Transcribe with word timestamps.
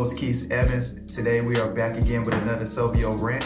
host, 0.00 0.16
Quis 0.16 0.50
Evans. 0.50 1.14
Today 1.14 1.42
we 1.42 1.58
are 1.58 1.70
back 1.74 1.94
again 1.98 2.22
with 2.22 2.32
another 2.32 2.64
Sovio 2.64 3.20
rant. 3.20 3.44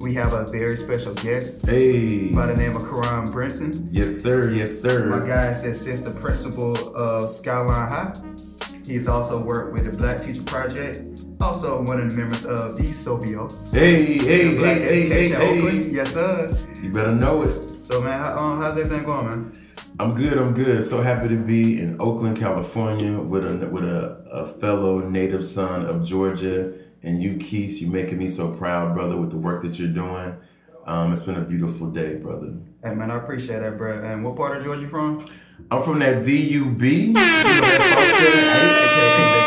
We 0.00 0.14
have 0.14 0.34
a 0.34 0.44
very 0.46 0.76
special 0.76 1.12
guest 1.14 1.66
Hey. 1.66 2.32
by 2.32 2.46
the 2.46 2.56
name 2.56 2.76
of 2.76 2.84
Coron 2.84 3.26
Brinson. 3.26 3.88
Yes, 3.90 4.22
sir. 4.22 4.50
Yes, 4.50 4.70
sir. 4.70 5.06
My 5.06 5.26
guy 5.26 5.48
is 5.50 6.02
the 6.04 6.16
principal 6.20 6.76
of 6.94 7.28
Skyline 7.28 7.88
High. 7.88 8.12
He's 8.86 9.08
also 9.08 9.42
worked 9.42 9.72
with 9.72 9.90
the 9.90 9.96
Black 9.98 10.22
Teacher 10.22 10.44
Project. 10.44 11.24
Also 11.40 11.82
one 11.82 12.00
of 12.00 12.08
the 12.08 12.16
members 12.16 12.46
of 12.46 12.76
the 12.76 12.84
Sovio. 12.84 13.50
Hey, 13.74 14.16
hey, 14.16 14.56
Black 14.56 14.78
hey, 14.78 15.08
hey, 15.08 15.28
hey, 15.30 15.60
hey. 15.60 15.90
Yes, 15.90 16.14
sir. 16.14 16.56
You 16.80 16.92
better 16.92 17.12
know 17.16 17.42
it. 17.42 17.68
So, 17.68 18.00
man, 18.00 18.16
how, 18.16 18.38
um, 18.38 18.62
how's 18.62 18.78
everything 18.78 19.04
going, 19.06 19.26
man? 19.26 19.52
I'm 20.00 20.14
good. 20.14 20.38
I'm 20.38 20.54
good. 20.54 20.82
So 20.82 21.02
happy 21.02 21.28
to 21.28 21.36
be 21.36 21.78
in 21.78 22.00
Oakland, 22.00 22.38
California, 22.38 23.20
with 23.20 23.44
a 23.44 23.66
with 23.66 23.84
a, 23.84 24.24
a 24.32 24.46
fellow 24.46 25.00
native 25.00 25.44
son 25.44 25.84
of 25.84 26.02
Georgia. 26.02 26.72
And 27.02 27.22
you, 27.22 27.36
Quis, 27.36 27.82
You're 27.82 27.90
making 27.90 28.16
me 28.16 28.26
so 28.26 28.48
proud, 28.48 28.94
brother, 28.94 29.18
with 29.18 29.30
the 29.30 29.36
work 29.36 29.60
that 29.62 29.78
you're 29.78 29.88
doing. 29.88 30.36
Um, 30.86 31.12
it's 31.12 31.22
been 31.22 31.36
a 31.36 31.42
beautiful 31.42 31.90
day, 31.90 32.16
brother. 32.16 32.54
Hey, 32.82 32.94
man, 32.94 33.10
I 33.10 33.18
appreciate 33.18 33.58
that, 33.58 33.76
bro. 33.76 34.02
And 34.02 34.24
what 34.24 34.36
part 34.36 34.56
of 34.56 34.64
Georgia 34.64 34.80
you 34.80 34.88
from? 34.88 35.26
I'm 35.70 35.82
from 35.82 35.98
that 35.98 36.24
DUB. 36.24 37.14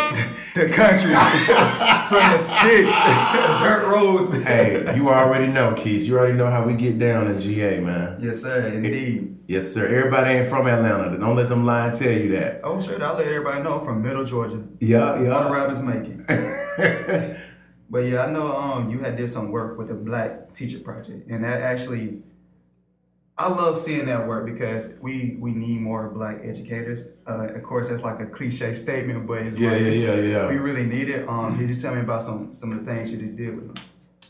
the 0.55 0.69
country 0.69 1.13
from 2.09 2.31
the 2.31 2.37
sticks, 2.37 2.97
dirt 3.63 3.87
roads. 3.91 4.29
man. 4.29 4.41
hey, 4.43 4.95
you 4.95 5.09
already 5.09 5.47
know, 5.51 5.73
Quis. 5.75 6.07
You 6.07 6.17
already 6.17 6.37
know 6.37 6.49
how 6.49 6.63
we 6.65 6.75
get 6.75 6.97
down 6.97 7.27
in 7.27 7.39
GA, 7.39 7.79
man. 7.79 8.17
Yes, 8.21 8.41
sir, 8.41 8.67
indeed. 8.67 9.37
Yes, 9.47 9.73
sir. 9.73 9.85
Everybody 9.87 10.31
ain't 10.35 10.47
from 10.47 10.67
Atlanta. 10.67 11.17
Don't 11.17 11.35
let 11.35 11.49
them 11.49 11.65
lie 11.65 11.87
and 11.87 11.93
tell 11.97 12.11
you 12.11 12.29
that. 12.37 12.61
Oh, 12.63 12.79
sure, 12.81 13.03
I'll 13.03 13.15
let 13.15 13.27
everybody 13.27 13.61
know 13.63 13.79
I'm 13.79 13.85
from 13.85 14.01
Middle 14.01 14.25
Georgia. 14.25 14.63
Yeah, 14.79 15.11
All 15.11 15.17
the 15.19 15.25
yeah. 15.25 15.51
rappers 15.51 15.81
make 15.81 16.05
it. 16.05 17.37
But 17.89 17.99
yeah, 18.05 18.25
I 18.25 18.31
know 18.31 18.55
um 18.55 18.89
you 18.89 18.99
had 18.99 19.15
did 19.17 19.27
some 19.29 19.51
work 19.51 19.77
with 19.77 19.87
the 19.89 19.93
Black 19.95 20.53
Teacher 20.53 20.79
Project, 20.79 21.29
and 21.29 21.43
that 21.43 21.61
actually, 21.61 22.23
I 23.35 23.49
love 23.49 23.75
seeing 23.75 24.05
that 24.05 24.27
work 24.27 24.45
because 24.45 24.93
we 25.01 25.37
we 25.39 25.51
need 25.53 25.81
more 25.81 26.09
Black 26.09 26.39
educators. 26.43 27.09
Uh, 27.27 27.47
of 27.47 27.63
course, 27.63 27.89
that's 27.89 28.03
like 28.03 28.19
a 28.19 28.27
cliche 28.27 28.73
statement, 28.73 29.25
but 29.25 29.39
it's 29.41 29.57
Yeah, 29.57 29.71
like 29.71 29.81
yeah, 29.81 29.87
it's- 29.87 30.07
yeah, 30.07 30.15
yeah. 30.15 30.47
we 30.49 30.57
really 30.57 30.85
need 30.85 31.09
it. 31.09 31.27
Um, 31.27 31.57
could 31.57 31.67
you 31.67 31.75
tell 31.75 31.95
me 31.95 32.01
about 32.01 32.21
some 32.21 32.53
some 32.53 32.71
of 32.71 32.85
the 32.85 32.91
things 32.91 33.09
you 33.11 33.17
did 33.17 33.55
with 33.55 33.67
them? 33.73 33.83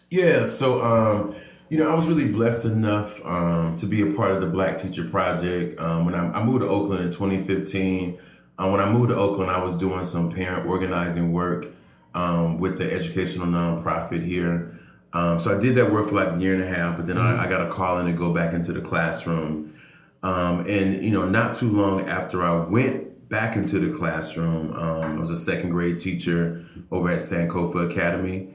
Yeah, 0.10 0.44
so 0.44 0.82
um, 0.82 1.36
you 1.70 1.78
know, 1.78 1.90
I 1.92 1.96
was 1.96 2.08
really 2.08 2.28
blessed 2.30 2.66
enough 2.66 3.20
um, 3.26 3.76
to 3.78 3.86
be 3.86 4.02
a 4.04 4.12
part 4.14 4.32
of 4.32 4.40
the 4.40 4.48
Black 4.48 4.78
Teacher 4.78 5.04
Project. 5.04 5.78
Um, 5.80 6.06
when 6.06 6.16
I, 6.16 6.32
I 6.40 6.44
moved 6.44 6.62
to 6.62 6.68
Oakland 6.70 7.04
in 7.04 7.12
2015, 7.12 8.18
uh, 8.58 8.70
when 8.70 8.80
I 8.80 8.90
moved 8.92 9.10
to 9.10 9.16
Oakland, 9.18 9.52
I 9.52 9.62
was 9.62 9.76
doing 9.76 10.04
some 10.06 10.32
parent 10.32 10.66
organizing 10.68 11.34
work 11.34 11.68
um, 12.14 12.60
with 12.60 12.78
the 12.78 12.90
educational 12.94 13.48
nonprofit 13.48 14.24
here. 14.24 14.80
Um, 15.14 15.38
so 15.38 15.56
I 15.56 15.60
did 15.60 15.76
that 15.76 15.92
work 15.92 16.10
for 16.10 16.16
like 16.16 16.36
a 16.36 16.40
year 16.40 16.54
and 16.54 16.64
a 16.64 16.68
half, 16.68 16.98
but 16.98 17.06
then 17.06 17.18
I, 17.18 17.46
I 17.46 17.50
got 17.50 17.66
a 17.66 17.70
call 17.70 18.00
in 18.00 18.08
to 18.08 18.14
go 18.14 18.34
back 18.34 18.54
into 18.54 18.74
the 18.74 18.82
classroom. 18.82 19.76
Um, 20.24 20.62
and 20.62 21.04
you 21.04 21.12
know, 21.12 21.28
not 21.28 21.54
too 21.54 21.70
long 21.70 22.08
after 22.08 22.42
I 22.42 22.66
went 22.66 23.30
back 23.30 23.56
into 23.56 23.80
the 23.80 23.96
classroom, 23.96 24.74
um, 24.74 25.18
I 25.18 25.20
was 25.20 25.30
a 25.30 25.36
second 25.36 25.70
grade 25.70 26.00
teacher 26.00 26.66
over 26.92 27.10
at 27.10 27.20
Sankofa 27.20 27.92
Academy. 27.92 28.50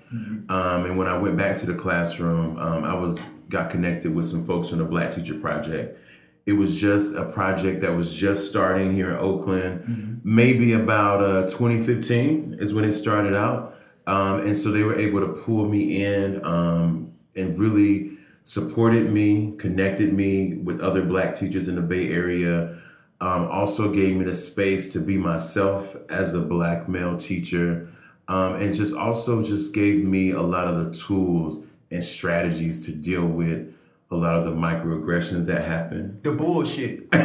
Um, 0.48 0.86
and 0.86 0.98
when 0.98 1.06
I 1.06 1.17
went 1.17 1.36
back 1.36 1.56
to 1.59 1.67
the 1.67 1.75
classroom, 1.75 2.59
um, 2.59 2.84
I 2.84 2.95
was 2.95 3.29
got 3.48 3.70
connected 3.70 4.14
with 4.14 4.27
some 4.27 4.45
folks 4.45 4.69
from 4.69 4.79
the 4.79 4.85
Black 4.85 5.11
Teacher 5.11 5.35
Project. 5.35 5.98
It 6.46 6.55
was 6.55 6.80
just 6.80 7.14
a 7.14 7.27
project 7.27 7.83
that 7.83 7.95
was 7.95 8.14
just 8.14 8.48
starting 8.48 8.95
here 8.95 9.11
in 9.11 9.17
Oakland. 9.17 10.20
Maybe 10.25 10.73
about 10.73 11.23
uh, 11.23 11.42
2015 11.42 12.57
is 12.58 12.73
when 12.73 12.85
it 12.85 12.95
started 12.95 13.35
out. 13.35 13.77
Um, 14.08 14.41
and 14.41 14.57
so 14.57 14.70
they 14.70 14.83
were 14.83 14.98
able 14.98 15.20
to 15.20 15.29
pull 15.29 15.69
me 15.69 16.02
in 16.02 16.42
um, 16.42 17.13
and 17.36 17.57
really 17.58 18.17
supported 18.45 19.13
me, 19.13 19.55
connected 19.58 20.14
me 20.14 20.55
with 20.55 20.80
other 20.80 21.05
black 21.05 21.35
teachers 21.35 21.69
in 21.69 21.74
the 21.74 21.83
Bay 21.83 22.11
Area. 22.11 22.74
Um, 23.20 23.46
also 23.48 23.92
gave 23.92 24.17
me 24.17 24.24
the 24.24 24.35
space 24.35 24.91
to 24.95 25.01
be 25.01 25.19
myself 25.19 25.95
as 26.08 26.33
a 26.33 26.41
black 26.41 26.89
male 26.89 27.19
teacher. 27.19 27.92
Um, 28.29 28.55
and 28.55 28.74
just 28.74 28.96
also 28.96 29.45
just 29.45 29.74
gave 29.74 30.02
me 30.02 30.30
a 30.30 30.42
lot 30.42 30.69
of 30.69 30.86
the 30.86 30.98
tools 30.98 31.63
and 31.90 32.02
strategies 32.02 32.85
to 32.86 32.92
deal 32.92 33.27
with 33.27 33.75
a 34.11 34.17
lot 34.17 34.36
of 34.36 34.45
the 34.45 34.52
microaggressions 34.52 35.45
that 35.46 35.67
happen. 35.67 36.19
The 36.23 36.33
bullshit. 36.33 37.11
to 37.13 37.19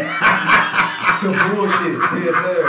bullshit. 1.31 1.99
Yes, 2.25 2.35
sir. 2.35 2.62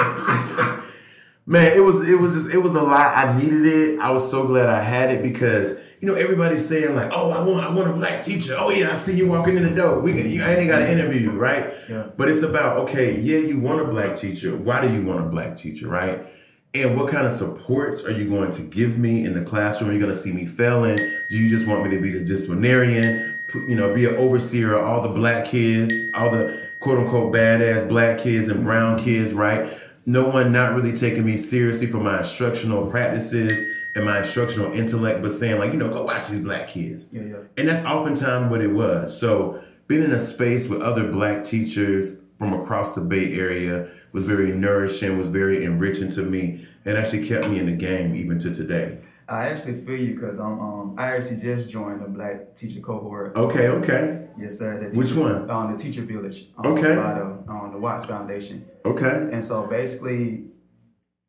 Man, 1.47 1.77
it 1.77 1.81
was 1.81 2.09
it 2.09 2.19
was 2.19 2.35
just 2.35 2.51
it 2.51 2.59
was 2.59 2.75
a 2.75 2.83
lot. 2.83 3.17
I 3.17 3.37
needed 3.37 3.67
it. 3.67 3.99
I 4.01 4.11
was 4.11 4.29
so 4.29 4.47
glad 4.47 4.71
I 4.71 4.81
had 4.81 5.11
it 5.11 5.23
because 5.23 5.79
you 6.01 6.09
know 6.09 6.15
everybody's 6.15 6.67
saying 6.67 6.95
like, 6.95 7.11
"Oh, 7.13 7.31
I 7.31 7.45
want 7.45 7.67
I 7.67 7.75
want 7.75 7.91
a 7.91 7.93
black 7.93 8.23
teacher." 8.23 8.57
Oh 8.59 8.71
yeah, 8.71 8.91
I 8.91 8.95
see 8.95 9.15
you 9.15 9.29
walking 9.29 9.57
in 9.57 9.63
the 9.63 9.75
door. 9.75 10.01
We 10.01 10.15
can, 10.15 10.29
you, 10.29 10.43
I 10.43 10.55
ain't 10.55 10.69
got 10.69 10.79
to 10.79 10.91
interview 10.91 11.21
you, 11.21 11.33
right? 11.33 11.71
Yeah. 11.89 12.09
But 12.17 12.31
it's 12.31 12.43
about 12.43 12.79
okay, 12.85 13.21
yeah, 13.21 13.39
you 13.39 13.59
want 13.59 13.83
a 13.83 13.85
black 13.85 14.17
teacher. 14.17 14.57
Why 14.57 14.81
do 14.87 14.93
you 14.93 15.05
want 15.05 15.21
a 15.21 15.29
black 15.29 15.55
teacher, 15.57 15.87
right? 15.87 16.25
And 16.73 16.99
what 16.99 17.09
kind 17.09 17.27
of 17.27 17.33
supports 17.33 18.05
are 18.05 18.11
you 18.11 18.29
going 18.29 18.51
to 18.53 18.63
give 18.63 18.99
me 18.99 19.25
in 19.25 19.35
the 19.35 19.45
classroom? 19.45 19.91
Are 19.91 19.93
you 19.93 20.01
going 20.01 20.13
to 20.13 20.19
see 20.19 20.33
me 20.33 20.47
failing? 20.47 20.97
Do 20.97 21.39
you 21.39 21.49
just 21.49 21.69
want 21.69 21.85
me 21.85 21.91
to 21.91 22.01
be 22.01 22.11
the 22.11 22.25
disciplinarian? 22.25 23.39
You 23.55 23.77
know, 23.77 23.95
be 23.95 24.07
an 24.07 24.17
overseer 24.17 24.75
of 24.75 24.85
all 24.85 25.03
the 25.03 25.11
black 25.11 25.45
kids, 25.45 25.95
all 26.15 26.31
the 26.31 26.69
quote 26.81 26.99
unquote 26.99 27.33
badass 27.33 27.87
black 27.87 28.19
kids 28.19 28.49
and 28.49 28.65
brown 28.65 28.99
kids, 28.99 29.33
right? 29.33 29.71
No 30.07 30.29
one 30.29 30.53
not 30.53 30.75
really 30.75 30.93
taking 30.93 31.25
me 31.25 31.37
seriously 31.37 31.87
for 31.87 31.99
my 31.99 32.19
instructional 32.19 32.91
practices 32.91 33.53
and 33.95 34.05
my 34.05 34.19
instructional 34.19 34.73
intellect, 34.73 35.23
but 35.23 35.31
saying 35.31 35.59
like, 35.59 35.73
you 35.73 35.79
know, 35.79 35.89
go 35.89 36.05
watch 36.05 36.29
these 36.29 36.41
black 36.41 36.69
kids. 36.69 37.09
Yeah, 37.13 37.23
yeah. 37.23 37.37
And 37.57 37.69
that's 37.69 37.85
oftentimes 37.85 38.51
what 38.51 38.61
it 38.61 38.73
was. 38.73 39.19
So 39.19 39.63
being 39.87 40.03
in 40.03 40.13
a 40.13 40.19
space 40.19 40.69
with 40.69 40.83
other 40.83 41.11
black 41.11 41.45
teachers 41.45 42.21
from 42.39 42.53
across 42.53 42.95
the 42.95 43.01
Bay 43.01 43.35
Area 43.39 43.89
was 44.13 44.25
very 44.25 44.53
nourishing, 44.53 45.17
was 45.17 45.29
very 45.29 45.65
enriching 45.65 46.11
to 46.11 46.23
me, 46.23 46.67
and 46.85 46.99
actually 46.99 47.27
kept 47.27 47.49
me 47.49 47.59
in 47.59 47.67
the 47.67 47.73
game 47.73 48.15
even 48.15 48.39
to 48.41 48.55
today. 48.55 48.99
I 49.29 49.49
actually 49.49 49.75
feel 49.75 49.97
you 49.99 50.15
because 50.15 50.39
um, 50.39 50.61
um 50.61 50.95
I 50.99 51.17
actually 51.17 51.37
just 51.41 51.69
joined 51.71 52.01
the 52.01 52.09
Black 52.09 52.55
Teacher 52.55 52.81
cohort. 52.81 53.35
Okay, 53.37 53.69
okay, 53.69 54.29
Yes, 54.39 54.59
sir. 54.59 54.79
The 54.91 54.99
Which 54.99 55.13
one? 55.15 55.49
On 55.51 55.71
the 55.73 55.79
Teacher 55.79 56.03
Village. 56.03 56.49
Um, 56.59 56.73
Okay. 56.73 56.95
The, 56.95 57.45
um, 57.49 57.71
the 57.73 57.79
Watts 57.79 58.05
Foundation. 58.05 58.67
okay. 58.85 59.29
And 59.33 59.43
so 59.45 59.67
basically, 59.67 60.47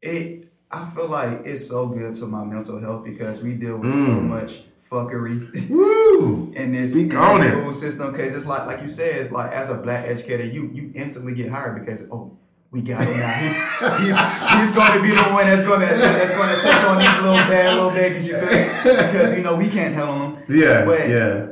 it 0.01 0.51
I 0.72 0.84
feel 0.84 1.07
like 1.07 1.45
it's 1.45 1.67
so 1.67 1.88
good 1.88 2.11
to 2.13 2.25
my 2.25 2.44
mental 2.44 2.79
health 2.79 3.05
because 3.05 3.41
we 3.44 3.53
deal 3.53 3.78
with 3.78 3.91
so 3.91 4.09
Mm. 4.09 4.28
much 4.28 4.63
fuckery 4.81 5.69
Woo! 5.69 6.51
in 6.55 6.72
this, 6.73 6.91
Speak 6.94 7.11
in 7.13 7.17
on 7.17 7.39
this 7.39 7.47
it. 7.53 7.57
school 7.59 7.73
system. 7.73 8.11
Because 8.11 8.35
it's 8.35 8.45
like 8.45 8.66
like 8.67 8.81
you 8.81 8.88
said, 8.88 9.22
it's 9.22 9.31
like 9.31 9.51
as 9.51 9.69
a 9.69 9.75
black 9.75 10.05
educator, 10.05 10.44
you 10.44 10.69
you 10.73 10.91
instantly 10.95 11.34
get 11.34 11.50
hired 11.50 11.79
because 11.79 12.07
oh. 12.11 12.38
We 12.75 12.81
got 12.81 13.08
him 13.08 13.18
now. 13.18 13.31
He's 13.44 13.56
he's 14.03 14.18
he's 14.59 14.72
going 14.75 14.94
to 14.97 15.02
be 15.02 15.12
the 15.16 15.24
one 15.31 15.46
that's 15.46 15.63
going 15.63 15.80
to 15.80 15.86
that's 15.88 16.34
going 16.34 16.50
to 16.53 16.59
take 16.62 16.84
on 16.84 16.97
these 17.00 17.16
little 17.24 17.46
bad 17.47 17.74
little 17.75 17.90
babies. 17.91 18.28
You 18.28 18.38
feel 18.38 18.52
me? 18.52 19.02
Because 19.08 19.31
you 19.38 19.41
know 19.44 19.56
we 19.56 19.68
can't 19.69 19.94
help 19.94 20.09
them. 20.36 20.44
Yeah, 20.50 20.84
But 20.84 21.08
yeah, 21.08 21.47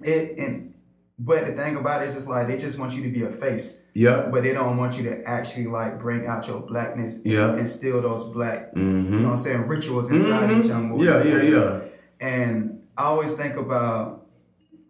it 0.00 0.38
and 0.38 0.74
but 1.18 1.46
the 1.46 1.52
thing 1.52 1.76
about 1.76 2.02
it 2.02 2.06
is 2.08 2.14
just 2.14 2.28
like 2.28 2.48
they 2.48 2.56
just 2.56 2.78
want 2.78 2.94
you 2.96 3.02
to 3.02 3.08
be 3.10 3.22
a 3.22 3.30
face 3.30 3.82
yep. 3.94 4.32
but 4.32 4.42
they 4.42 4.52
don't 4.52 4.76
want 4.76 4.96
you 4.98 5.04
to 5.04 5.22
actually 5.28 5.66
like 5.68 5.98
bring 6.00 6.26
out 6.26 6.48
your 6.48 6.60
blackness 6.60 7.20
Yeah. 7.24 7.44
and 7.48 7.54
Yeah. 7.54 7.60
instill 7.60 8.00
those 8.02 8.24
black, 8.24 8.70
you 8.74 8.82
Mm-hmm. 8.82 9.18
know 9.22 9.28
what 9.28 9.30
I'm 9.30 9.36
saying, 9.36 9.60
rituals 9.68 10.10
inside 10.10 10.48
these 10.50 10.66
young 10.66 10.88
boys. 10.90 11.06
Yeah, 11.06 11.22
yeah, 11.22 11.42
yeah. 11.42 11.80
And 12.20 12.80
I 12.98 13.04
always 13.04 13.32
think 13.34 13.54
about, 13.56 14.26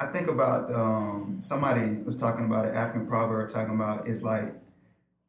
I 0.00 0.06
think 0.06 0.28
about 0.28 0.72
um, 0.74 1.36
somebody 1.40 1.98
was 2.04 2.16
talking 2.16 2.46
about 2.46 2.64
an 2.66 2.74
African 2.74 3.06
proverb 3.06 3.48
talking 3.48 3.74
about 3.74 4.08
it's 4.08 4.22
like 4.22 4.54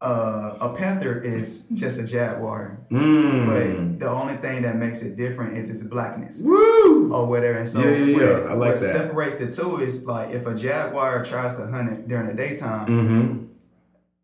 uh, 0.01 0.57
a 0.62 0.74
panther 0.75 1.19
is 1.19 1.65
just 1.74 2.00
a 2.00 2.06
jaguar, 2.06 2.86
Mm. 2.92 3.45
but 3.47 4.00
the 4.00 4.09
only 4.09 4.36
thing 4.38 4.62
that 4.63 4.75
makes 4.75 5.01
it 5.03 5.15
different 5.18 5.57
is 5.57 5.69
its 5.69 5.83
blackness 5.83 6.42
Woo! 6.44 7.12
or 7.13 7.25
whatever. 7.27 7.59
And 7.59 7.68
so 7.68 7.80
Yeah, 7.80 7.95
yeah, 7.95 8.06
yeah. 8.06 8.18
what, 8.18 8.47
I 8.47 8.53
like 8.53 8.57
what 8.57 8.80
that. 8.80 8.80
separates 8.80 9.36
the 9.36 9.51
two 9.51 9.77
is 9.77 10.06
like 10.06 10.31
if 10.31 10.45
a 10.45 10.53
jaguar 10.53 11.24
tries 11.24 11.56
to 11.56 11.65
hunt 11.68 11.89
it 11.92 12.07
during 12.07 12.27
the 12.27 12.33
daytime, 12.33 12.88
Mm-hmm. 12.88 13.45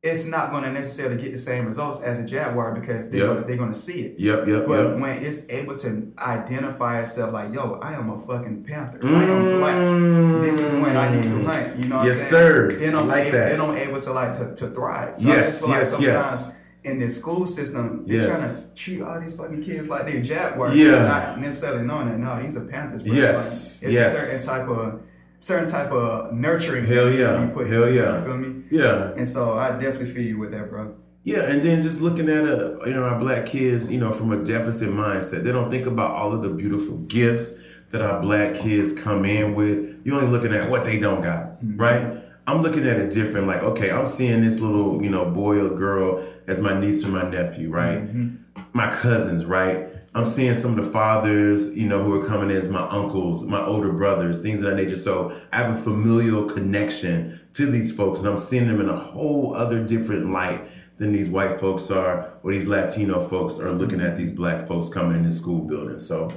It's 0.04 0.26
not 0.28 0.50
going 0.50 0.64
to 0.64 0.72
necessarily 0.72 1.22
get 1.22 1.32
the 1.32 1.38
same 1.38 1.66
results 1.68 2.02
as 2.02 2.18
a 2.20 2.26
jaguar 2.26 2.74
because 2.74 3.12
they're 3.12 3.22
Yeah. 3.22 3.28
gonna, 3.36 3.46
they're 3.46 3.58
going 3.58 3.70
to 3.72 3.78
see 3.78 4.02
it. 4.02 4.20
Yep, 4.20 4.48
yep, 4.48 4.66
But 4.66 4.88
yep. 4.94 4.98
when 5.00 5.24
it's 5.24 5.48
able 5.50 5.76
to 5.78 6.12
identify 6.18 7.02
itself, 7.02 7.34
like, 7.34 7.54
yo, 7.54 7.74
I 7.84 7.94
am 7.94 8.10
a 8.10 8.18
fucking 8.18 8.64
panther. 8.64 9.00
I 9.04 9.24
am 9.26 9.60
black. 9.60 10.42
This 10.42 10.60
is 10.60 10.72
when 10.72 10.98
I 10.98 11.12
need 11.16 11.24
to 11.24 11.44
hunt. 11.44 11.78
You 11.84 11.90
know 11.90 11.98
what 11.98 12.06
Mm. 12.06 12.08
Yes, 12.08 12.24
I'm 12.26 12.30
saying? 12.30 12.30
sir. 12.32 12.72
Then 12.80 12.96
I'm 12.96 13.08
like 13.08 13.26
able, 13.26 13.38
that. 13.38 13.50
Then 13.52 13.62
I'm 13.62 13.78
able 13.78 14.02
to 14.02 14.12
like 14.14 14.32
to, 14.40 14.56
to 14.56 14.68
thrive. 14.70 15.20
So 15.20 15.30
I 15.30 15.36
Yes, 15.36 15.46
just 15.46 15.60
feel 15.60 15.70
like 15.70 15.80
yes, 15.82 15.92
sometimes 15.92 16.08
yes. 16.48 16.58
in 16.84 16.98
this 16.98 17.16
school 17.20 17.46
system, 17.46 18.06
they're 18.08 18.22
Yes. 18.22 18.26
trying 18.26 18.76
to 18.76 18.82
treat 18.84 19.02
all 19.04 19.20
these 19.22 19.34
fucking 19.36 19.64
kids 19.64 19.88
like 19.88 20.08
they're 20.08 20.22
jaguars. 20.24 20.76
Yeah. 20.76 21.04
Not 21.04 21.40
necessarily 21.40 21.84
knowing 21.86 22.10
that 22.10 22.18
no, 22.18 22.42
these 22.42 22.58
are 22.58 22.66
panthers. 22.66 23.04
Bro. 23.04 23.14
Yes, 23.14 23.84
Like, 23.84 23.90
it's 23.90 23.94
yes. 23.94 24.14
a 24.16 24.18
certain 24.26 24.48
type 24.66 24.68
of 24.68 25.02
certain 25.42 25.68
type 25.68 25.92
of 25.92 26.34
nurturing 26.34 26.86
Hell 26.86 27.12
yeah. 27.12 27.46
be 27.46 27.54
put 27.54 27.68
Hell 27.68 27.84
into 27.84 27.94
it, 27.94 27.96
yeah. 27.96 28.18
You 28.20 28.26
feel 28.26 28.38
me? 28.38 28.64
Yeah. 28.72 29.12
And 29.18 29.28
so 29.28 29.58
I 29.58 29.72
definitely 29.72 30.14
feel 30.14 30.24
you 30.24 30.38
with 30.38 30.52
that, 30.52 30.70
bro. 30.70 30.96
Yeah, 31.24 31.44
and 31.44 31.62
then 31.62 31.84
just 31.84 32.02
looking 32.02 32.30
at 32.30 32.46
a, 32.46 32.80
you 32.86 32.94
know 32.94 33.04
our 33.04 33.20
black 33.20 33.46
kids, 33.46 33.92
you 33.92 34.00
know, 34.00 34.12
from 34.12 34.32
a 34.32 34.44
deficit 34.44 34.90
mindset, 34.90 35.44
they 35.44 35.52
don't 35.52 35.70
think 35.70 35.86
about 35.86 36.12
all 36.12 36.34
of 36.34 36.42
the 36.42 36.50
beautiful 36.50 36.98
gifts 36.98 37.60
that 37.92 38.02
our 38.02 38.20
black 38.20 38.56
kids 38.56 39.00
come 39.00 39.26
in 39.26 39.54
with. 39.54 40.02
You're 40.04 40.16
only 40.16 40.32
looking 40.32 40.52
at 40.52 40.70
what 40.70 40.84
they 40.84 41.00
don't 41.00 41.22
got, 41.22 41.64
mm-hmm. 41.64 41.78
right? 41.78 42.24
I'm 42.48 42.64
looking 42.64 42.88
at 42.88 42.98
it 42.98 43.12
different. 43.12 43.46
Like, 43.46 43.62
okay, 43.62 43.92
I'm 43.92 44.08
seeing 44.08 44.42
this 44.42 44.60
little, 44.60 45.04
you 45.04 45.10
know, 45.10 45.26
boy 45.26 45.60
or 45.60 45.70
girl 45.76 46.28
as 46.48 46.60
my 46.60 46.80
niece 46.80 47.06
or 47.06 47.10
my 47.10 47.30
nephew, 47.30 47.70
right? 47.70 48.00
Mm-hmm. 48.00 48.38
My 48.74 48.92
cousins, 48.92 49.46
right? 49.46 50.01
I'm 50.14 50.26
seeing 50.26 50.56
some 50.56 50.78
of 50.78 50.86
the 50.86 50.92
fathers, 50.92 51.76
you 51.76 51.88
know, 51.88 52.04
who 52.04 52.20
are 52.20 52.28
coming 52.28 52.52
as 52.52 52.70
my 52.70 52.86
uncles, 52.88 53.46
my 53.46 53.66
older 53.66 53.94
brothers, 53.94 54.42
things 54.42 54.62
of 54.62 54.70
that 54.70 54.76
nature. 54.76 54.98
So 54.98 55.42
I 55.54 55.58
have 55.58 55.74
a 55.74 55.78
familial 55.78 56.50
connection 56.50 57.40
to 57.54 57.66
these 57.66 57.96
folks, 57.96 58.20
and 58.20 58.28
I'm 58.28 58.38
seeing 58.38 58.68
them 58.68 58.82
in 58.82 58.90
a 58.90 58.96
whole 58.96 59.56
other 59.56 59.82
different 59.86 60.30
light 60.32 60.68
than 60.98 61.14
these 61.14 61.30
white 61.30 61.62
folks 61.62 61.90
are, 61.90 62.34
or 62.44 62.52
these 62.52 62.68
Latino 62.68 63.22
folks 63.22 63.58
are 63.58 63.72
looking 63.72 64.02
at 64.02 64.18
these 64.18 64.34
black 64.34 64.68
folks 64.68 64.90
coming 64.90 65.16
in 65.18 65.24
the 65.24 65.32
school 65.32 65.60
building. 65.60 65.98
So 65.98 66.34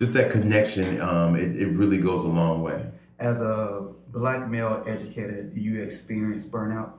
just 0.00 0.14
that 0.14 0.30
connection, 0.30 0.98
um, 1.02 1.36
it, 1.36 1.54
it 1.56 1.68
really 1.68 1.98
goes 1.98 2.24
a 2.24 2.28
long 2.28 2.62
way. 2.62 2.86
As 3.18 3.42
a 3.42 3.86
black 4.08 4.48
male 4.48 4.82
educator, 4.86 5.42
do 5.42 5.60
you 5.60 5.82
experience 5.82 6.46
burnout? 6.46 6.92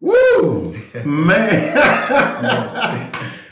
Woo! 0.00 0.72
man. 1.04 1.76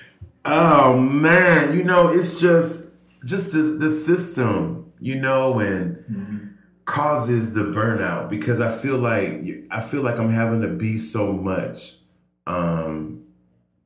oh 0.44 0.96
man, 0.96 1.76
you 1.76 1.84
know, 1.84 2.08
it's 2.08 2.40
just 2.40 2.90
just 3.24 3.52
the, 3.52 3.62
the 3.62 3.90
system, 3.90 4.92
you 5.00 5.14
know, 5.14 5.58
and 5.58 5.96
mm-hmm. 5.96 6.46
causes 6.84 7.54
the 7.54 7.62
burnout 7.62 8.28
because 8.28 8.60
I 8.60 8.74
feel 8.74 8.98
like 8.98 9.42
I 9.70 9.80
feel 9.80 10.02
like 10.02 10.18
I'm 10.18 10.30
having 10.30 10.60
to 10.62 10.68
be 10.68 10.98
so 10.98 11.32
much. 11.32 11.96
Um, 12.46 13.24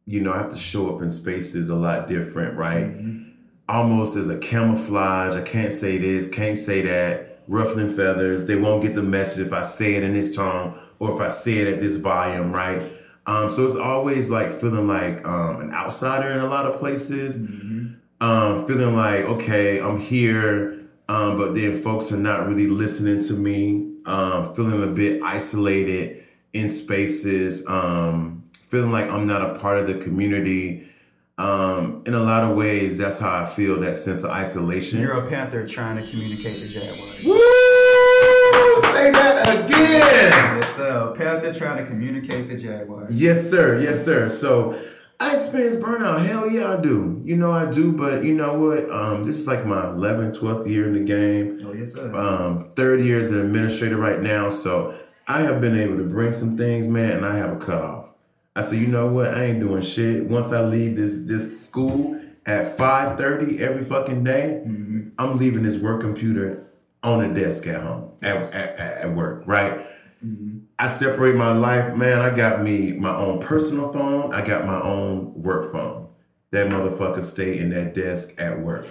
you 0.07 0.21
know, 0.21 0.33
I 0.33 0.39
have 0.39 0.51
to 0.51 0.59
show 0.59 0.95
up 0.95 1.03
in 1.03 1.11
spaces 1.11 1.69
a 1.69 1.77
lot 1.77 2.09
different, 2.09 2.57
right? 2.57 2.87
Mm-hmm. 2.87 3.31
Almost 3.69 4.17
as 4.17 4.31
a 4.31 4.39
camouflage. 4.39 5.37
I 5.37 5.43
can't 5.43 5.73
say 5.73 5.99
this, 5.99 6.29
can't 6.29 6.59
say 6.59 6.83
that. 6.83 7.43
Ruffling 7.47 7.95
feathers. 7.95 8.47
They 8.47 8.57
won't 8.57 8.83
get 8.83 8.95
the 8.95 9.03
message 9.03 9.47
if 9.47 9.53
I 9.53 9.63
say 9.63 9.95
it 9.95 10.03
in 10.03 10.15
this 10.15 10.35
tone 10.35 10.79
or 10.99 11.15
if 11.15 11.21
I 11.21 11.29
say 11.29 11.59
it 11.59 11.75
at 11.75 11.81
this 11.81 11.97
volume, 11.97 12.53
right? 12.53 12.83
Um, 13.29 13.51
so 13.51 13.67
it's 13.67 13.77
always 13.77 14.31
like 14.31 14.51
feeling 14.51 14.89
like 14.89 15.23
um, 15.27 15.61
an 15.61 15.71
outsider 15.71 16.29
in 16.29 16.39
a 16.39 16.47
lot 16.47 16.65
of 16.65 16.81
places. 16.81 17.39
Mm-hmm. 17.39 17.97
Um, 18.23 18.67
feeling 18.67 18.97
like, 18.97 19.27
okay, 19.27 19.81
I'm 19.81 20.01
here, 20.01 20.81
um, 21.11 21.37
but 21.37 21.55
then 21.55 21.77
folks 21.77 22.11
are 22.11 22.17
not 22.17 22.49
really 22.49 22.69
listening 22.69 23.23
to 23.29 23.35
me. 23.35 23.93
Um, 24.07 24.55
feeling 24.55 24.83
a 24.83 24.87
bit 24.87 25.23
isolated 25.23 26.25
in 26.55 26.71
spaces. 26.71 27.67
Um, 27.69 28.45
feeling 28.55 28.93
like 28.93 29.11
I'm 29.11 29.27
not 29.27 29.43
a 29.43 29.59
part 29.59 29.79
of 29.79 29.87
the 29.87 29.99
community. 29.99 30.89
in 31.39 32.15
a 32.15 32.21
lot 32.21 32.51
of 32.51 32.57
ways, 32.57 32.97
that's 32.97 33.19
how 33.19 33.43
I 33.43 33.45
feel 33.45 33.79
that 33.81 33.97
sense 33.97 34.25
of 34.25 34.31
isolation. 34.31 35.01
You're 35.01 35.23
a 35.23 35.29
Panther 35.29 35.67
trying 35.67 35.99
to 35.99 36.11
communicate 36.11 36.55
to 36.55 36.69
Jaguars. 36.73 37.58
Say 38.99 39.13
that 39.13 39.65
again! 39.65 40.81
uh, 40.81 41.13
Panther 41.13 41.55
trying 41.55 41.77
to 41.79 41.87
communicate 41.89 42.47
to 42.47 42.59
Jaguar. 42.59 43.07
Yes, 43.09 43.49
sir. 43.49 43.81
Yes, 43.81 44.05
sir. 44.05 44.29
So 44.29 44.77
I 45.21 45.35
experience 45.35 45.77
burnout. 45.77 46.27
Hell 46.27 46.51
yeah, 46.51 46.73
I 46.73 46.81
do. 46.81 47.23
You 47.25 47.37
know, 47.37 47.53
I 47.53 47.71
do. 47.71 47.93
But 47.93 48.25
you 48.25 48.35
know 48.35 48.59
what? 48.59 48.91
Um, 48.91 49.25
this 49.25 49.37
is 49.37 49.47
like 49.47 49.65
my 49.65 49.83
11th, 49.83 50.41
12th 50.41 50.69
year 50.69 50.89
in 50.89 50.95
the 50.95 51.05
game. 51.05 51.61
Oh, 51.65 51.73
yes, 51.73 51.93
sir. 51.93 52.13
Um, 52.13 52.71
third 52.71 53.01
year 53.01 53.21
as 53.21 53.31
an 53.31 53.39
administrator 53.39 53.97
right 53.97 54.21
now. 54.21 54.51
So 54.51 54.99
I 55.29 55.43
have 55.43 55.61
been 55.61 55.79
able 55.79 55.99
to 55.99 56.05
bring 56.05 56.33
some 56.33 56.57
things, 56.57 56.89
man, 56.89 57.19
and 57.19 57.25
I 57.25 57.37
have 57.37 57.53
a 57.53 57.57
cutoff. 57.57 58.13
I 58.57 58.63
said, 58.63 58.81
you 58.81 58.89
know 58.89 59.07
what? 59.07 59.33
I 59.33 59.45
ain't 59.45 59.61
doing 59.61 59.83
shit. 59.83 60.25
Once 60.25 60.51
I 60.51 60.65
leave 60.65 60.97
this 60.97 61.25
this 61.25 61.65
school 61.65 62.21
at 62.47 62.77
5:30 62.77 63.61
every 63.61 63.85
fucking 63.85 64.25
day, 64.25 64.61
mm-hmm. 64.67 65.11
I'm 65.21 65.39
leaving 65.39 65.63
this 65.63 65.79
work 65.79 66.01
computer 66.01 66.68
on 67.03 67.21
the 67.21 67.41
desk 67.41 67.67
at 67.67 67.83
home 67.83 68.13
at, 68.23 68.37
at, 68.55 68.79
at 68.79 69.15
work, 69.15 69.43
right? 69.47 69.87
Mm-hmm. 70.25 70.59
I 70.79 70.87
separate 70.87 71.37
my 71.37 71.53
life, 71.53 71.97
man. 71.97 72.21
I 72.21 72.35
got 72.35 72.63
me 72.63 72.93
my 72.93 73.15
own 73.15 73.41
personal 73.41 73.93
phone. 73.93 74.35
I 74.35 74.43
got 74.43 74.67
my 74.67 74.81
own 74.81 75.43
work 75.43 75.73
phone. 75.73 76.09
That 76.51 76.71
motherfucker 76.71 77.23
stay 77.23 77.59
in 77.59 77.71
that 77.71 77.95
desk 77.95 78.41
at 78.41 78.61
work. 78.61 78.87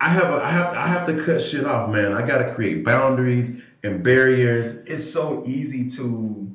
I 0.00 0.08
have 0.08 0.32
a, 0.32 0.36
I 0.36 0.50
have 0.50 0.74
I 0.74 0.86
have 0.86 1.06
to 1.06 1.24
cut 1.24 1.42
shit 1.42 1.64
off, 1.64 1.90
man. 1.90 2.12
I 2.12 2.26
got 2.26 2.38
to 2.38 2.52
create 2.52 2.84
boundaries 2.84 3.62
and 3.82 4.02
barriers. 4.02 4.78
It's 4.84 5.10
so 5.10 5.42
easy 5.46 5.88
to 5.96 6.54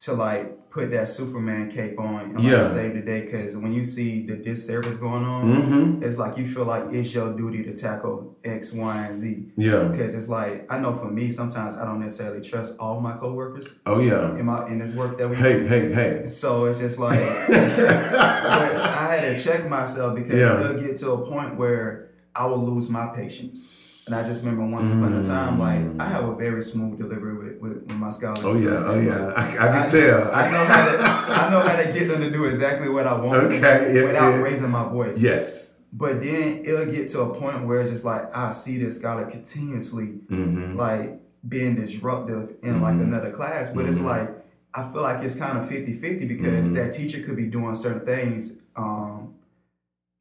to 0.00 0.12
like 0.14 0.67
put 0.78 0.90
that 0.92 1.08
Superman 1.08 1.70
cape 1.70 1.98
on 1.98 2.30
and 2.30 2.40
yeah. 2.40 2.54
like 2.54 2.62
save 2.62 2.94
the 2.94 3.02
day. 3.02 3.22
Because 3.22 3.56
when 3.56 3.72
you 3.72 3.82
see 3.82 4.24
the 4.24 4.36
disservice 4.36 4.96
going 4.96 5.24
on, 5.24 5.54
mm-hmm. 5.54 6.02
it's 6.02 6.18
like 6.18 6.38
you 6.38 6.46
feel 6.46 6.64
like 6.64 6.84
it's 6.92 7.12
your 7.12 7.36
duty 7.36 7.64
to 7.64 7.74
tackle 7.74 8.36
X, 8.44 8.72
Y, 8.72 9.06
and 9.06 9.14
Z. 9.14 9.52
Yeah. 9.56 9.84
Because 9.84 10.14
it's 10.14 10.28
like 10.28 10.70
I 10.72 10.78
know 10.78 10.92
for 10.92 11.10
me, 11.10 11.30
sometimes 11.30 11.76
I 11.76 11.84
don't 11.84 12.00
necessarily 12.00 12.40
trust 12.40 12.78
all 12.78 13.00
my 13.00 13.16
coworkers. 13.16 13.80
Oh 13.86 14.00
yeah. 14.00 14.38
In 14.38 14.46
my 14.46 14.66
in 14.68 14.78
this 14.78 14.92
work 14.92 15.18
that 15.18 15.28
we 15.28 15.36
hey 15.36 15.60
do. 15.60 15.66
hey 15.66 15.92
hey. 15.92 16.24
So 16.24 16.66
it's 16.66 16.78
just 16.78 16.98
like 16.98 17.18
I 17.18 19.16
had 19.20 19.36
to 19.36 19.42
check 19.42 19.68
myself 19.68 20.14
because 20.14 20.34
yeah. 20.34 20.60
it'll 20.60 20.80
get 20.80 20.96
to 20.96 21.12
a 21.12 21.28
point 21.28 21.56
where 21.56 22.10
I 22.34 22.46
will 22.46 22.64
lose 22.64 22.88
my 22.88 23.06
patience. 23.08 23.87
And 24.08 24.14
I 24.14 24.24
just 24.24 24.42
remember 24.42 24.64
once 24.64 24.88
upon 24.88 25.12
a 25.12 25.22
time, 25.22 25.58
like 25.58 26.00
I 26.00 26.08
have 26.08 26.24
a 26.24 26.34
very 26.34 26.62
smooth 26.62 26.96
delivery 26.96 27.36
with, 27.36 27.60
with, 27.60 27.72
with 27.86 27.96
my 27.96 28.08
scholars. 28.08 28.40
Oh 28.42 28.56
yeah, 28.56 28.74
oh 28.78 28.98
yeah, 28.98 29.32
I, 29.36 29.42
I 29.42 29.50
can 29.50 29.82
I, 29.82 29.86
tell. 29.86 30.34
I 30.34 30.50
know 30.50 30.64
how 30.64 30.90
to 30.90 30.98
I 31.02 31.50
know 31.50 31.60
how 31.60 31.76
to 31.76 31.92
get 31.92 32.08
them 32.08 32.20
to 32.22 32.30
do 32.30 32.46
exactly 32.46 32.88
what 32.88 33.06
I 33.06 33.20
want. 33.20 33.52
Okay, 33.52 33.94
yeah, 33.94 34.04
without 34.04 34.30
yeah. 34.30 34.36
raising 34.36 34.70
my 34.70 34.88
voice. 34.88 35.22
Yes. 35.22 35.80
But 35.92 36.22
then 36.22 36.62
it'll 36.64 36.86
get 36.86 37.08
to 37.08 37.20
a 37.20 37.34
point 37.38 37.66
where 37.66 37.82
it's 37.82 37.90
just 37.90 38.06
like 38.06 38.34
I 38.34 38.48
see 38.48 38.78
this 38.78 38.96
scholar 38.96 39.26
continuously 39.30 40.20
mm-hmm. 40.30 40.74
like 40.74 41.20
being 41.46 41.74
disruptive 41.74 42.56
in 42.62 42.76
mm-hmm. 42.76 42.82
like 42.82 42.94
another 42.94 43.30
class, 43.30 43.68
but 43.68 43.80
mm-hmm. 43.80 43.90
it's 43.90 44.00
like 44.00 44.30
I 44.72 44.90
feel 44.90 45.02
like 45.02 45.22
it's 45.22 45.34
kind 45.34 45.58
of 45.58 45.68
50-50 45.68 46.28
because 46.28 46.66
mm-hmm. 46.66 46.74
that 46.76 46.92
teacher 46.92 47.22
could 47.22 47.36
be 47.36 47.46
doing 47.46 47.74
certain 47.74 48.06
things 48.06 48.56
um, 48.74 49.34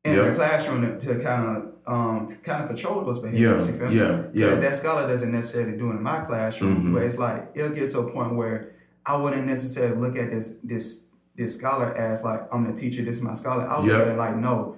in 0.03 0.15
yep. 0.15 0.31
the 0.31 0.35
classroom 0.35 0.81
to, 0.81 0.99
to 0.99 1.23
kind 1.23 1.57
of 1.57 1.76
um, 1.87 2.25
to 2.27 2.35
kind 2.35 2.61
of 2.61 2.67
control 2.67 3.03
those 3.03 3.19
behaviors. 3.19 3.65
Yeah, 3.65 3.71
you 3.71 3.77
feel 3.79 3.93
yeah, 3.93 4.17
me? 4.17 4.29
Yeah. 4.33 4.55
That 4.55 4.75
scholar 4.75 5.07
doesn't 5.07 5.31
necessarily 5.31 5.77
do 5.77 5.89
it 5.89 5.95
in 5.95 6.03
my 6.03 6.19
classroom, 6.19 6.75
mm-hmm. 6.75 6.93
but 6.93 7.03
it's 7.03 7.17
like 7.17 7.49
it'll 7.55 7.73
get 7.73 7.89
to 7.91 7.99
a 7.99 8.11
point 8.11 8.35
where 8.35 8.75
I 9.05 9.15
wouldn't 9.15 9.47
necessarily 9.47 9.95
look 9.95 10.17
at 10.17 10.29
this 10.29 10.59
this 10.63 11.07
this 11.35 11.55
scholar 11.55 11.95
as 11.95 12.23
like 12.23 12.41
I'm 12.51 12.65
the 12.65 12.73
teacher, 12.73 13.03
this 13.03 13.17
is 13.17 13.23
my 13.23 13.33
scholar. 13.33 13.65
I 13.65 13.79
would 13.79 13.87
look 13.87 14.01
at 14.01 14.07
it 14.09 14.17
like 14.17 14.35
no. 14.35 14.77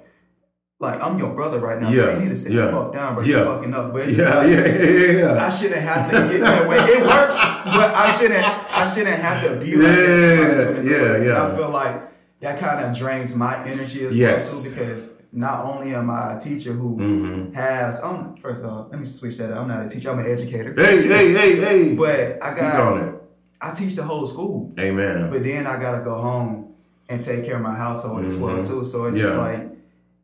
Like 0.81 1.01
I'm 1.01 1.19
your 1.19 1.33
brother 1.33 1.59
right 1.59 1.81
now. 1.81 1.89
Yeah, 1.89 2.13
you 2.13 2.19
need 2.19 2.29
to 2.29 2.35
sit 2.37 2.53
yeah. 2.53 2.67
the 2.67 2.71
fuck 2.71 2.93
down, 2.93 3.15
bro. 3.15 3.23
Yeah. 3.25 3.37
You're 3.37 3.45
fucking 3.45 3.73
up. 3.73 3.91
But 3.91 4.09
yeah, 4.11 4.37
like, 4.37 4.49
yeah, 4.49 4.65
yeah, 4.65 5.11
yeah, 5.11 5.45
I 5.45 5.49
shouldn't 5.49 5.81
have 5.81 6.09
to 6.09 6.17
get 6.29 6.39
that 6.39 6.69
way. 6.69 6.77
It 6.77 7.03
works, 7.03 7.37
but 7.65 7.93
I 7.93 8.09
shouldn't. 8.09 8.45
I 8.45 8.85
shouldn't 8.89 9.21
have 9.21 9.43
to 9.43 9.59
be 9.59 9.75
like 9.75 9.95
that. 9.95 10.81
Yeah, 10.85 11.17
yeah, 11.17 11.23
yeah. 11.23 11.45
I 11.45 11.53
feel 11.53 11.69
like 11.69 12.09
that 12.39 12.59
kind 12.59 12.85
of 12.85 12.97
drains 12.97 13.35
my 13.35 13.61
energy 13.67 14.05
as 14.05 14.15
yes. 14.15 14.53
well 14.53 14.63
too 14.63 14.69
because 14.69 15.18
not 15.31 15.65
only 15.65 15.93
am 15.93 16.09
I 16.09 16.35
a 16.35 16.39
teacher 16.39 16.73
who 16.73 16.97
mm-hmm. 16.97 17.53
has 17.53 18.01
um 18.01 18.35
first 18.37 18.61
of 18.63 18.69
all, 18.69 18.87
let 18.89 18.99
me 18.99 19.05
switch 19.05 19.37
that 19.37 19.51
up. 19.51 19.59
I'm 19.59 19.67
not 19.67 19.85
a 19.85 19.89
teacher, 19.89 20.11
I'm 20.11 20.19
an 20.19 20.25
educator. 20.25 20.73
Hey, 20.75 21.07
hey, 21.07 21.33
hey, 21.33 21.55
hey. 21.59 21.95
But 21.95 22.43
I 22.43 22.55
got 22.55 23.15
I 23.61 23.73
teach 23.73 23.95
the 23.95 24.03
whole 24.03 24.25
school. 24.25 24.73
Amen. 24.79 25.29
But 25.29 25.43
then 25.43 25.67
I 25.67 25.79
gotta 25.79 26.03
go 26.03 26.21
home 26.21 26.73
and 27.09 27.23
take 27.23 27.45
care 27.45 27.57
of 27.57 27.61
my 27.61 27.75
household 27.75 28.19
mm-hmm. 28.19 28.27
as 28.27 28.37
well 28.37 28.57
mm-hmm. 28.57 28.79
too. 28.79 28.83
So 28.83 29.05
it's 29.05 29.17
yeah. 29.17 29.23
just 29.23 29.35
like 29.35 29.69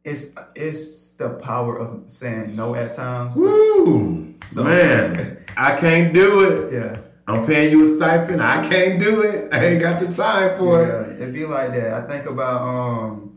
it's 0.03 0.33
it's 0.55 1.12
the 1.13 1.31
power 1.31 1.77
of 1.77 2.09
saying 2.09 2.55
no 2.55 2.75
at 2.75 2.91
times. 2.93 3.35
Woo! 3.35 4.35
So, 4.45 4.63
Man, 4.63 5.43
I 5.57 5.75
can't 5.75 6.13
do 6.13 6.41
it. 6.41 6.74
Yeah. 6.74 7.01
I'm 7.27 7.43
paying 7.43 7.71
you 7.71 7.91
a 7.91 7.97
stipend. 7.97 8.41
I 8.41 8.67
can't 8.69 9.01
do 9.01 9.24
it. 9.24 9.51
I 9.51 9.65
ain't 9.65 9.81
got 9.81 10.00
the 10.00 10.12
time 10.12 10.59
for 10.59 10.85
yeah, 10.85 11.01
it. 11.01 11.21
It'd 11.21 11.33
be 11.33 11.45
like 11.45 11.71
that. 11.71 11.93
I 11.93 12.07
think 12.07 12.29
about 12.29 12.62
um 12.62 13.35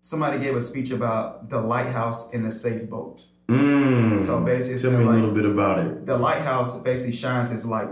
somebody 0.00 0.38
gave 0.38 0.54
a 0.54 0.60
speech 0.60 0.90
about 0.90 1.48
the 1.48 1.60
lighthouse 1.60 2.32
in 2.32 2.42
the 2.42 2.50
safe 2.50 2.88
boat. 2.88 3.20
Mm. 3.48 4.20
So 4.20 4.44
basically, 4.44 4.82
tell 4.82 4.98
me 4.98 5.04
like, 5.04 5.14
a 5.14 5.20
little 5.20 5.34
bit 5.34 5.46
about 5.46 5.78
it. 5.78 6.06
The 6.06 6.16
lighthouse 6.16 6.80
basically 6.82 7.12
shines 7.12 7.50
its 7.50 7.64
light. 7.64 7.90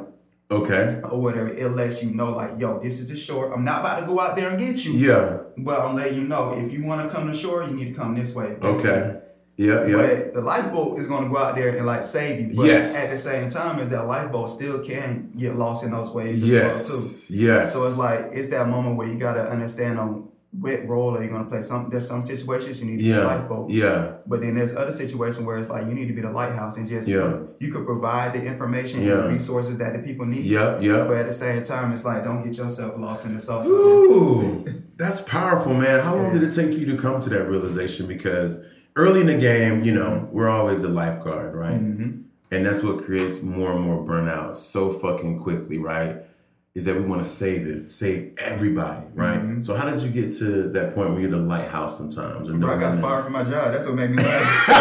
Okay. 0.50 1.00
Or 1.04 1.22
whatever. 1.22 1.48
It 1.48 1.68
lets 1.70 2.02
you 2.02 2.10
know, 2.10 2.30
like, 2.32 2.58
yo, 2.58 2.78
this 2.78 3.00
is 3.00 3.08
the 3.08 3.16
shore. 3.16 3.52
I'm 3.52 3.64
not 3.64 3.80
about 3.80 4.00
to 4.00 4.06
go 4.06 4.20
out 4.20 4.36
there 4.36 4.50
and 4.50 4.58
get 4.58 4.84
you. 4.84 4.92
Yeah. 4.92 5.38
But 5.56 5.80
I'm 5.80 5.94
letting 5.94 6.16
you 6.16 6.24
know, 6.24 6.52
if 6.52 6.70
you 6.72 6.84
want 6.84 7.06
to 7.06 7.12
come 7.12 7.26
to 7.26 7.34
shore, 7.34 7.64
you 7.64 7.74
need 7.74 7.94
to 7.94 7.94
come 7.94 8.14
this 8.14 8.34
way. 8.34 8.56
Basically. 8.60 8.90
Okay. 8.90 9.20
Yeah, 9.56 9.86
yeah. 9.86 9.96
But 9.96 10.34
the 10.34 10.40
lifeboat 10.40 10.98
is 10.98 11.06
going 11.06 11.24
to 11.24 11.30
go 11.30 11.38
out 11.38 11.54
there 11.54 11.76
and 11.76 11.86
like 11.86 12.02
save 12.02 12.40
you. 12.40 12.56
But 12.56 12.66
yes. 12.66 12.96
at 12.96 13.12
the 13.12 13.18
same 13.18 13.48
time, 13.48 13.78
is 13.78 13.90
that 13.90 14.06
lifeboat 14.06 14.50
still 14.50 14.84
can 14.84 15.32
get 15.36 15.56
lost 15.56 15.84
in 15.84 15.92
those 15.92 16.10
waves 16.10 16.42
as 16.42 16.50
yes. 16.50 16.90
well 16.90 17.00
too. 17.00 17.34
Yes. 17.34 17.72
So 17.72 17.86
it's 17.86 17.96
like 17.96 18.26
it's 18.32 18.48
that 18.48 18.68
moment 18.68 18.96
where 18.96 19.06
you 19.06 19.16
got 19.16 19.34
to 19.34 19.48
understand 19.48 20.00
on 20.00 20.28
what 20.60 20.86
role 20.86 21.16
are 21.16 21.22
you 21.24 21.28
gonna 21.30 21.48
play? 21.48 21.60
Some 21.62 21.90
there's 21.90 22.06
some 22.06 22.22
situations 22.22 22.80
you 22.80 22.86
need 22.86 22.98
to 22.98 23.02
be 23.02 23.10
a 23.10 23.18
Yeah. 23.18 23.26
lifeboat. 23.26 23.70
Yeah. 23.70 24.12
But 24.26 24.40
then 24.40 24.54
there's 24.54 24.74
other 24.74 24.92
situations 24.92 25.44
where 25.44 25.58
it's 25.58 25.68
like 25.68 25.86
you 25.86 25.94
need 25.94 26.06
to 26.08 26.14
be 26.14 26.20
the 26.20 26.30
lighthouse 26.30 26.76
and 26.76 26.88
just 26.88 27.08
Yeah. 27.08 27.38
you 27.58 27.72
could 27.72 27.84
provide 27.84 28.34
the 28.34 28.44
information 28.44 29.00
and 29.00 29.08
the 29.10 29.28
resources 29.28 29.78
that 29.78 29.94
the 29.94 29.98
people 30.00 30.26
need. 30.26 30.44
Yeah, 30.44 30.78
yeah. 30.80 31.04
But 31.08 31.16
at 31.16 31.26
the 31.26 31.32
same 31.32 31.62
time, 31.62 31.92
it's 31.92 32.04
like 32.04 32.22
don't 32.22 32.42
get 32.42 32.56
yourself 32.56 32.94
lost 32.98 33.26
in 33.26 33.34
the 33.34 33.40
sauce. 33.40 33.66
Ooh, 33.66 34.64
that's 34.96 35.20
powerful, 35.22 35.74
man. 35.74 36.00
How 36.00 36.14
long 36.14 36.32
did 36.32 36.42
it 36.42 36.52
take 36.54 36.72
for 36.72 36.78
you 36.78 36.86
to 36.86 36.96
come 36.96 37.20
to 37.20 37.28
that 37.30 37.48
realization? 37.48 38.06
Because 38.06 38.60
early 38.96 39.22
in 39.22 39.26
the 39.26 39.38
game, 39.38 39.82
you 39.82 39.92
know, 39.92 40.28
we're 40.30 40.48
always 40.48 40.82
the 40.82 40.88
lifeguard, 40.88 41.54
right? 41.54 41.80
Mm-hmm. 41.82 42.10
And 42.52 42.64
that's 42.64 42.84
what 42.84 43.04
creates 43.04 43.42
more 43.42 43.72
and 43.72 43.80
more 43.80 44.04
burnout 44.04 44.54
so 44.54 44.92
fucking 44.92 45.40
quickly, 45.40 45.78
right? 45.78 46.22
Is 46.74 46.86
that 46.86 46.96
we 46.96 47.02
want 47.06 47.22
to 47.22 47.28
save 47.28 47.68
it, 47.68 47.88
save 47.88 48.34
everybody, 48.38 49.06
right? 49.14 49.38
Mm-hmm. 49.38 49.60
So 49.60 49.76
how 49.76 49.88
did 49.88 50.02
you 50.02 50.10
get 50.10 50.32
to 50.38 50.68
that 50.70 50.92
point 50.92 51.12
where 51.12 51.20
you're 51.20 51.30
the 51.30 51.36
lighthouse 51.36 51.96
sometimes? 51.96 52.50
Bro, 52.50 52.68
I 52.68 52.80
got 52.80 53.00
fired 53.00 53.22
from 53.22 53.32
my 53.32 53.44
job. 53.44 53.72
That's 53.72 53.86
what 53.86 53.94
made 53.94 54.10
me 54.10 54.16
laugh. 54.20 54.66
they 54.66 54.72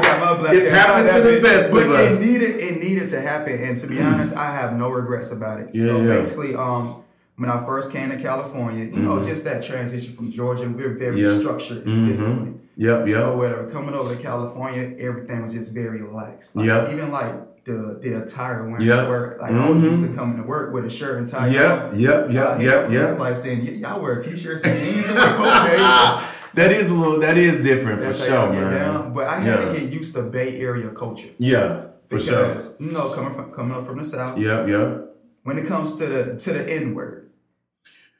got 0.00 0.20
my 0.20 0.34
black 0.40 0.54
It's 0.54 0.68
happened 0.68 1.08
to 1.24 1.30
the 1.30 1.40
best 1.40 1.72
but 1.72 1.86
of 1.86 1.92
it 1.92 2.20
needed 2.20 2.56
it 2.60 2.80
needed 2.80 3.06
to 3.08 3.20
happen. 3.20 3.52
And 3.54 3.76
to 3.76 3.86
be 3.86 4.00
honest, 4.00 4.34
I 4.34 4.50
have 4.52 4.72
no 4.74 4.90
regrets 4.90 5.30
about 5.30 5.60
it. 5.60 5.68
Yeah, 5.72 5.84
so 5.84 6.00
yeah. 6.00 6.16
basically, 6.16 6.54
um, 6.56 7.04
when 7.36 7.48
I 7.48 7.64
first 7.64 7.92
came 7.92 8.10
to 8.10 8.16
California, 8.16 8.84
you 8.86 8.98
know, 9.00 9.22
just 9.22 9.44
that 9.44 9.62
transition 9.62 10.14
from 10.14 10.32
Georgia, 10.32 10.68
we're 10.68 10.94
very 10.94 11.20
Mm-hmm. 11.20 11.34
Yeah. 11.34 11.40
structured 11.40 11.86
and 11.86 12.06
disciplined. 12.06 12.56
Yep, 12.76 13.06
yep. 13.08 13.34
whatever. 13.36 13.68
Coming 13.70 13.94
over 13.94 14.14
to 14.16 14.22
California, 14.22 14.94
everything 14.98 15.42
was 15.42 15.52
just 15.52 15.72
very 15.74 16.00
lax. 16.02 16.54
Like, 16.56 16.66
Yep. 16.66 16.88
Even 16.92 17.12
like 17.12 17.34
the 17.64 17.98
the 18.02 18.22
attire 18.22 18.68
wearing 18.68 18.86
Yep. 18.86 19.08
work. 19.08 19.38
Like 19.40 19.52
I 19.52 19.68
was 19.70 19.82
Mhm. 19.82 19.90
used 19.90 20.02
to 20.10 20.16
coming 20.16 20.36
to 20.38 20.42
work 20.42 20.72
with 20.72 20.84
a 20.86 20.90
shirt 20.90 21.18
and 21.18 21.26
tie. 21.28 21.48
Yep, 21.48 21.92
yep, 21.96 22.30
yep, 22.30 22.60
yep, 22.60 22.90
yep. 22.90 23.18
Like 23.18 23.34
saying, 23.34 23.60
"Y- 23.60 23.78
y'all 23.82 24.00
wear 24.00 24.18
t-shirts 24.20 24.62
and 24.62 24.78
jeans 24.82 25.06
to 25.06 25.12
work. 25.14 25.40
Okay. 25.40 26.20
That 26.54 26.72
is 26.72 26.90
a 26.90 26.94
little, 26.94 27.20
that 27.20 27.36
is 27.38 27.64
different 27.64 28.00
for 28.00 28.06
That's 28.06 28.26
how 28.26 28.50
sure, 28.50 28.52
man. 28.52 28.72
down. 28.72 29.12
But 29.12 29.28
I 29.28 29.36
had 29.38 29.60
Yeah. 29.60 29.66
to 29.66 29.72
get 29.72 29.84
used 29.92 30.14
to 30.16 30.22
Bay 30.22 30.58
Area 30.60 30.88
culture. 30.88 31.28
Yeah, 31.38 31.82
for 32.08 32.18
sure. 32.18 32.42
Because, 32.48 32.74
you 32.80 32.90
know, 32.90 33.10
coming 33.10 33.32
from 33.32 33.52
coming 33.52 33.76
up 33.76 33.86
from 33.86 33.98
the 33.98 34.04
South, 34.04 34.36
Yep, 34.36 34.66
yep. 34.66 35.14
when 35.44 35.58
it 35.58 35.66
comes 35.68 35.92
to 35.98 36.06
the 36.06 36.34
to 36.34 36.52
the 36.52 36.68
N 36.68 36.92
word, 36.96 37.26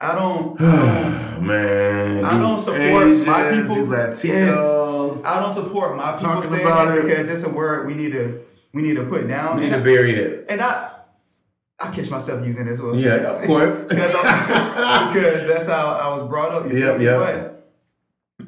I 0.01 0.15
don't 0.15 0.61
man, 1.43 2.25
I 2.25 2.39
don't 2.39 2.61
support 2.61 3.09
my 3.27 3.51
people. 3.51 3.77
Latinos. 3.87 5.25
I 5.25 5.41
don't 5.41 5.51
support 5.51 5.97
my 5.97 6.13
people 6.17 6.43
saying 6.45 6.67
it. 6.99 7.03
because 7.03 7.29
it's 7.29 7.43
a 7.45 7.51
word 7.51 7.87
we 7.89 7.95
need 7.95 8.13
to 8.13 8.39
we 8.73 8.83
need 8.83 8.97
to 8.97 9.05
put 9.05 9.27
down. 9.29 9.57
We 9.57 9.63
need 9.67 9.73
And 9.73 9.83
to 9.85 9.91
I- 9.91 9.95
bury 9.95 10.15
it. 10.15 10.47
And 10.49 10.61
I, 10.61 10.91
I 11.81 11.91
catch 11.91 12.11
myself 12.11 12.45
using 12.45 12.67
it 12.67 12.71
as 12.73 12.81
well. 12.81 12.95
too. 12.95 13.01
Yeah, 13.05 13.33
of 13.33 13.41
course. 13.43 13.85
because, 13.89 14.13
because 15.15 15.47
that's 15.47 15.67
how 15.67 15.89
I 15.89 16.09
was 16.15 16.23
brought 16.29 16.53
up. 16.53 16.71
Yeah, 16.73 16.97
yeah. 16.99 17.17
But 17.17 17.69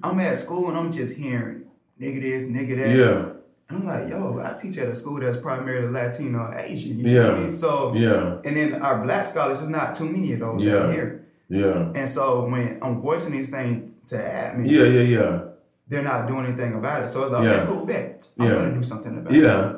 I'm 0.02 0.19
at 0.21 0.37
school 0.37 0.69
and 0.69 0.76
I'm 0.76 0.91
just 0.91 1.17
hearing 1.17 1.64
nigga 2.00 2.21
this, 2.21 2.49
nigga 2.49 2.76
that. 2.76 2.97
Yeah, 2.97 3.33
And 3.69 3.79
I'm 3.79 3.87
like, 3.87 4.11
yo, 4.11 4.38
I 4.41 4.55
teach 4.55 4.76
at 4.79 4.88
a 4.88 4.95
school 4.95 5.21
that's 5.21 5.37
primarily 5.37 5.88
Latino 5.93 6.41
or 6.41 6.55
Asian. 6.59 6.99
You 7.00 7.09
Yeah. 7.09 7.35
feel 7.35 7.45
me? 7.45 7.50
So, 7.50 7.95
yeah, 7.95 8.38
and 8.45 8.57
then 8.57 8.83
our 8.83 9.02
black 9.02 9.25
scholars, 9.26 9.59
there's 9.59 9.71
not 9.71 9.95
too 9.95 10.11
many 10.11 10.33
of 10.35 10.41
those 10.41 10.62
Yeah. 10.62 10.73
down 10.75 10.93
here. 10.93 11.25
yeah, 11.49 11.91
And 11.95 12.09
so 12.09 12.47
when 12.49 12.79
I'm 12.83 12.99
voicing 12.99 13.33
these 13.33 13.50
things 13.50 13.91
to 14.11 14.17
admin, 14.17 14.69
yeah, 14.71 14.85
yeah, 14.85 15.02
yeah, 15.02 15.41
they're 15.88 16.02
not 16.02 16.26
doing 16.26 16.47
anything 16.47 16.75
about 16.75 17.02
it. 17.05 17.09
So 17.09 17.25
it's 17.25 17.33
like, 17.33 17.45
Yeah. 17.45 17.50
okay, 17.62 17.67
cool, 17.73 17.87
bet. 17.87 18.26
I'm 18.38 18.47
Yeah. 18.49 18.55
gonna 18.55 18.75
do 18.75 18.83
something 18.83 19.19
about 19.19 19.33
it. 19.35 19.43
yeah. 19.43 19.73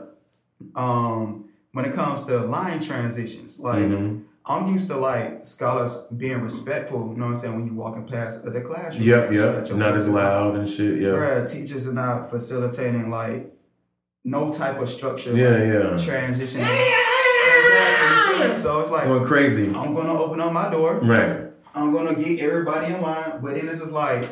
Um 0.77 1.45
when 1.73 1.85
it 1.85 1.93
comes 1.93 2.25
to 2.25 2.39
line 2.39 2.81
transitions 2.81 3.59
like 3.61 3.83
Mhm. 3.85 4.23
i'm 4.47 4.67
used 4.73 4.89
to 4.89 4.97
like 4.97 5.45
scholars 5.47 5.97
being 6.17 6.41
respectful 6.43 7.01
you 7.11 7.17
know 7.17 7.25
what 7.27 7.31
i'm 7.31 7.35
saying 7.35 7.55
when 7.57 7.67
you 7.67 7.75
walk 7.75 7.97
in 7.97 8.07
past 8.07 8.45
the 8.45 8.61
classroom 8.61 9.07
Yep, 9.09 9.31
make 9.31 9.39
sure 9.39 9.55
yep. 9.65 9.71
Not 9.77 9.95
as 9.95 10.05
is 10.07 10.09
loud 10.09 10.57
and 10.57 10.69
shit. 10.69 11.01
Yeah, 11.01 11.09
Bruh, 11.11 11.51
teachers 11.51 11.87
are 11.89 11.93
not 11.95 12.31
facilitating 12.31 13.11
like 13.11 13.53
no 14.25 14.51
type 14.51 14.79
of 14.81 14.89
structure 14.89 15.33
Yeah, 15.35 15.49
like, 15.51 15.99
yeah. 15.99 16.05
transition 16.05 16.61
exactly 16.61 18.17
you 18.33 18.37
feel 18.39 18.49
me? 18.49 18.55
so 18.55 18.81
it's 18.81 18.91
like 18.91 19.05
going 19.05 19.25
crazy. 19.27 19.67
i'm 19.75 19.93
gonna 19.95 20.13
open 20.19 20.41
up 20.41 20.53
my 20.53 20.71
door 20.71 20.99
Right. 21.01 21.51
i'm 21.75 21.93
gonna 21.93 22.15
get 22.15 22.41
everybody 22.41 22.93
in 22.95 23.01
line 23.03 23.41
but 23.43 23.55
then 23.55 23.69
it's 23.69 23.81
just 23.81 23.93
like 23.93 24.25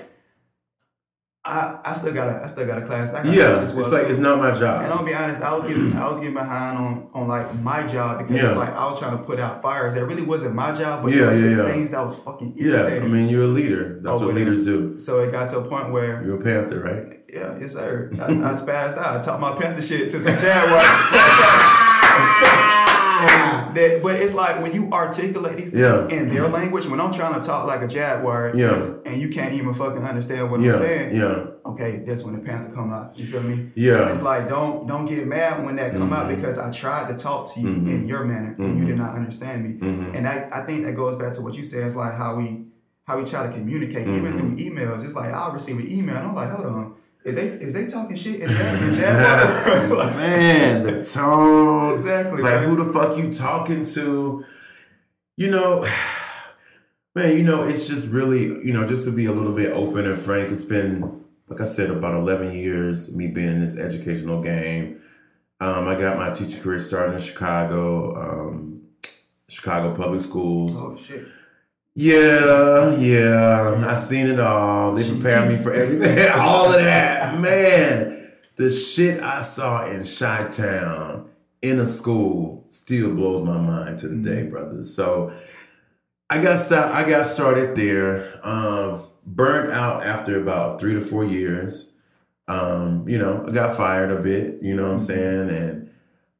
I, 1.44 1.80
I 1.84 1.92
still 1.92 2.14
got 2.14 2.28
a 2.28 2.44
I 2.44 2.46
still 2.46 2.66
got 2.68 2.78
a 2.80 2.86
class. 2.86 3.12
I 3.12 3.24
got 3.24 3.34
Yeah, 3.34 3.58
as 3.58 3.74
well 3.74 3.82
it's 3.84 3.92
like 3.92 4.06
it's 4.08 4.20
not 4.20 4.38
my 4.38 4.52
job. 4.52 4.82
And. 4.82 4.92
I'll 4.92 5.04
be 5.04 5.12
honest, 5.12 5.42
I 5.42 5.52
was 5.52 5.64
getting 5.64 5.92
I 5.94 6.08
was 6.08 6.20
getting 6.20 6.34
behind 6.34 6.78
on 6.78 7.08
on 7.12 7.26
like 7.26 7.52
my 7.60 7.84
job 7.84 8.18
because 8.18 8.36
Yeah. 8.36 8.50
it's 8.50 8.56
like 8.56 8.68
I 8.70 8.88
was 8.88 9.00
trying 9.00 9.18
to 9.18 9.24
put 9.24 9.40
out 9.40 9.60
fires 9.60 9.94
that 9.94 10.04
really 10.06 10.22
wasn't 10.22 10.54
my 10.54 10.70
job, 10.70 11.02
but 11.02 11.12
Yeah, 11.12 11.24
it 11.24 11.26
was 11.30 11.40
yeah, 11.40 11.46
just 11.48 11.56
yeah. 11.58 11.64
things 11.72 11.90
that 11.90 12.00
was 12.04 12.16
fucking 12.16 12.52
Yeah, 12.54 12.74
irritating. 12.74 13.02
I 13.02 13.12
mean 13.12 13.28
you're 13.28 13.42
a 13.42 13.48
leader. 13.48 13.98
That's 14.02 14.16
Oh, 14.18 14.26
what 14.26 14.36
leaders 14.36 14.64
do. 14.64 14.96
so 14.98 15.18
it 15.18 15.32
got 15.32 15.48
to 15.48 15.58
a 15.58 15.64
point 15.68 15.90
where 15.90 16.22
You're 16.24 16.38
a 16.38 16.40
panther, 16.42 16.78
right? 16.78 17.18
yeah, 17.28 17.58
yes 17.60 17.72
sir. 17.72 18.12
I, 18.20 18.26
I 18.26 18.52
spazzed 18.62 18.96
out. 18.98 19.16
I 19.18 19.20
taught 19.20 19.40
my 19.40 19.52
Panther 19.56 19.82
shit 19.82 20.10
to 20.10 20.20
some 20.20 20.36
Jaguars. 20.44 20.86
that, 23.26 24.00
but 24.02 24.16
it's 24.16 24.34
like 24.34 24.60
when 24.62 24.72
you 24.72 24.90
articulate 24.92 25.56
these 25.56 25.72
things 25.72 25.82
Yeah. 25.82 26.08
in 26.08 26.28
their 26.28 26.48
language, 26.48 26.86
when 26.88 27.00
I'm 27.00 27.12
trying 27.12 27.34
to 27.40 27.46
talk 27.46 27.66
like 27.66 27.82
a 27.82 27.86
Jaguar, 27.88 28.52
Yeah. 28.54 28.94
and 29.06 29.20
you 29.20 29.28
can't 29.28 29.54
even 29.54 29.72
fucking 29.74 30.02
understand 30.04 30.50
what 30.50 30.60
Yeah, 30.60 30.72
I'm 30.72 30.78
saying. 30.78 31.16
yeah, 31.16 31.44
okay, 31.66 32.02
that's 32.06 32.24
when 32.24 32.34
the 32.34 32.40
panther 32.40 32.72
come 32.74 32.92
out. 32.92 33.18
You 33.18 33.26
feel 33.26 33.42
me? 33.42 33.70
Yeah. 33.74 33.92
Mm-hmm. 33.92 34.02
And 34.02 34.10
it's 34.10 34.22
like 34.22 34.48
don't 34.48 34.86
don't 34.86 35.04
get 35.06 35.26
mad 35.26 35.64
when 35.64 35.76
that 35.76 35.92
come 35.94 36.12
out 36.12 36.28
because 36.28 36.58
I 36.58 36.70
tried 36.70 37.08
to 37.08 37.14
talk 37.22 37.52
to 37.54 37.60
you 37.60 37.68
in 37.68 38.06
your 38.06 38.24
manner 38.24 38.54
and 38.58 38.78
you 38.78 38.84
did 38.84 38.98
not 38.98 39.14
understand 39.14 39.64
me. 39.64 39.78
Mm-hmm. 39.78 40.14
And 40.16 40.26
I, 40.26 40.48
I 40.52 40.60
think 40.66 40.84
that 40.84 40.94
goes 40.94 41.16
back 41.16 41.32
to 41.34 41.42
what 41.42 41.54
you 41.56 41.62
said. 41.62 41.84
It's 41.84 41.96
like 41.96 42.14
how 42.14 42.36
we 42.36 42.66
how 43.04 43.18
we 43.18 43.24
try 43.24 43.44
to 43.46 43.52
communicate 43.52 44.06
even 44.06 44.38
through 44.38 44.50
Mm-hmm. 44.56 44.78
emails. 44.78 45.04
It's 45.04 45.14
like 45.14 45.32
I'll 45.32 45.50
receive 45.52 45.78
an 45.78 45.90
email 45.90 46.16
and 46.16 46.28
I'm 46.28 46.34
like, 46.34 46.50
hold 46.50 46.66
on. 46.66 46.94
Is 47.24 47.34
they 47.34 47.46
is 47.48 47.72
they 47.72 47.86
talking 47.86 48.16
shit 48.16 48.40
in 48.40 48.48
that 48.48 48.82
in 48.82 48.94
Jaguar? 48.94 49.96
Like, 50.06 50.16
Man, 50.16 50.82
the 50.82 51.04
tone. 51.04 51.94
Exactly, 51.94 52.42
Like 52.42 52.60
man. 52.60 52.68
who 52.68 52.84
the 52.84 52.92
fuck 52.92 53.16
you 53.16 53.32
talking 53.32 53.84
to? 53.94 54.44
You 55.36 55.50
know, 55.50 55.86
man, 57.14 57.36
you 57.36 57.42
know, 57.42 57.62
it's 57.62 57.86
just 57.88 58.08
really, 58.08 58.44
you 58.64 58.72
know, 58.72 58.86
just 58.86 59.04
to 59.04 59.10
be 59.12 59.26
a 59.26 59.32
little 59.32 59.52
bit 59.54 59.72
open 59.72 60.06
and 60.06 60.20
frank, 60.20 60.50
it's 60.50 60.64
been, 60.64 61.24
like 61.48 61.60
I 61.60 61.64
said, 61.64 61.90
about 61.90 62.14
11 62.14 62.52
years 62.52 63.14
me 63.14 63.28
being 63.28 63.48
in 63.48 63.60
this 63.60 63.76
educational 63.78 64.42
game. 64.42 65.00
Um, 65.60 65.86
I 65.86 65.94
got 65.94 66.16
my 66.16 66.30
teacher 66.30 66.60
career 66.60 66.78
started 66.80 67.12
in 67.14 67.20
Chicago, 67.20 68.16
um, 68.20 68.82
Chicago 69.48 69.94
Public 69.94 70.20
Schools. 70.22 70.72
oh 70.74 70.96
shit. 70.96 71.24
Yeah, 71.94 72.96
yeah. 72.96 73.86
I 73.86 73.94
seen 73.94 74.26
it 74.26 74.40
all. 74.40 74.94
They 74.94 75.08
prepared 75.08 75.50
me 75.50 75.62
for 75.62 75.72
everything. 75.72 76.30
all 76.34 76.72
of 76.72 76.80
that. 76.80 77.38
Man, 77.38 78.32
the 78.56 78.70
shit 78.70 79.22
I 79.22 79.42
saw 79.42 79.86
in 79.86 80.04
Chi 80.04 80.48
Town 80.48 81.28
in 81.60 81.78
a 81.78 81.86
school 81.86 82.64
still 82.68 83.14
blows 83.14 83.44
my 83.44 83.58
mind 83.58 83.98
to 84.00 84.08
the 84.08 84.16
day, 84.16 84.44
brothers. 84.44 84.94
So 84.94 85.32
I 86.30 86.42
got 86.42 86.58
start, 86.58 86.92
I 86.92 87.08
got 87.08 87.26
started 87.26 87.76
there. 87.76 88.40
Um, 88.42 89.04
burnt 89.24 89.70
out 89.70 90.04
after 90.04 90.40
about 90.40 90.80
three 90.80 90.94
to 90.94 91.00
four 91.00 91.24
years. 91.24 91.92
Um, 92.48 93.08
you 93.08 93.18
know, 93.18 93.44
I 93.46 93.52
got 93.52 93.76
fired 93.76 94.10
a 94.10 94.20
bit, 94.20 94.62
you 94.62 94.74
know 94.74 94.84
what 94.84 94.92
I'm 94.92 95.00
saying? 95.00 95.50
And 95.50 95.81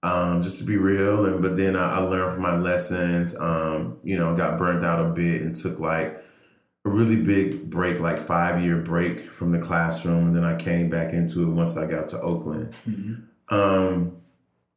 um, 0.03 0.43
just 0.43 0.59
to 0.59 0.65
be 0.65 0.77
real. 0.77 1.27
And 1.27 1.43
but 1.43 1.57
then 1.57 1.77
I, 1.77 1.97
I 1.97 1.99
learned 2.01 2.35
from 2.35 2.43
my 2.43 2.57
lessons. 2.57 3.37
Um, 3.37 3.99
you 4.03 4.17
know, 4.17 4.35
got 4.37 4.59
burnt 4.59 4.85
out 4.85 5.05
a 5.05 5.11
bit 5.11 5.43
and 5.43 5.55
took 5.55 5.79
like 5.79 6.23
a 6.85 6.91
really 6.91 7.23
big 7.23 7.71
break, 7.71 8.01
like 8.01 8.19
five 8.19 8.63
year 8.63 8.79
break 8.79 9.21
from 9.21 9.53
the 9.53 9.59
classroom, 9.59 10.29
and 10.29 10.37
then 10.37 10.45
I 10.45 10.57
came 10.57 10.91
back 10.91 11.13
into 11.13 11.43
it 11.43 11.47
once 11.47 11.77
I 11.77 11.87
got 11.87 12.09
to 12.09 12.21
Oakland. 12.21 12.75
Um, 13.49 14.17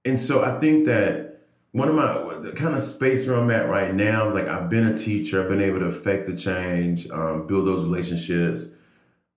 and 0.04 0.20
so 0.20 0.44
I 0.44 0.60
think 0.60 0.86
that 0.86 1.42
one 1.72 1.90
of 1.90 1.96
my 1.96 2.38
the 2.38 2.52
kind 2.52 2.76
of 2.76 2.82
space 2.82 3.28
where 3.28 3.36
I'm 3.36 3.50
at 3.50 3.68
right 3.68 3.94
now 3.94 4.28
is 4.28 4.36
like 4.36 4.48
I've 4.48 4.70
been 4.70 4.86
a 4.86 4.96
teacher, 4.96 5.42
I've 5.42 5.50
been 5.50 5.62
able 5.62 5.80
to 5.80 5.86
affect 5.86 6.28
the 6.28 6.36
change, 6.36 7.10
um, 7.10 7.48
build 7.48 7.66
those 7.66 7.86
relationships, 7.86 8.70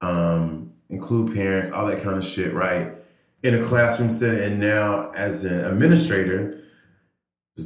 um, 0.03 0.73
include 0.91 1.35
parents, 1.35 1.73
all 1.73 1.87
that 1.87 2.03
kind 2.03 2.17
of 2.17 2.25
shit, 2.25 2.53
right? 2.53 2.93
In 3.43 3.55
a 3.55 3.63
classroom 3.65 4.11
setting, 4.11 4.43
and 4.43 4.61
now 4.61 5.13
as 5.13 5.45
an 5.45 5.65
administrator, 5.65 6.61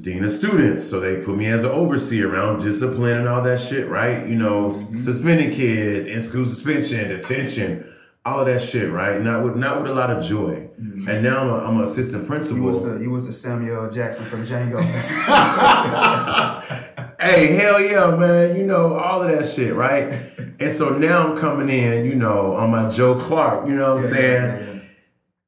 dean 0.03 0.23
of 0.25 0.31
students, 0.31 0.89
so 0.89 1.01
they 1.01 1.17
put 1.25 1.37
me 1.37 1.47
as 1.47 1.65
an 1.65 1.71
overseer 1.71 2.31
around 2.31 2.59
discipline 2.61 3.19
and 3.19 3.29
all 3.29 3.43
that 3.43 3.59
shit, 3.59 3.89
right? 3.89 4.27
You 4.27 4.37
know, 4.37 4.67
s- 4.67 4.85
mm-hmm. 4.85 4.95
suspending 4.97 5.51
kids, 5.51 6.07
in 6.07 6.21
school 6.21 6.45
suspension, 6.45 7.09
detention, 7.09 7.87
all 8.25 8.41
of 8.41 8.47
that 8.47 8.61
shit, 8.61 8.91
right? 8.93 9.21
Not 9.21 9.43
with 9.45 9.57
not 9.57 9.81
with 9.81 9.91
a 9.91 9.95
lot 9.95 10.11
of 10.11 10.23
joy. 10.25 10.69
Mm-hmm. 10.81 11.09
And 11.09 11.23
now 11.23 11.41
I'm 11.43 11.49
a, 11.49 11.59
I'm 11.67 11.77
an 11.79 11.85
assistant 11.85 12.27
principal. 12.29 12.59
You 12.59 12.63
was 12.65 12.83
the 12.85 12.99
you 13.01 13.11
was 13.11 13.27
the 13.27 13.33
Samuel 13.33 13.91
Jackson 13.91 14.27
from 14.27 14.45
Django. 14.45 14.81
hey, 17.21 17.55
hell 17.55 17.81
yeah, 17.81 18.15
man. 18.17 18.57
You 18.57 18.65
know, 18.65 18.95
all 18.95 19.23
of 19.23 19.29
that 19.31 19.47
shit, 19.47 19.75
right? 19.75 20.13
and 20.61 20.71
so 20.71 20.91
now 20.91 21.27
I'm 21.29 21.37
coming 21.37 21.69
in, 21.69 22.05
you 22.05 22.15
know, 22.15 22.55
on 22.55 22.71
my 22.71 22.89
Joe 22.89 23.19
Clark, 23.19 23.67
you 23.69 23.75
know 23.75 23.95
what 23.95 24.05
I'm 24.05 24.09
Yeah, 24.11 24.15
saying? 24.15 24.43
yeah, 24.43 24.67
yeah. 24.67 24.72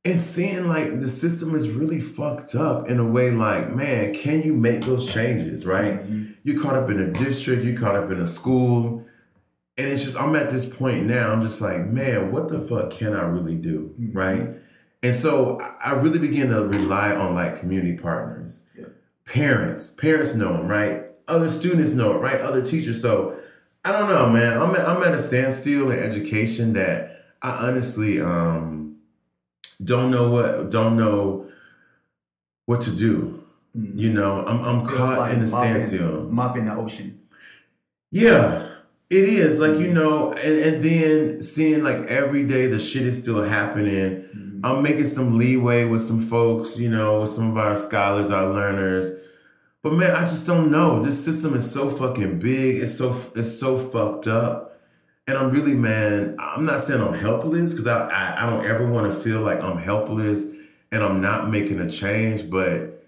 And 0.05 0.21
seeing 0.21 0.69
like 0.69 1.01
the 1.01 1.09
system 1.09 1.55
is 1.55 1.71
really 1.71 2.01
fucked 2.01 2.55
up 2.55 2.89
in 2.89 2.99
a 2.99 3.09
way 3.09 3.31
like 3.31 3.71
man 3.75 4.13
can 4.15 4.43
you 4.43 4.53
make 4.55 4.83
those 4.83 5.13
changes 5.13 5.65
right 5.67 6.03
Mm-hmm. 6.05 6.33
you 6.43 6.61
caught 6.61 6.75
up 6.75 6.91
in 6.91 6.99
a 7.01 7.11
district 7.11 7.65
you're 7.65 7.77
caught 7.77 7.97
up 7.97 8.11
in 8.11 8.21
a 8.21 8.27
school 8.27 9.05
and 9.79 9.87
it's 9.89 10.05
just 10.05 10.17
i'm 10.21 10.35
at 10.37 10.51
this 10.51 10.67
point 10.67 11.05
now 11.07 11.31
i'm 11.33 11.43
just 11.43 11.61
like 11.61 11.87
man 11.87 12.31
what 12.33 12.49
the 12.49 12.61
fuck 12.61 12.91
can 12.91 13.15
i 13.15 13.23
really 13.23 13.57
do 13.57 13.95
Mm-hmm. 14.01 14.17
right 14.17 14.49
and 15.03 15.15
so 15.15 15.59
I- 15.61 15.91
i 15.91 15.93
really 15.95 16.19
begin 16.19 16.49
to 16.51 16.63
rely 16.65 17.15
on 17.15 17.35
like 17.35 17.59
community 17.59 17.97
partners 17.97 18.65
Yeah. 18.79 18.87
parents 19.27 19.89
parents 19.89 20.35
know 20.35 20.53
them 20.57 20.69
right 20.69 21.03
other 21.29 21.49
students 21.49 21.93
know 21.93 22.13
it 22.15 22.19
right 22.19 22.41
other 22.41 22.63
teachers 22.65 23.01
so 23.01 23.37
i 23.85 23.91
don't 23.93 24.09
know 24.11 24.29
man 24.29 24.61
i'm 24.61 24.75
at, 24.75 24.87
I'm 24.87 25.03
at 25.03 25.15
a 25.15 25.23
standstill 25.23 25.91
in 25.91 25.99
education 25.99 26.75
that 26.75 27.25
i 27.43 27.51
honestly 27.67 28.21
um 28.21 28.84
don't 29.85 30.11
know 30.11 30.29
what 30.31 30.71
don't 30.71 30.97
know 30.97 31.47
what 32.67 32.81
to 32.83 32.91
do 32.91 33.41
Mhm. 33.76 33.93
you 34.03 34.11
know 34.12 34.45
i'm, 34.47 34.61
I'm 34.64 34.87
caught 34.87 35.19
like 35.19 35.35
in 35.35 35.43
a 35.45 35.49
mopping- 35.49 35.81
standstill 35.81 36.29
Mopping 36.31 36.64
the 36.67 36.75
ocean. 36.76 37.21
yeah, 38.11 38.69
it 39.11 39.25
is. 39.29 39.59
Like, 39.61 39.79
you 39.79 39.93
know, 39.93 40.33
and, 40.33 40.59
and 40.59 40.83
then 40.83 41.43
seeing 41.43 41.83
like 41.85 42.07
every 42.07 42.45
day 42.45 42.67
the 42.67 42.79
shit 42.79 43.03
is 43.07 43.21
still 43.23 43.43
happening. 43.43 44.61
I'm 44.64 44.83
making 44.83 45.07
some 45.07 45.37
leeway 45.38 45.85
with 45.85 46.00
some 46.03 46.21
folks, 46.23 46.79
you 46.79 46.88
know, 46.88 47.21
with 47.21 47.31
some 47.31 47.50
of 47.50 47.57
our 47.59 47.76
scholars, 47.76 48.31
our 48.31 48.49
learners. 48.53 49.11
But 49.83 49.93
man, 49.93 50.12
I 50.12 50.21
just 50.21 50.47
don't 50.47 50.71
know. 50.71 51.03
This 51.03 51.23
system 51.25 51.55
is 51.55 51.71
so 51.71 51.91
fucking 51.91 52.38
big. 52.38 52.83
It's 52.83 52.97
so 52.97 53.14
it's 53.35 53.59
so 53.59 53.76
fucked 53.76 54.26
up. 54.26 54.74
And 55.26 55.38
I'm 55.38 55.50
really, 55.50 55.73
man, 55.75 56.37
I'm 56.38 56.66
not 56.66 56.81
saying 56.83 57.00
I'm 57.00 57.14
helpless 57.14 57.73
because 57.73 57.87
I, 57.87 58.09
I 58.09 58.43
I 58.47 58.50
don't 58.50 58.64
ever 58.66 58.87
want 58.87 59.11
to 59.12 59.19
feel 59.19 59.40
like 59.40 59.61
I'm 59.62 59.78
helpless 59.78 60.47
and 60.93 61.02
I'm 61.02 61.21
not 61.23 61.49
making 61.50 61.81
a 61.81 61.88
change, 61.88 62.50
but 62.50 63.02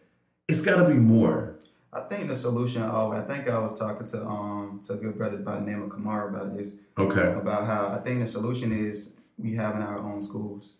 it's 0.49 0.63
gotta 0.63 0.89
be 0.89 0.95
more. 0.95 1.57
I 1.93 2.01
think 2.01 2.29
the 2.29 2.35
solution. 2.35 2.83
Oh, 2.83 3.13
I 3.13 3.21
think 3.21 3.49
I 3.49 3.59
was 3.59 3.79
talking 3.79 4.07
to 4.07 4.25
um 4.27 4.81
to 4.87 4.95
a 4.95 4.97
good 4.97 5.19
brother 5.19 5.37
by 5.39 5.57
the 5.57 5.61
name 5.61 5.83
of 5.83 5.91
Kamar 5.91 6.29
about 6.31 6.57
this. 6.57 6.77
Okay. 6.97 7.33
About 7.35 7.67
how 7.67 7.89
I 7.89 7.99
think 7.99 8.21
the 8.21 8.27
solution 8.27 8.73
is 8.73 9.13
we 9.37 9.55
having 9.55 9.83
our 9.83 9.99
own 9.99 10.23
schools. 10.23 10.77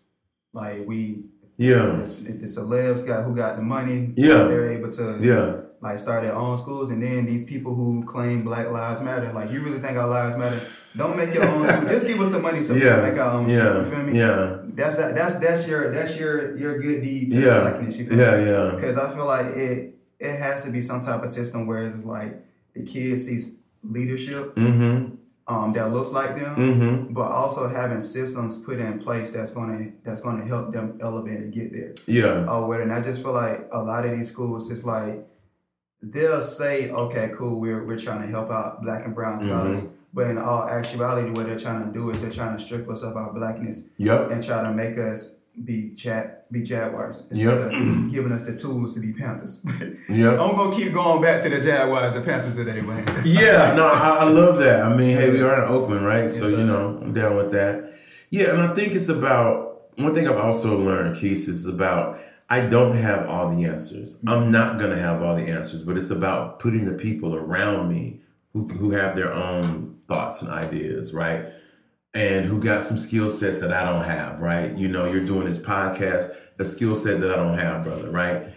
Like 0.53 0.87
we, 0.87 1.25
Yeah. 1.57 2.01
the, 2.03 2.33
the 2.33 2.45
celebs 2.47 3.05
got 3.05 3.25
who 3.25 3.35
got 3.35 3.57
the 3.57 3.61
money. 3.61 4.11
Yeah. 4.15 4.45
they're 4.45 4.65
able 4.71 4.89
to 4.89 5.19
Yeah. 5.21 5.57
like 5.81 5.99
start 5.99 6.23
their 6.23 6.35
own 6.35 6.57
schools, 6.57 6.89
and 6.89 7.01
then 7.01 7.27
these 7.27 7.43
people 7.43 7.75
who 7.75 8.03
claim 8.05 8.43
Black 8.43 8.71
Lives 8.71 9.01
Matter, 9.01 9.31
like 9.33 9.51
you 9.51 9.61
really 9.63 9.77
think 9.79 9.97
our 9.97 10.07
lives 10.07 10.35
matter? 10.35 10.59
Don't 10.97 11.15
make 11.17 11.33
your 11.33 11.45
own 11.47 11.65
school. 11.65 11.81
Just 11.87 12.07
give 12.07 12.19
us 12.19 12.29
the 12.29 12.39
money 12.39 12.61
so 12.61 12.73
we 12.73 12.81
can 12.81 13.01
make 13.03 13.19
our 13.19 13.31
own. 13.31 13.49
Yeah. 13.49 13.79
you 13.79 13.85
feel 13.85 14.03
me? 14.03 14.17
Yeah. 14.19 14.57
That's 14.79 14.97
that's 14.97 15.35
that's 15.35 15.67
your 15.67 15.91
that's 15.91 16.19
your 16.19 16.55
your 16.57 16.79
good 16.79 17.01
deed 17.03 17.29
to 17.31 17.39
Yeah. 17.39 17.61
blackness. 17.61 17.97
You 17.97 18.05
feel 18.07 18.17
Yeah, 18.19 18.37
me? 18.37 18.45
yeah. 18.51 18.71
Because 18.75 18.97
I 18.97 19.13
feel 19.15 19.25
like 19.25 19.47
it 19.47 19.95
it 20.19 20.37
has 20.39 20.63
to 20.65 20.71
be 20.71 20.81
some 20.81 21.01
type 21.01 21.21
of 21.23 21.29
system 21.29 21.67
where 21.67 21.83
it's 21.83 22.03
like 22.05 22.43
the 22.73 22.83
kids 22.83 23.25
sees 23.27 23.59
leadership 23.83 24.55
Mm-hmm. 24.55 25.15
um, 25.47 25.73
that 25.73 25.91
looks 25.93 26.11
like 26.11 26.35
them, 26.35 26.55
Mm-hmm. 26.55 27.13
but 27.13 27.27
also 27.31 27.67
having 27.69 27.99
systems 28.01 28.57
put 28.57 28.79
in 28.79 28.99
place 28.99 29.31
that's 29.31 29.51
gonna 29.51 29.91
that's 30.03 30.21
gonna 30.21 30.45
help 30.45 30.73
them 30.73 30.97
elevate 31.01 31.39
and 31.39 31.53
get 31.53 31.71
there. 31.71 31.93
Yeah. 32.07 32.45
Oh, 32.49 32.67
well, 32.67 32.81
and 32.81 32.91
I 32.91 33.01
just 33.01 33.21
feel 33.23 33.33
like 33.33 33.67
a 33.71 33.81
lot 33.81 34.05
of 34.05 34.11
these 34.11 34.29
schools, 34.31 34.69
it's 34.71 34.83
like 34.85 35.25
they'll 36.01 36.41
say, 36.41 36.89
okay, 36.91 37.31
cool, 37.37 37.59
we're 37.59 37.83
we're 37.85 37.97
trying 37.97 38.21
to 38.21 38.27
help 38.27 38.49
out 38.51 38.81
black 38.83 39.05
and 39.05 39.13
brown 39.15 39.37
scholars. 39.39 39.83
But 40.13 40.27
in 40.27 40.37
all 40.37 40.67
actuality, 40.67 41.29
what 41.31 41.45
they're 41.47 41.57
trying 41.59 41.85
to 41.85 41.91
do 41.93 42.09
is 42.11 42.21
they're 42.21 42.31
trying 42.31 42.57
to 42.57 42.63
strip 42.63 42.89
us 42.89 43.03
of 43.03 43.15
our 43.15 43.31
blackness 43.33 43.87
Yep. 43.97 44.31
and 44.31 44.43
try 44.43 44.61
to 44.63 44.73
make 44.73 44.97
us 44.97 45.35
be 45.63 45.93
chat 45.95 46.49
be 46.51 46.61
jaguars 46.61 47.25
instead 47.31 47.57
of 47.57 47.71
giving 48.11 48.31
us 48.31 48.43
the 48.43 48.55
tools 48.55 48.93
to 48.93 48.99
be 48.99 49.11
panthers. 49.13 49.65
Yep. 50.09 50.39
I'm 50.39 50.55
gonna 50.55 50.75
keep 50.75 50.93
going 50.93 51.21
back 51.21 51.41
to 51.43 51.49
the 51.49 51.59
Jaguars 51.59 52.15
and 52.15 52.23
Panthers 52.23 52.55
today, 52.55 52.81
man. 52.81 53.05
Yeah, 53.25 53.73
no, 53.75 53.87
I, 53.87 54.17
I 54.19 54.23
love 54.29 54.57
that. 54.59 54.83
I 54.83 54.95
mean, 54.95 55.17
hey, 55.17 55.31
we 55.31 55.41
are 55.41 55.61
in 55.63 55.67
Oakland, 55.69 56.05
right? 56.05 56.29
So, 56.29 56.47
Yes, 56.47 56.57
you 56.59 56.65
know, 56.65 56.99
I'm 57.01 57.13
down 57.13 57.35
with 57.35 57.51
that. 57.51 57.93
Yeah, 58.29 58.51
and 58.51 58.61
I 58.61 58.73
think 58.73 58.93
it's 58.93 59.09
about 59.09 59.81
one 59.97 60.13
thing 60.13 60.27
I've 60.27 60.37
also 60.37 60.77
learned, 60.79 61.17
Quis, 61.17 61.47
is 61.47 61.65
about 61.65 62.19
I 62.49 62.61
don't 62.61 62.95
have 62.95 63.27
all 63.27 63.53
the 63.53 63.65
answers. 63.65 64.17
Mm-hmm. 64.19 64.29
I'm 64.29 64.51
not 64.51 64.77
going 64.79 64.91
to 64.91 65.01
have 65.01 65.21
all 65.21 65.35
the 65.35 65.43
answers, 65.47 65.81
but 65.83 65.97
it's 65.97 66.09
about 66.11 66.59
putting 66.59 66.85
the 66.85 66.93
people 66.93 67.35
around 67.35 67.89
me 67.89 68.21
who, 68.57 68.67
who 68.67 68.91
have 68.91 69.15
their 69.15 69.31
own 69.31 69.99
thoughts 70.07 70.41
and 70.41 70.49
ideas, 70.49 71.13
right? 71.13 71.45
And 72.13 72.45
who 72.45 72.59
got 72.59 72.83
some 72.83 72.97
skill 72.97 73.29
sets 73.29 73.59
that 73.59 73.71
I 73.71 73.83
don't 73.83 74.03
have, 74.03 74.39
right? 74.39 74.75
You 74.75 74.87
know, 74.87 75.05
you're 75.05 75.25
doing 75.25 75.45
this 75.45 75.59
podcast, 75.59 76.35
a 76.57 76.65
skill 76.65 76.95
set 76.95 77.21
that 77.21 77.31
I 77.31 77.35
don't 77.35 77.57
have, 77.57 77.83
brother, 77.83 78.09
right? 78.09 78.47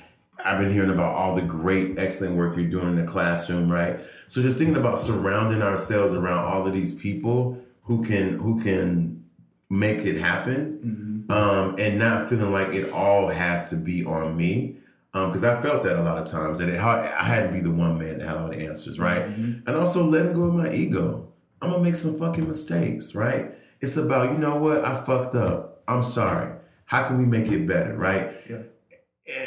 I've 0.42 0.58
been 0.58 0.72
hearing 0.72 0.90
about 0.90 1.14
all 1.14 1.34
the 1.34 1.42
great, 1.42 1.98
excellent 1.98 2.36
work 2.36 2.56
you're 2.56 2.70
doing 2.70 2.88
in 2.88 2.96
the 2.96 3.04
classroom, 3.04 3.70
right? 3.70 4.00
So 4.26 4.40
just 4.40 4.56
thinking 4.56 4.76
about 4.76 4.98
surrounding 4.98 5.60
ourselves 5.60 6.14
around 6.14 6.44
all 6.44 6.66
of 6.66 6.72
these 6.72 6.94
people 6.94 7.58
who 7.82 8.02
can 8.02 8.38
who 8.38 8.62
can 8.62 9.24
make 9.68 9.98
it 10.06 10.18
happen, 10.18 11.26
um, 11.28 11.74
and 11.78 11.98
not 11.98 12.28
feeling 12.28 12.52
like 12.52 12.68
it 12.68 12.90
all 12.92 13.28
has 13.28 13.68
to 13.70 13.76
be 13.76 14.04
on 14.04 14.36
me. 14.36 14.78
Um, 15.12 15.29
because 15.29 15.42
I 15.42 15.61
felt 15.61 15.83
that 15.83 15.96
a 15.96 16.03
lot 16.03 16.18
of 16.18 16.29
times 16.29 16.61
that 16.61 16.68
it, 16.68 16.79
I 16.79 17.25
had 17.25 17.49
to 17.49 17.53
be 17.53 17.61
the 17.61 17.70
one 17.70 17.99
man 17.99 18.18
that 18.18 18.29
had 18.29 18.37
all 18.37 18.49
the 18.49 18.59
answers, 18.59 18.99
right? 18.99 19.23
Mm-hmm. 19.25 19.68
And 19.68 19.77
also 19.77 20.05
letting 20.05 20.35
go 20.35 20.44
of 20.44 20.55
my 20.55 20.73
ego. 20.73 21.33
I'm 21.61 21.70
gonna 21.70 21.83
make 21.83 21.96
some 21.96 22.18
fucking 22.18 22.46
mistakes, 22.46 23.14
right? 23.14 23.55
It's 23.81 23.96
about 23.96 24.31
you 24.31 24.38
know 24.38 24.57
what 24.57 24.85
I 24.85 24.94
fucked 25.03 25.35
up. 25.35 25.83
I'm 25.88 26.03
sorry. 26.03 26.55
How 26.87 27.07
can 27.07 27.18
we 27.18 27.27
make 27.27 27.51
it 27.51 27.66
better, 27.66 27.96
right? 27.96 28.40
Yeah. 28.49 28.62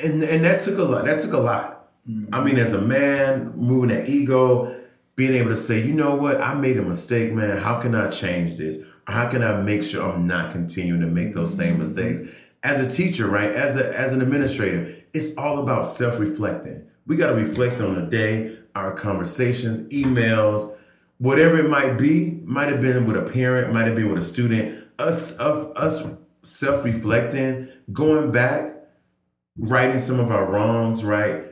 and 0.04 0.24
and 0.24 0.44
that 0.44 0.62
took 0.62 0.78
a 0.78 0.84
lot. 0.84 1.06
That 1.06 1.22
took 1.22 1.34
a 1.34 1.40
lot. 1.40 1.74
I 2.34 2.44
mean, 2.44 2.58
as 2.58 2.74
a 2.74 2.82
man, 2.82 3.54
moving 3.56 3.96
that 3.96 4.10
ego, 4.10 4.78
being 5.16 5.34
able 5.34 5.52
to 5.52 5.56
say, 5.56 5.86
you 5.86 5.94
know 5.94 6.16
what, 6.16 6.42
I 6.42 6.54
made 6.54 6.78
a 6.78 6.82
mistake, 6.82 7.32
man. 7.32 7.58
How 7.58 7.80
can 7.80 7.96
I 7.96 8.10
change 8.10 8.58
this? 8.58 8.84
How 9.08 9.30
can 9.30 9.42
I 9.42 9.62
make 9.62 9.84
sure 9.84 10.10
I'm 10.10 10.28
not 10.28 10.52
continuing 10.52 11.00
to 11.02 11.08
make 11.08 11.34
those 11.34 11.56
same 11.56 11.74
mm-hmm. 11.74 11.80
mistakes? 11.80 12.22
As 12.62 12.80
a 12.80 12.90
teacher, 12.90 13.28
right? 13.28 13.50
As 13.50 13.78
a 13.78 13.98
as 13.98 14.14
an 14.14 14.22
administrator, 14.22 14.96
it's 15.14 15.36
all 15.38 15.60
about 15.60 15.86
self-reflecting. 15.86 16.88
We 17.06 17.16
got 17.16 17.32
to 17.32 17.36
reflect 17.36 17.82
on 17.82 17.96
the 17.96 18.02
day, 18.02 18.58
our 18.76 18.94
conversations, 18.94 19.88
emails, 19.90 20.76
whatever 21.18 21.60
it 21.60 21.70
might 21.70 21.98
be. 21.98 22.42
Might 22.44 22.70
have 22.70 22.82
been 22.82 23.06
with 23.06 23.18
a 23.18 23.32
parent, 23.32 23.74
might 23.74 23.86
have 23.86 23.96
been 23.96 24.10
with 24.12 24.24
a 24.24 24.26
student. 24.26 24.84
Us 25.00 25.36
of 25.38 25.72
us 25.76 26.04
self-reflecting, 26.44 27.70
going 27.92 28.32
back 28.32 28.74
righting 29.58 30.00
some 30.00 30.20
of 30.20 30.32
our 30.32 30.46
wrongs, 30.46 31.04
right? 31.04 31.46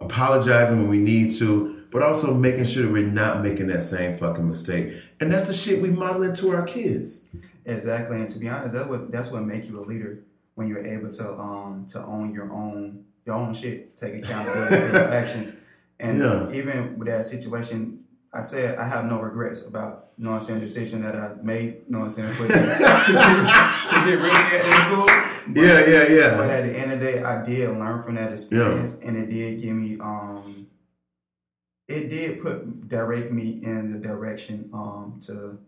Apologizing 0.00 0.78
when 0.78 0.88
we 0.88 0.98
need 0.98 1.32
to, 1.32 1.84
but 1.90 2.02
also 2.02 2.34
making 2.34 2.64
sure 2.64 2.82
that 2.82 2.92
we're 2.92 3.06
not 3.06 3.42
making 3.42 3.68
that 3.68 3.82
same 3.82 4.16
fucking 4.16 4.46
mistake. 4.46 4.92
And 5.20 5.32
that's 5.32 5.46
the 5.46 5.54
shit 5.54 5.80
we 5.80 5.90
model 5.90 6.22
into 6.22 6.54
our 6.54 6.64
kids. 6.64 7.28
Exactly, 7.64 8.20
and 8.20 8.28
to 8.28 8.38
be 8.38 8.48
honest, 8.48 8.74
that's 8.74 8.88
what 8.88 9.10
that's 9.10 9.30
what 9.30 9.44
make 9.44 9.66
you 9.66 9.78
a 9.78 9.80
leader 9.80 10.22
when 10.56 10.66
you're 10.68 10.84
able 10.84 11.08
to 11.08 11.32
um 11.38 11.86
to 11.86 12.02
own 12.04 12.34
your 12.34 12.50
own 12.52 13.04
your 13.24 13.36
own 13.36 13.54
shit, 13.54 13.96
take 13.96 14.14
accountability 14.14 14.76
for 14.88 14.92
your 14.92 15.08
actions, 15.20 15.60
and 16.00 16.18
Yeah. 16.18 16.50
even 16.52 16.98
with 16.98 17.08
that 17.08 17.24
situation, 17.24 18.00
I 18.32 18.40
said 18.40 18.78
I 18.78 18.88
have 18.88 19.04
no 19.04 19.20
regrets 19.20 19.64
about 19.66 20.08
you 20.18 20.24
know 20.24 20.30
what 20.32 20.36
I'm 20.42 20.46
saying 20.48 20.60
decision 20.60 21.02
that 21.02 21.14
I 21.14 21.34
made, 21.42 21.66
you 21.66 21.84
know 21.88 21.98
what 22.00 22.04
I'm 22.04 22.10
saying, 22.10 22.28
for, 22.30 22.46
to, 22.48 22.52
get, 22.54 22.78
to 22.78 23.94
get 24.06 24.16
rid 24.16 24.16
of 24.16 24.22
me 24.22 24.56
at 24.56 24.64
this 24.64 24.80
school. 24.84 25.06
But- 25.06 25.62
Yeah, 25.62 25.80
yeah, 25.86 26.36
But 26.36 26.48
yeah. 26.48 26.56
at 26.56 26.62
the 26.64 26.78
end 26.78 26.92
of 26.92 27.00
the 27.00 27.06
day, 27.06 27.22
I 27.22 27.44
did 27.44 27.68
learn 27.70 28.02
from 28.02 28.14
that 28.16 28.32
experience, 28.32 28.98
and 29.04 29.16
it 29.16 29.28
did 29.30 29.60
give 29.60 29.76
me 29.76 29.98
um, 30.00 30.66
it 31.86 32.08
did 32.08 32.40
put 32.42 32.88
direct 32.88 33.30
me 33.30 33.60
in 33.62 33.90
the 33.92 33.98
direction 33.98 34.70
um 34.72 35.18
to 35.26 35.58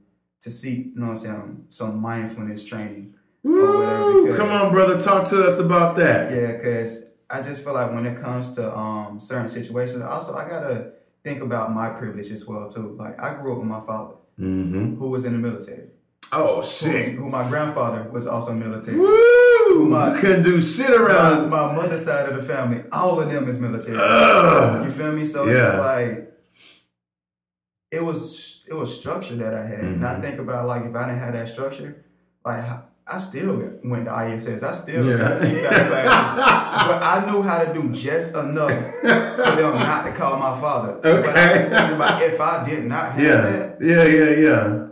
to 0.41 0.51
seek, 0.51 0.87
you 0.87 0.93
know 0.97 1.07
what 1.09 1.11
I'm 1.11 1.17
saying, 1.17 1.65
some 1.69 2.01
mindfulness 2.01 2.65
training. 2.65 3.15
Woo! 3.49 4.23
because- 4.27 4.39
Come 4.39 4.49
on, 4.51 4.71
brother, 4.73 5.01
talk 5.01 5.29
to 5.31 5.45
us 5.45 5.59
about 5.59 5.97
that. 5.97 6.31
Yeah, 6.33 6.53
because 6.53 7.11
I 7.31 7.43
just 7.43 7.63
feel 7.65 7.75
like 7.75 7.93
when 7.93 8.07
it 8.07 8.21
comes 8.21 8.55
to 8.57 8.75
um 8.77 9.19
certain 9.19 9.49
situations, 9.49 10.03
also 10.03 10.35
I 10.37 10.49
gotta 10.49 10.93
think 11.25 11.43
about 11.43 11.73
my 11.75 11.89
privilege 11.91 12.31
as 12.31 12.47
well 12.47 12.67
too. 12.69 12.95
Like 12.99 13.21
I 13.21 13.35
grew 13.41 13.53
up 13.55 13.59
with 13.59 13.69
my 13.69 13.81
father, 13.81 14.15
Mm-hmm. 14.39 14.97
who 14.99 15.11
was 15.11 15.25
in 15.25 15.33
the 15.33 15.39
military, 15.39 15.89
Oh 16.33 16.63
shit. 16.63 17.15
who 17.17 17.29
my 17.29 17.47
grandfather 17.49 18.09
was 18.13 18.27
also 18.27 18.53
military. 18.55 18.97
Woo! 18.99 19.87
my- 19.89 20.19
Couldn't 20.19 20.43
do 20.45 20.63
shit 20.63 20.91
around. 20.91 21.51
my 21.51 21.73
mother's 21.75 22.05
side 22.05 22.29
of 22.29 22.37
the 22.37 22.43
family, 22.43 22.85
all 22.93 23.21
of 23.21 23.31
them 23.31 23.49
is 23.49 23.59
military. 23.59 23.97
Ugh. 24.01 24.85
You 24.85 24.91
feel 24.93 25.13
me? 25.13 25.25
So 25.25 25.47
Yeah. 25.47 25.65
it's 25.65 25.75
like 25.75 26.11
it 27.91 28.03
was 28.05 28.65
it 28.69 28.75
was 28.75 28.99
structure 29.01 29.37
that 29.37 29.55
I 29.55 29.67
had, 29.67 29.81
and 29.81 29.97
Mm-hmm. 29.97 30.05
I 30.19 30.21
think 30.21 30.39
about 30.39 30.67
like 30.67 30.85
if 30.85 30.95
I 30.95 31.07
didn't 31.07 31.21
have 31.21 31.33
that 31.33 31.49
structure, 31.49 32.05
like 32.45 32.63
I 33.11 33.17
still 33.19 33.57
went 33.85 34.05
to 34.07 34.13
ISS, 34.13 34.63
I 34.63 34.73
still 34.73 35.05
Yeah. 35.07 35.17
got 35.19 35.41
classes, 35.41 36.35
but 36.89 37.03
I 37.03 37.25
knew 37.27 37.43
how 37.43 37.65
to 37.65 37.73
do 37.73 37.89
just 37.91 38.35
enough 38.37 38.71
for 39.01 39.57
them 39.57 39.73
not 39.75 40.05
to 40.05 40.13
call 40.13 40.37
my 40.39 40.59
father. 40.61 40.93
Okay. 41.05 41.23
But 41.23 41.37
I 41.37 41.55
just 41.59 41.71
think 41.71 41.93
about 41.93 42.23
if 42.23 42.41
I 42.41 42.69
did 42.69 42.85
not 42.85 43.13
have 43.13 43.21
Yeah, 43.23 43.41
that, 43.41 43.79
yeah, 43.81 44.05
yeah, 44.05 44.31
yeah. 44.47 44.87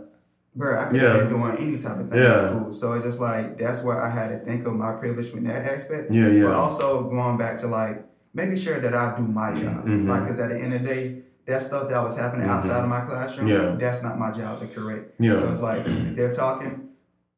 bro, 0.55 0.79
I 0.79 0.85
could 0.85 1.01
Yeah. 1.01 1.09
have 1.13 1.29
been 1.29 1.39
doing 1.39 1.57
any 1.59 1.77
type 1.77 1.99
of 1.99 2.09
thing 2.09 2.19
Yeah. 2.23 2.31
in 2.33 2.37
school. 2.39 2.73
So 2.73 2.93
it's 2.93 3.05
just 3.05 3.19
like 3.21 3.57
that's 3.59 3.83
where 3.83 4.01
I 4.01 4.09
had 4.09 4.29
to 4.29 4.37
think 4.39 4.65
of 4.65 4.73
my 4.73 4.93
privilege 4.93 5.31
with 5.31 5.45
that 5.45 5.71
aspect. 5.71 6.11
Yeah, 6.11 6.27
yeah. 6.27 6.45
But 6.45 6.53
also 6.53 7.03
going 7.09 7.37
back 7.37 7.57
to 7.57 7.67
like 7.67 8.03
making 8.33 8.57
sure 8.57 8.79
that 8.79 8.93
I 8.95 9.15
do 9.15 9.23
my 9.27 9.53
job. 9.53 9.85
Mhm. 9.85 10.07
Like, 10.07 10.25
cause 10.27 10.39
at 10.39 10.49
the 10.49 10.57
end 10.57 10.73
of 10.73 10.81
the 10.83 10.87
day, 10.87 11.21
that 11.47 11.61
stuff 11.61 11.87
that 11.89 12.03
was 12.03 12.17
happening 12.17 12.47
Mhm. 12.47 12.51
outside 12.51 12.83
of 12.83 12.89
my 12.89 13.01
classroom, 13.01 13.47
Yeah. 13.47 13.75
that's 13.79 14.01
not 14.03 14.17
my 14.19 14.31
job 14.31 14.59
to 14.59 14.67
correct. 14.67 15.11
Yeah. 15.19 15.35
So 15.35 15.49
it's 15.51 15.61
like 15.61 15.85
if 15.87 16.15
they're 16.15 16.31
talking, 16.31 16.89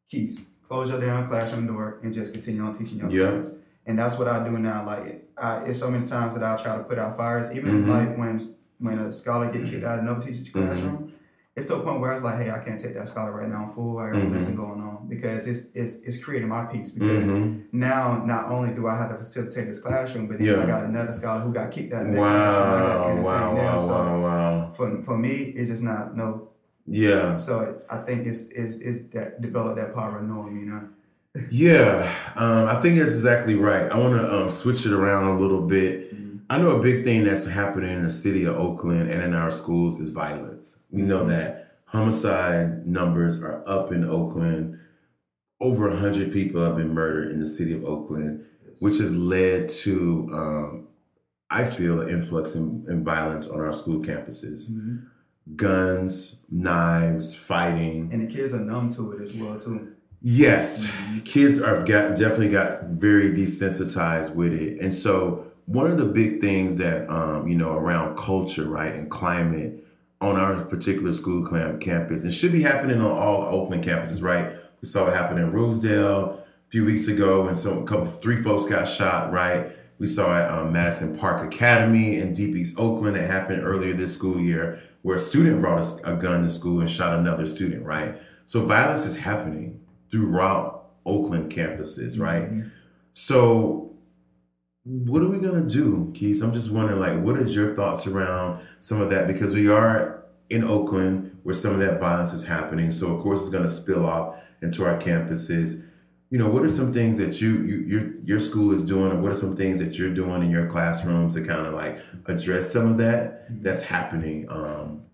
keys, 0.09 0.41
close 0.69 0.89
your 0.89 1.01
damn 1.01 1.27
classroom 1.27 1.67
door 1.67 1.99
and 2.03 2.13
just 2.13 2.31
continue 2.31 2.61
on 2.61 2.71
teaching 2.73 2.99
your 2.99 3.09
Yeah. 3.09 3.31
class. 3.31 3.55
And 3.85 3.97
that's 3.97 4.17
what 4.19 4.27
I 4.27 4.43
do 4.47 4.51
now. 4.59 4.85
Like, 4.85 5.27
I, 5.37 5.63
it's 5.65 5.79
so 5.79 5.89
many 5.89 6.05
times 6.05 6.35
that 6.35 6.43
I 6.43 6.55
try 6.61 6.77
to 6.77 6.83
put 6.83 6.99
out 6.99 7.17
fires, 7.17 7.51
even 7.55 7.83
Mhm. 7.85 7.87
like 7.89 8.17
when 8.17 8.39
when 8.81 8.97
a 8.97 9.11
scholar 9.11 9.51
get 9.51 9.65
kicked 9.65 9.83
out 9.83 9.99
of 9.99 10.05
another 10.05 10.21
teacher's 10.21 10.47
Mhm. 10.47 10.53
classroom. 10.53 11.11
It's 11.53 11.67
to 11.67 11.75
a 11.75 11.79
point 11.81 11.99
where 11.99 12.11
I 12.11 12.13
was 12.13 12.23
like, 12.23 12.37
hey, 12.37 12.49
I 12.49 12.59
can't 12.59 12.79
take 12.79 12.93
that 12.93 13.09
scholar 13.09 13.33
right 13.33 13.49
now. 13.49 13.63
I'm 13.65 13.69
full. 13.73 13.97
I 13.97 14.11
got 14.11 14.21
a 14.21 14.25
Mhm. 14.25 14.31
lesson 14.31 14.55
going 14.55 14.79
on 14.79 15.07
because 15.09 15.45
it's 15.47 15.75
it's 15.75 15.95
it's 16.03 16.23
creating 16.23 16.47
my 16.47 16.63
peace 16.65 16.91
because 16.91 17.33
now 17.73 18.23
not 18.25 18.49
only 18.51 18.73
do 18.73 18.87
I 18.87 18.95
have 18.95 19.09
to 19.09 19.17
facilitate 19.17 19.67
this 19.67 19.79
classroom, 19.79 20.27
but 20.27 20.37
then 20.37 20.47
Yeah. 20.47 20.63
I 20.63 20.65
got 20.65 20.83
another 20.83 21.11
scholar 21.11 21.41
who 21.41 21.51
got 21.51 21.71
kicked 21.71 21.91
out 21.93 22.05
of. 22.05 22.13
I 22.13 22.17
Wow, 22.17 23.23
wow, 23.25 23.55
wow, 23.55 23.79
So 23.79 23.93
wow, 23.93 24.21
wow. 24.21 24.71
for 24.71 25.03
for 25.03 25.17
me, 25.17 25.31
it's 25.57 25.67
just 25.69 25.83
not 25.83 26.15
no. 26.15 26.48
Yeah, 26.91 27.37
So 27.37 27.79
I 27.89 27.97
think 27.97 28.25
it's 28.25 28.49
it's, 28.49 28.75
it's 28.75 29.13
that 29.13 29.41
develop 29.41 29.75
that 29.75 29.93
power 29.93 30.17
of 30.17 30.23
knowing, 30.23 30.59
you 30.59 30.65
know. 30.65 30.89
yeah. 31.51 32.11
Um, 32.35 32.67
I 32.67 32.81
think 32.81 32.97
that's 32.97 33.11
exactly 33.11 33.55
right. 33.55 33.91
I 33.91 33.97
want 33.97 34.17
to 34.17 34.33
um, 34.33 34.49
switch 34.49 34.85
it 34.85 34.91
around 34.91 35.35
a 35.35 35.39
little 35.39 35.61
bit. 35.61 36.13
I 36.49 36.57
know 36.57 36.71
a 36.71 36.81
big 36.81 37.03
thing 37.03 37.23
that's 37.23 37.45
happening 37.45 37.91
in 37.91 38.03
the 38.03 38.09
city 38.09 38.45
of 38.45 38.57
Oakland 38.57 39.07
and 39.11 39.21
in 39.21 39.35
our 39.35 39.51
schools 39.51 39.99
is 39.99 40.09
violence. 40.09 40.79
We 40.89 41.03
know 41.03 41.23
that 41.27 41.77
homicide 41.85 42.87
numbers 42.87 43.41
are 43.43 43.63
up 43.69 43.91
in 43.91 44.03
Oakland. 44.03 44.79
Over 45.61 45.89
100 45.89 46.33
people 46.33 46.65
have 46.65 46.77
been 46.77 46.91
murdered 46.91 47.31
in 47.31 47.39
the 47.39 47.47
city 47.47 47.73
of 47.73 47.85
Oakland, 47.85 48.45
which 48.79 48.97
has 48.97 49.15
led 49.15 49.69
to, 49.69 50.29
um, 50.33 50.87
I 51.51 51.65
feel, 51.65 52.01
an 52.01 52.09
influx 52.09 52.55
in, 52.55 52.85
in 52.89 53.03
violence 53.03 53.47
on 53.47 53.59
our 53.59 53.73
school 53.73 54.01
campuses. 54.01 54.71
Guns, 55.55 56.37
knives, 56.49 57.35
fighting. 57.35 58.09
And 58.11 58.27
the 58.27 58.33
kids 58.33 58.53
are 58.53 58.59
numb 58.59 58.89
to 58.89 59.13
it 59.13 59.21
as 59.21 59.33
well 59.33 59.57
too. 59.57 59.95
Yes, 60.21 60.85
kids 61.23 61.61
are 61.61 61.77
got 61.85 62.17
definitely 62.17 62.49
got 62.49 62.83
very 62.83 63.31
desensitized 63.31 64.35
with 64.35 64.53
it, 64.53 64.81
and 64.81 64.93
so 64.93 65.45
one 65.65 65.89
of 65.89 65.97
the 65.97 66.05
big 66.05 66.41
things 66.41 66.77
that 66.77 67.09
um, 67.09 67.47
you 67.47 67.55
know 67.55 67.71
around 67.71 68.17
culture, 68.17 68.67
right, 68.67 68.93
and 68.93 69.09
climate 69.09 69.85
on 70.19 70.35
our 70.35 70.65
particular 70.65 71.13
school 71.13 71.45
clam- 71.45 71.79
campus, 71.79 72.23
and 72.23 72.33
should 72.33 72.51
be 72.51 72.61
happening 72.61 72.99
on 72.99 73.11
all 73.11 73.43
Oakland 73.43 73.83
campuses, 73.83 74.21
right? 74.21 74.57
We 74.81 74.87
saw 74.87 75.07
it 75.07 75.13
happen 75.13 75.37
in 75.37 75.53
Rosedale 75.53 76.43
a 76.67 76.71
few 76.71 76.83
weeks 76.83 77.07
ago, 77.07 77.47
and 77.47 77.57
so 77.57 77.79
a 77.79 77.85
couple 77.85 78.07
three 78.07 78.43
folks 78.43 78.65
got 78.65 78.89
shot, 78.89 79.31
right? 79.31 79.71
We 79.99 80.07
saw 80.07 80.35
it 80.37 80.43
at 80.43 80.51
um, 80.51 80.73
Madison 80.73 81.17
Park 81.17 81.45
Academy 81.45 82.17
in 82.17 82.33
Deep 82.33 82.55
East 82.55 82.79
Oakland. 82.79 83.15
It 83.15 83.29
happened 83.29 83.63
earlier 83.63 83.93
this 83.93 84.13
school 84.13 84.39
year, 84.39 84.81
where 85.01 85.17
a 85.17 85.19
student 85.19 85.61
brought 85.61 85.79
a, 85.79 86.13
a 86.13 86.15
gun 86.17 86.43
to 86.43 86.49
school 86.49 86.79
and 86.79 86.89
shot 86.89 87.17
another 87.17 87.45
student, 87.45 87.85
right? 87.85 88.21
So 88.45 88.65
violence 88.65 89.05
is 89.05 89.17
happening 89.17 89.79
throughout 90.11 90.91
Oakland 91.05 91.51
campuses, 91.51 92.13
mm-hmm. 92.13 92.21
right? 92.21 92.49
So, 93.13 93.91
what 94.83 95.21
are 95.21 95.29
we 95.29 95.39
gonna 95.39 95.67
do, 95.67 96.13
Quis? 96.17 96.41
I'm 96.41 96.53
just 96.53 96.71
wondering, 96.71 96.99
like, 96.99 97.21
what 97.21 97.37
is 97.37 97.55
your 97.55 97.75
thoughts 97.75 98.07
around 98.07 98.65
some 98.79 99.01
of 99.01 99.09
that? 99.09 99.27
Because 99.27 99.53
we 99.53 99.69
are 99.69 100.23
in 100.49 100.63
Oakland 100.63 101.37
where 101.43 101.55
some 101.55 101.73
of 101.73 101.79
that 101.79 101.99
violence 101.99 102.33
is 102.33 102.45
happening. 102.45 102.91
So, 102.91 103.15
of 103.15 103.21
course, 103.21 103.41
it's 103.41 103.49
gonna 103.49 103.67
spill 103.67 104.05
off 104.05 104.41
into 104.61 104.85
our 104.85 104.97
campuses. 104.97 105.85
You 106.31 106.37
know, 106.37 106.47
what 106.47 106.63
are 106.63 106.69
some 106.69 106.93
things 106.93 107.17
that 107.17 107.41
you, 107.41 107.63
you 107.63 107.77
your 107.87 108.03
your 108.23 108.39
school 108.39 108.71
is 108.71 108.85
doing, 108.85 109.11
or 109.11 109.19
what 109.19 109.31
are 109.31 109.35
some 109.35 109.55
things 109.55 109.79
that 109.79 109.97
you're 109.97 110.13
doing 110.13 110.43
in 110.43 110.51
your 110.51 110.67
classrooms 110.67 111.33
to 111.35 111.43
kind 111.43 111.65
of 111.65 111.73
like 111.73 111.99
address 112.27 112.71
some 112.71 112.91
of 112.91 112.97
that 112.99 113.45
that's 113.63 113.81
happening? 113.81 114.47
Um, 114.49 115.05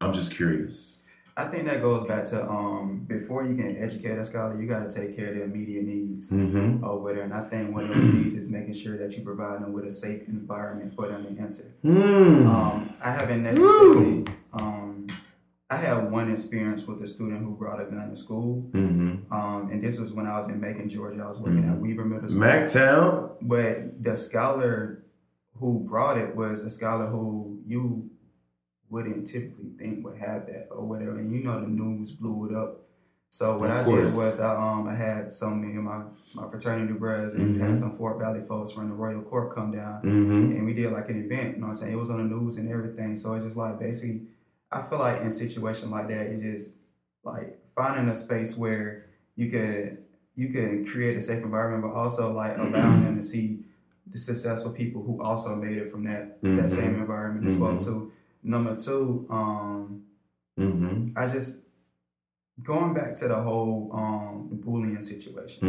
I'm 0.00 0.12
just 0.12 0.34
curious. 0.34 0.96
I 1.36 1.44
think 1.46 1.66
that 1.68 1.80
goes 1.80 2.04
back 2.04 2.24
to 2.26 2.38
um 2.50 3.04
before 3.06 3.44
you 3.44 3.54
can 3.54 3.76
educate 3.76 4.18
a 4.18 4.24
scholar, 4.24 4.60
you 4.60 4.66
got 4.66 4.90
to 4.90 4.94
take 4.94 5.16
care 5.16 5.28
of 5.28 5.34
their 5.36 5.44
immediate 5.44 5.84
needs 5.84 6.30
Mm-hmm. 6.32 6.84
or 6.84 6.98
whatever. 7.00 7.22
And 7.22 7.32
I 7.32 7.42
think 7.42 7.72
one 7.72 7.84
of 7.84 7.94
those 7.94 8.02
needs 8.12 8.34
is 8.34 8.50
making 8.50 8.74
sure 8.74 8.98
that 8.98 9.16
you 9.16 9.22
provide 9.22 9.64
them 9.64 9.72
with 9.72 9.84
a 9.84 9.90
safe 9.90 10.26
environment 10.28 10.94
for 10.96 11.06
them 11.06 11.22
to 11.24 11.40
enter. 11.40 11.72
Mm. 11.84 12.46
Um, 12.46 12.92
I 13.00 13.10
haven't 13.12 13.42
necessarily. 13.44 14.24
Um, 14.52 14.89
I 15.70 15.76
had 15.76 16.10
one 16.10 16.28
experience 16.30 16.84
with 16.86 17.00
a 17.00 17.06
student 17.06 17.44
who 17.44 17.54
brought 17.54 17.80
a 17.80 17.84
gun 17.84 18.10
to 18.10 18.16
school, 18.16 18.68
Mm-hmm. 18.72 19.32
um, 19.32 19.70
and 19.70 19.82
this 19.82 20.00
was 20.00 20.12
when 20.12 20.26
I 20.26 20.36
was 20.36 20.48
in 20.48 20.60
Macon, 20.60 20.88
Georgia. 20.88 21.22
I 21.22 21.28
was 21.28 21.38
working 21.38 21.64
at 21.64 21.78
Weaver 21.78 22.04
Middle 22.04 22.28
School. 22.28 22.42
Mactown. 22.42 23.36
But 23.42 24.02
the 24.02 24.16
scholar 24.16 25.04
who 25.54 25.80
brought 25.80 26.18
it 26.18 26.34
was 26.34 26.64
a 26.64 26.70
scholar 26.70 27.06
who 27.06 27.60
you 27.66 28.10
wouldn't 28.88 29.26
typically 29.28 29.70
think 29.78 30.04
would 30.04 30.18
have 30.18 30.46
that 30.46 30.68
or 30.72 30.84
whatever. 30.84 31.16
And 31.18 31.30
you 31.32 31.44
know 31.44 31.60
the 31.60 31.68
news 31.68 32.10
blew 32.10 32.50
it 32.50 32.56
up. 32.56 32.80
So 33.28 33.56
what 33.58 33.70
Of 33.70 33.76
I 33.76 33.84
course. 33.84 34.12
did 34.12 34.18
was 34.18 34.40
I 34.40 34.56
um 34.56 34.88
I 34.88 34.94
had 34.96 35.30
some 35.30 35.60
me 35.60 35.68
and 35.76 35.84
my, 35.84 36.02
my 36.34 36.48
fraternity 36.50 36.94
brothers 36.94 37.34
and 37.34 37.54
Mhm. 37.56 37.60
had 37.60 37.78
some 37.78 37.96
Fort 37.96 38.18
Valley 38.18 38.40
folks 38.48 38.72
from 38.72 38.88
the 38.88 38.94
Royal 38.94 39.22
Court 39.22 39.54
come 39.54 39.70
down 39.70 40.02
Mm-hmm. 40.02 40.50
and 40.56 40.66
we 40.66 40.74
did 40.74 40.92
like 40.92 41.08
an 41.10 41.24
event, 41.24 41.54
you 41.54 41.60
know 41.60 41.68
what 41.68 41.76
I'm 41.76 41.80
saying? 41.80 41.92
It 41.92 41.96
was 41.96 42.10
on 42.10 42.18
the 42.18 42.24
news 42.24 42.56
and 42.56 42.68
everything. 42.68 43.14
So 43.14 43.34
it's 43.34 43.44
just 43.44 43.56
like 43.56 43.78
basically 43.78 44.22
I 44.72 44.82
feel 44.82 44.98
like 44.98 45.20
in 45.20 45.26
a 45.28 45.30
situation 45.30 45.90
like 45.90 46.08
that, 46.08 46.26
it's 46.26 46.42
just 46.42 46.76
like 47.24 47.58
finding 47.74 48.08
a 48.08 48.14
space 48.14 48.56
where 48.56 49.06
you 49.36 49.50
could 49.50 49.98
you 50.36 50.48
can 50.48 50.86
create 50.86 51.16
a 51.16 51.20
safe 51.20 51.42
environment, 51.42 51.82
but 51.82 51.98
also 51.98 52.32
like 52.32 52.56
allowing 52.56 53.04
them 53.04 53.16
to 53.16 53.22
see 53.22 53.60
the 54.06 54.16
successful 54.16 54.72
people 54.72 55.02
who 55.02 55.22
also 55.22 55.54
made 55.56 55.76
it 55.76 55.90
from 55.90 56.04
that 56.04 56.40
Mhm. 56.42 56.56
that 56.60 56.70
same 56.70 56.94
environment 56.96 57.46
as 57.46 57.56
well 57.56 57.72
Mhm. 57.74 57.84
too. 57.84 58.12
Number 58.42 58.76
two, 58.76 59.26
um, 59.30 60.02
Mm-hmm. 60.58 61.16
I 61.16 61.26
just 61.26 61.64
going 62.62 62.92
back 62.92 63.14
to 63.14 63.28
the 63.28 63.36
whole 63.40 63.90
um 63.94 64.48
bullying 64.64 65.00
situation. 65.00 65.60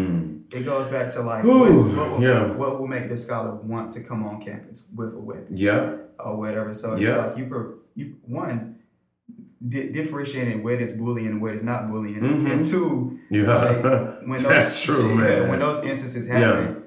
Mm. 0.50 0.54
It 0.60 0.66
goes 0.66 0.88
back 0.88 1.08
to 1.14 1.22
like 1.22 1.46
Ooh, 1.46 1.60
what, 1.60 1.96
what, 1.98 2.10
will 2.12 2.22
yeah. 2.22 2.48
make, 2.48 2.58
what 2.58 2.80
will 2.80 2.88
make 2.88 3.08
the 3.08 3.18
scholar 3.18 3.56
want 3.56 3.92
to 3.92 4.02
come 4.04 4.24
on 4.26 4.42
campus 4.42 4.88
with 4.94 5.14
a 5.14 5.20
weapon 5.20 5.56
Yeah. 5.56 5.96
or 6.20 6.36
whatever. 6.38 6.74
So 6.74 6.94
it's 6.94 7.02
Yeah. 7.02 7.26
like 7.26 7.38
you, 7.38 7.80
you 7.96 8.16
one 8.26 8.80
di- 9.68 9.90
differentiating 9.92 10.64
what 10.64 10.82
is 10.82 10.92
bullying 10.92 11.28
and 11.28 11.42
what 11.42 11.54
is 11.54 11.64
not 11.64 11.90
bullying, 11.90 12.22
Mhm. 12.22 12.52
and 12.52 12.64
two, 12.64 13.20
Yeah. 13.30 13.48
like, 13.56 13.84
when 14.28 14.42
those 14.44 14.82
true, 14.82 15.10
yeah, 15.10 15.16
man. 15.16 15.50
when 15.50 15.60
those 15.60 15.84
instances 15.84 16.28
happen, 16.28 16.84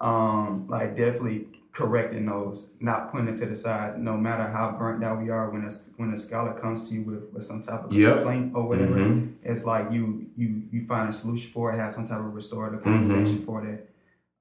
um, 0.00 0.66
like 0.68 0.96
definitely 0.96 1.48
correcting 1.72 2.26
those, 2.26 2.72
not 2.80 3.10
putting 3.12 3.28
it 3.28 3.36
to 3.36 3.46
the 3.46 3.54
side, 3.54 3.98
no 4.00 4.16
matter 4.16 4.42
how 4.42 4.74
burnt 4.78 5.02
out 5.04 5.22
we 5.22 5.30
are. 5.30 5.48
When 5.50 5.62
a 5.64 5.70
when 5.96 6.10
a 6.10 6.16
scholar 6.16 6.52
comes 6.52 6.88
to 6.88 6.94
you 6.94 7.02
with, 7.02 7.22
with 7.32 7.44
some 7.44 7.60
type 7.60 7.84
of 7.84 7.92
Yep. 7.92 8.16
complaint 8.16 8.52
or 8.54 8.68
whatever, 8.68 8.96
Mhm. 8.96 9.28
it's 9.42 9.64
like 9.64 9.92
you 9.92 10.26
you 10.36 10.62
you 10.72 10.86
find 10.86 11.08
a 11.08 11.12
solution 11.12 11.50
for 11.52 11.72
it, 11.72 11.78
have 11.78 11.92
some 11.92 12.04
type 12.04 12.18
of 12.20 12.34
restorative 12.34 12.80
Mm-hmm. 12.80 12.92
conversation 13.04 13.38
for 13.38 13.60
that. 13.62 13.88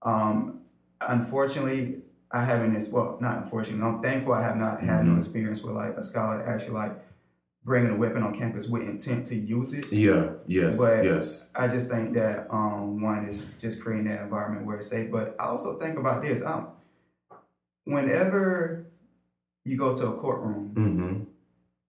Um, 0.01 0.61
unfortunately, 1.01 2.01
I 2.31 2.43
haven't 2.43 2.75
as 2.75 2.89
well, 2.89 3.17
not 3.21 3.37
unfortunately. 3.37 3.85
I'm 3.85 4.01
thankful 4.01 4.33
I 4.33 4.41
have 4.43 4.57
not 4.57 4.81
had 4.81 5.05
no 5.05 5.11
Mhm. 5.13 5.17
experience 5.17 5.63
with 5.63 5.75
like 5.75 5.95
a 5.97 6.03
scholar 6.03 6.43
actually 6.45 6.73
like 6.73 6.93
bringing 7.67 7.91
a 7.91 7.97
weapon 7.97 8.23
on 8.23 8.33
campus 8.33 8.67
with 8.69 8.81
intent 8.87 9.27
to 9.27 9.35
use 9.35 9.73
it. 9.73 9.91
Yeah. 9.91 10.29
Yes. 10.47 10.77
But- 10.79 11.03
yes. 11.03 11.51
I 11.53 11.67
just 11.67 11.89
think 11.89 12.15
that 12.15 12.47
um, 12.49 13.01
one 13.01 13.25
is 13.25 13.51
just 13.59 13.81
creating 13.83 14.05
that 14.05 14.21
environment 14.23 14.65
where 14.65 14.77
it's 14.77 14.87
safe. 14.87 15.11
But 15.11 15.35
I 15.39 15.47
also 15.47 15.77
think 15.77 15.99
about 15.99 16.21
this: 16.23 16.41
um, 16.43 16.69
whenever 17.83 18.87
you 19.65 19.77
go 19.77 19.93
to 19.93 20.07
a 20.07 20.13
courtroom, 20.17 20.71
Mm-hmm. 20.75 21.23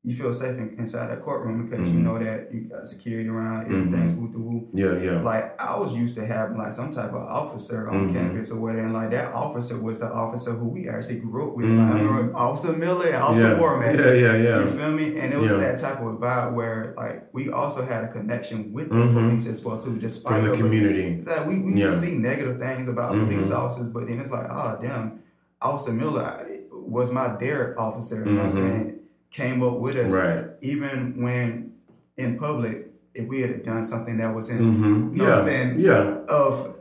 You 0.04 0.14
feel 0.14 0.32
safe 0.32 0.56
in, 0.56 0.76
inside 0.78 1.08
that 1.11 1.20
courtroom 1.20 1.64
because 1.64 1.90
you 1.90 1.98
Mhm. 1.98 2.02
know 2.04 2.18
that 2.20 2.54
you 2.54 2.68
got 2.68 2.87
security 2.87 3.28
around, 3.28 3.66
everything's 3.66 4.14
woo 4.14 4.30
woo. 4.32 4.68
Yeah. 4.72 4.96
Yeah. 4.96 5.20
Like 5.22 5.61
I 5.61 5.76
was 5.76 5.92
used 5.94 6.14
to 6.14 6.24
having 6.24 6.56
like 6.56 6.70
some 6.72 6.92
type 6.92 7.11
of 7.12 7.22
officer 7.22 7.88
on 7.90 8.08
Mhm. 8.08 8.12
campus 8.12 8.52
or 8.52 8.61
whatever, 8.61 8.84
and 8.84 8.94
like 8.94 9.11
that 9.11 9.34
officer 9.34 9.76
was 9.78 9.98
the 9.98 10.11
officer 10.11 10.52
who 10.52 10.68
we 10.68 10.88
actually 10.88 11.18
grew 11.18 11.48
up 11.50 11.56
with. 11.56 11.66
Like, 11.68 11.94
I 11.94 12.00
remember 12.00 12.37
Officer 12.37 12.72
Miller 12.74 13.06
and 13.08 13.16
Officer 13.22 13.48
yeah. 13.54 13.58
Warman. 13.61 13.96
Yeah. 13.98 14.12
Yeah. 14.12 14.37
Yeah. 14.37 14.61
You 14.61 14.66
feel 14.66 14.92
me? 14.92 15.18
And 15.18 15.34
it 15.34 15.38
was 15.40 15.50
Yeah. 15.50 15.58
that 15.58 15.78
type 15.78 16.00
of 16.00 16.18
vibe 16.18 16.54
where 16.54 16.94
like 16.96 17.28
we 17.32 17.50
also 17.50 17.84
had 17.84 18.04
a 18.04 18.08
connection 18.08 18.72
with 18.72 18.90
the 18.90 18.94
Mhm. 18.94 19.14
police 19.14 19.46
as 19.48 19.64
well 19.64 19.78
too, 19.78 19.98
despite 19.98 20.42
From 20.42 20.50
the 20.52 20.56
community. 20.56 21.16
it's 21.18 21.26
like 21.26 21.44
we, 21.46 21.58
we 21.58 21.74
Yeah. 21.74 21.87
just 21.87 22.00
see 22.02 22.16
negative 22.16 22.58
things 22.61 22.87
about 22.87 23.11
police 23.14 23.50
officers, 23.50 23.88
but 23.88 24.06
then 24.06 24.20
it's 24.20 24.30
like, 24.30 24.46
oh 24.48 24.78
damn, 24.80 25.18
Officer 25.61 25.92
Miller 25.92 26.46
was 26.72 27.11
my 27.12 27.37
dare 27.38 27.74
officer, 27.78 28.20
you 28.24 28.26
know 28.26 28.37
what 28.37 28.44
I'm 28.44 28.50
saying? 28.50 28.94
Came 29.31 29.62
up 29.62 29.79
with 29.79 29.97
us 29.97 30.12
Right. 30.14 30.47
even 30.62 31.21
when 31.23 31.73
in 32.17 32.38
public, 32.38 32.87
if 33.14 33.29
we 33.29 33.43
had 33.43 33.62
done 33.62 33.83
something 33.83 34.17
that 34.17 34.35
was 34.35 34.49
in 34.49 34.59
Mm-hmm. 34.59 35.17
know 35.17 35.25
yeah. 35.25 35.31
what 35.31 35.38
I'm 35.38 35.45
saying? 35.45 35.81
Yeah. 35.81 36.17
of 36.29 36.75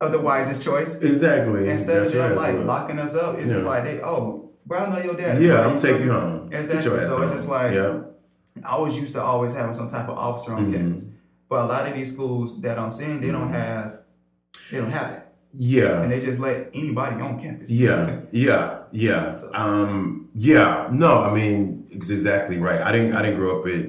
of 0.00 0.10
the 0.10 0.20
wisest 0.20 0.64
choice, 0.64 1.00
Exactly. 1.00 1.68
instead 1.68 1.98
of 1.98 2.12
That's 2.12 2.14
them 2.14 2.36
right, 2.36 2.56
like 2.56 2.66
locking 2.66 2.98
us 2.98 3.14
up, 3.14 3.36
it's 3.38 3.50
just 3.50 3.64
like 3.64 3.84
they 3.84 4.00
oh, 4.02 4.50
bro, 4.66 4.78
I 4.78 4.90
know 4.90 5.04
your 5.04 5.14
dad. 5.14 5.40
Yeah. 5.42 5.66
I'm 5.66 5.74
you 5.76 5.80
taking 5.80 6.06
you 6.06 6.12
home. 6.12 6.48
Exactly. 6.50 6.98
So 6.98 7.22
it's 7.22 7.32
just 7.32 7.48
like 7.48 7.72
Yeah. 7.74 8.00
I 8.64 8.78
was 8.78 8.98
used 8.98 9.12
to 9.14 9.22
always 9.22 9.54
having 9.54 9.72
some 9.74 9.86
type 9.88 10.08
of 10.08 10.16
officer 10.18 10.54
on 10.54 10.66
Mhm. 10.72 10.74
campus. 10.74 11.06
But 11.48 11.64
a 11.64 11.66
lot 11.66 11.86
of 11.86 11.94
these 11.94 12.10
schools 12.12 12.60
that 12.62 12.78
I'm 12.78 12.90
seeing, 12.90 13.20
they 13.20 13.30
don't 13.30 13.50
Mhm. 13.50 13.52
have 13.54 13.98
they 14.70 14.78
don't 14.78 14.90
have 14.90 15.10
that. 15.10 15.32
Yeah. 15.54 16.00
And 16.02 16.10
they 16.10 16.18
just 16.18 16.40
let 16.40 16.70
anybody 16.72 17.20
on 17.20 17.38
campus. 17.38 17.70
Yeah, 17.70 18.20
yeah, 18.32 18.78
yeah. 18.90 19.34
So- 19.34 19.50
Um, 19.54 20.28
yeah. 20.34 20.88
No, 20.90 21.18
I 21.20 21.32
mean, 21.34 21.81
it's 21.92 22.10
exactly 22.10 22.58
right. 22.58 22.80
I 22.80 22.92
didn't. 22.92 23.14
I 23.14 23.22
didn't 23.22 23.38
grow 23.38 23.60
up 23.60 23.66
at. 23.66 23.86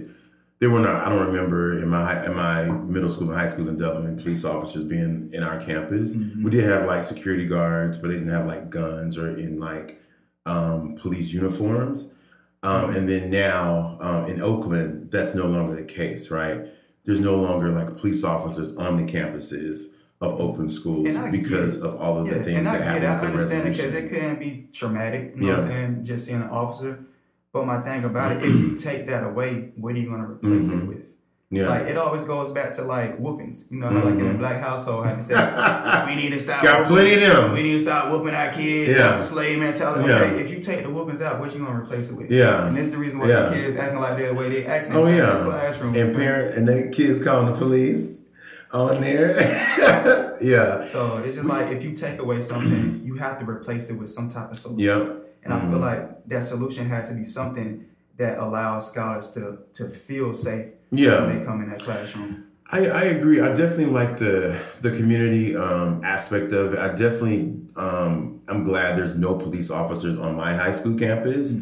There 0.59 0.69
were 0.69 0.79
not. 0.79 1.05
I 1.05 1.09
don't 1.09 1.25
remember 1.27 1.79
in 1.81 1.89
my 1.89 2.03
high- 2.03 2.25
in 2.25 2.35
my 2.35 2.65
middle 2.65 3.09
school 3.09 3.27
and 3.29 3.37
high 3.37 3.47
schools 3.47 3.67
in 3.67 3.77
Dublin, 3.77 4.17
police 4.17 4.45
officers 4.45 4.83
being 4.83 5.29
in 5.33 5.43
our 5.43 5.59
campus. 5.59 6.15
Mhm. 6.15 6.43
We 6.43 6.51
did 6.51 6.63
have 6.63 6.85
like 6.85 7.03
security 7.03 7.45
guards, 7.45 7.97
but 7.97 8.07
they 8.09 8.13
didn't 8.15 8.29
have 8.29 8.45
like 8.47 8.69
guns 8.69 9.17
or 9.17 9.29
in 9.29 9.59
like 9.59 9.99
um, 10.45 10.95
police 11.01 11.33
uniforms. 11.33 12.13
Um, 12.63 12.95
and 12.95 13.09
then 13.09 13.29
now 13.29 13.97
um, 13.99 14.25
in 14.31 14.41
Oakland, 14.41 15.09
that's 15.11 15.35
no 15.35 15.47
longer 15.47 15.75
the 15.75 15.83
case, 15.83 16.31
right? 16.31 16.67
There's 17.05 17.19
no 17.19 17.35
longer 17.35 17.69
like 17.69 17.97
police 17.97 18.23
officers 18.23 18.73
on 18.77 19.05
the 19.05 19.11
campuses 19.11 19.87
of 20.21 20.39
Oakland 20.39 20.71
schools 20.71 21.09
And 21.09 21.17
I 21.17 21.23
get 21.29 21.31
because 21.41 21.81
of 21.81 21.95
all 21.99 22.19
of 22.21 22.27
Yeah, 22.27 22.35
the 22.37 22.43
things 22.45 22.57
and 22.59 22.67
I 22.69 22.77
that 22.77 22.93
get 22.93 23.03
it. 23.03 23.05
I 23.05 23.09
happen 23.11 23.33
with 23.33 23.49
the 23.49 23.57
understand 23.57 23.67
it 23.67 23.75
because 23.77 23.93
it 23.93 24.09
can 24.09 24.39
be 24.39 24.69
traumatic, 24.71 25.33
you 25.35 25.41
know 25.41 25.51
what 25.53 25.59
I'm 25.61 25.67
saying, 25.67 26.03
just 26.05 26.25
seeing 26.25 26.41
an 26.41 26.47
officer. 26.49 26.99
But 27.53 27.67
my 27.67 27.79
thing 27.81 28.03
about 28.03 28.31
it, 28.35 28.37
if 28.43 28.49
you 28.59 28.75
take 28.75 29.05
that 29.07 29.23
away, 29.23 29.71
what 29.75 29.93
are 29.93 29.99
you 29.99 30.09
gonna 30.09 30.25
replace 30.27 30.71
Mhm. 30.71 30.81
it 30.81 30.87
with? 30.87 30.97
Yeah. 31.51 31.69
Like 31.69 31.83
it 31.83 31.97
always 31.97 32.23
goes 32.23 32.51
back 32.51 32.73
to 32.73 32.81
like 32.81 33.19
whoopings. 33.19 33.67
You 33.69 33.79
know, 33.79 33.89
how 33.89 34.03
like 34.03 34.15
in 34.15 34.25
a 34.25 34.33
Mhm. 34.33 34.39
black 34.39 34.59
household, 34.59 35.05
how 35.05 35.13
you 35.13 35.21
say 35.21 35.35
we 36.07 36.15
need 36.15 36.31
to 36.33 36.39
stop 36.39 36.63
Got 36.63 36.89
whooping- 36.89 36.95
plenty 36.95 37.13
of 37.13 37.21
them. 37.21 37.51
We 37.53 37.61
need 37.61 37.73
to 37.73 37.79
stop 37.79 38.11
whooping 38.11 38.33
our 38.33 38.49
kids. 38.51 38.89
Yeah. 38.95 38.97
That's 39.03 39.17
the 39.17 39.23
slave 39.35 39.59
mentality. 39.59 40.09
Yeah. 40.09 40.15
Okay, 40.21 40.41
if 40.41 40.49
you 40.49 40.59
take 40.59 40.81
the 40.81 40.89
whoopings 40.89 41.21
out, 41.21 41.39
what 41.39 41.53
you 41.53 41.63
gonna 41.63 41.79
replace 41.79 42.09
it 42.09 42.17
with? 42.17 42.31
Yeah. 42.31 42.65
And 42.65 42.75
this 42.75 42.87
is 42.87 42.93
the 42.93 42.97
reason 42.99 43.19
why 43.19 43.27
Yeah. 43.27 43.43
the 43.49 43.51
kids 43.55 43.75
acting 43.75 43.99
like 43.99 44.17
they're 44.17 44.29
the 44.29 44.33
way 44.33 44.49
they 44.49 44.65
acting 44.65 44.95
Oh 44.95 45.05
yeah, 45.07 45.27
this 45.29 45.41
classroom. 45.41 45.93
and 45.95 46.15
parent 46.15 46.57
and 46.57 46.67
the 46.67 46.87
kids 46.91 47.23
calling 47.23 47.45
the 47.53 47.55
police 47.59 48.17
on 48.71 48.99
there. 48.99 49.37
yeah, 50.41 50.81
So 50.83 51.17
it's 51.23 51.35
just 51.35 51.47
like 51.47 51.69
if 51.71 51.83
you 51.83 51.91
take 51.91 52.19
away 52.19 52.41
something, 52.41 53.01
you 53.03 53.13
have 53.17 53.37
to 53.37 53.45
replace 53.47 53.91
it 53.91 53.99
with 53.99 54.09
some 54.09 54.27
type 54.27 54.49
of 54.49 54.55
solution. 54.57 54.79
yep, 54.79 55.19
And 55.43 55.53
I 55.53 55.59
feel 55.59 55.79
Mhm. 55.79 55.81
like 55.81 56.27
that 56.27 56.43
solution 56.43 56.85
has 56.87 57.09
to 57.09 57.15
be 57.15 57.25
something 57.25 57.85
that 58.17 58.37
allows 58.37 58.87
scholars 58.91 59.29
to 59.31 59.57
to 59.73 59.87
feel 59.87 60.33
safe 60.33 60.67
yeah. 60.91 61.25
when 61.25 61.39
they 61.39 61.45
come 61.45 61.61
in 61.61 61.69
that 61.69 61.79
classroom. 61.83 62.43
I, 62.71 62.87
I 62.87 63.01
agree. 63.03 63.39
I 63.41 63.49
definitely 63.49 63.87
like 63.87 64.17
the 64.17 64.55
the 64.81 64.91
community 64.91 65.55
um, 65.55 66.01
aspect 66.03 66.51
of 66.53 66.73
it. 66.73 66.79
I 66.79 66.89
definitely 66.89 67.55
um, 67.75 68.41
I'm 68.47 68.63
glad 68.63 68.97
there's 68.97 69.17
no 69.17 69.35
police 69.35 69.69
officers 69.71 70.17
on 70.17 70.35
my 70.35 70.53
high 70.55 70.71
school 70.71 70.97
campus. 70.97 71.53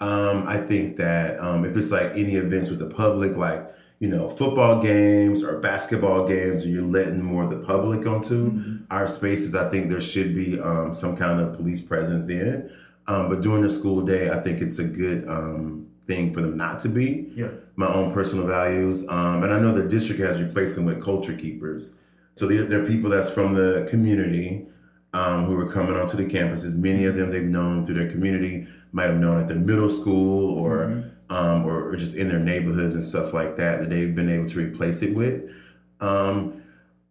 Um, 0.00 0.44
I 0.46 0.58
think 0.58 0.96
that 0.96 1.40
um, 1.40 1.64
if 1.64 1.76
it's 1.76 1.90
like 1.90 2.10
any 2.12 2.36
events 2.36 2.68
with 2.70 2.78
the 2.78 2.86
public, 2.86 3.36
like 3.36 3.66
you 3.98 4.08
know 4.08 4.28
football 4.28 4.80
games 4.80 5.42
or 5.42 5.58
basketball 5.60 6.26
games, 6.26 6.64
or 6.64 6.68
you're 6.68 6.82
letting 6.82 7.22
more 7.22 7.44
of 7.44 7.50
the 7.50 7.64
public 7.66 8.06
onto 8.06 8.78
our 8.90 9.06
spaces, 9.06 9.54
I 9.54 9.68
think 9.70 9.88
there 9.88 10.00
should 10.00 10.34
be 10.34 10.60
um, 10.60 10.92
some 10.94 11.16
kind 11.16 11.40
of 11.40 11.56
police 11.56 11.80
presence 11.80 12.24
there. 12.24 12.70
Um, 13.06 13.28
but 13.28 13.42
during 13.42 13.62
the 13.62 13.68
school 13.68 14.00
day, 14.02 14.30
I 14.30 14.40
think 14.40 14.60
it's 14.60 14.78
a 14.78 14.84
good 14.84 15.28
um, 15.28 15.88
thing 16.06 16.32
for 16.32 16.40
them 16.40 16.56
not 16.56 16.80
to 16.80 16.88
be 16.88 17.30
Yeah. 17.34 17.48
my 17.76 17.86
own 17.86 18.12
personal 18.12 18.46
values. 18.46 19.06
Um, 19.08 19.42
and 19.42 19.52
I 19.52 19.58
know 19.60 19.72
the 19.74 19.86
district 19.88 20.20
has 20.22 20.40
replaced 20.40 20.76
them 20.76 20.84
with 20.86 21.02
culture 21.02 21.34
keepers. 21.36 21.96
So 22.34 22.46
they're, 22.46 22.64
they're 22.64 22.84
people 22.86 23.10
that's 23.10 23.30
from 23.30 23.54
the 23.54 23.86
community 23.90 24.66
um, 25.12 25.44
who 25.44 25.58
are 25.60 25.68
coming 25.70 25.96
onto 25.96 26.16
the 26.16 26.24
campuses. 26.24 26.76
Many 26.76 27.04
of 27.04 27.14
them 27.14 27.30
they've 27.30 27.42
known 27.42 27.84
through 27.84 27.94
their 27.96 28.10
community, 28.10 28.66
might 28.92 29.08
have 29.08 29.18
known 29.18 29.40
at 29.40 29.48
the 29.48 29.54
middle 29.54 29.88
school 29.88 30.58
or, 30.58 31.04
um, 31.30 31.64
or, 31.64 31.90
or 31.90 31.96
just 31.96 32.16
in 32.16 32.28
their 32.28 32.38
neighborhoods 32.40 32.94
and 32.94 33.04
stuff 33.04 33.32
like 33.32 33.56
that, 33.56 33.80
that 33.80 33.90
they've 33.90 34.14
been 34.14 34.28
able 34.28 34.48
to 34.48 34.58
replace 34.58 35.02
it 35.02 35.14
with. 35.14 35.50
Um, 36.00 36.62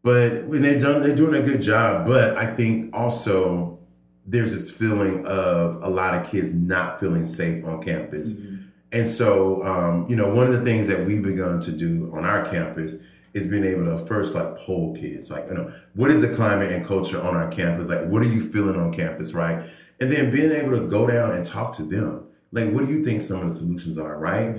but 0.02 0.46
when 0.48 0.62
they're 0.62 0.80
done, 0.80 1.02
they're 1.02 1.16
doing 1.16 1.42
a 1.42 1.46
good 1.46 1.62
job. 1.62 2.06
But 2.06 2.38
I 2.38 2.54
think 2.54 2.94
also 2.94 3.73
there's 4.26 4.52
this 4.52 4.72
feeling 4.72 5.26
of 5.26 5.82
a 5.84 5.90
lot 5.90 6.14
of 6.14 6.30
kids 6.30 6.54
not 6.54 7.00
feeling 7.00 7.26
safe 7.26 7.64
on 7.66 7.82
campus. 7.82 8.40
And 8.92 9.08
so, 9.08 9.66
um, 9.66 10.08
you 10.08 10.16
know, 10.16 10.34
one 10.34 10.48
of 10.48 10.54
the 10.54 10.64
things 10.64 10.88
that 10.88 11.06
we've 11.06 11.24
begun 11.24 11.60
to 11.62 11.72
do 11.72 12.12
on 12.14 12.26
our 12.26 12.46
campus 12.46 13.04
is 13.34 13.48
being 13.48 13.64
able 13.64 13.86
to 13.86 13.98
first 14.06 14.36
like 14.36 14.56
poll 14.58 14.96
kids, 14.96 15.32
like, 15.32 15.48
you 15.48 15.56
know, 15.56 15.74
what 15.96 16.12
is 16.12 16.22
the 16.22 16.34
climate 16.36 16.72
and 16.72 16.86
culture 16.86 17.20
on 17.20 17.36
our 17.36 17.50
campus? 17.50 17.90
Like, 17.90 18.06
what 18.06 18.22
are 18.22 18.30
you 18.30 18.40
feeling 18.40 18.80
on 18.80 18.94
campus, 18.94 19.34
right? 19.34 19.68
And 20.00 20.12
then 20.12 20.32
being 20.32 20.52
able 20.52 20.78
to 20.78 20.88
go 20.88 21.08
down 21.08 21.32
and 21.32 21.46
talk 21.46 21.76
to 21.78 21.84
them. 21.84 22.28
Like, 22.52 22.72
what 22.72 22.86
do 22.86 22.94
you 22.94 23.04
think 23.04 23.22
some 23.22 23.38
of 23.38 23.50
the 23.50 23.56
solutions 23.56 23.98
are, 23.98 24.18
right? 24.18 24.56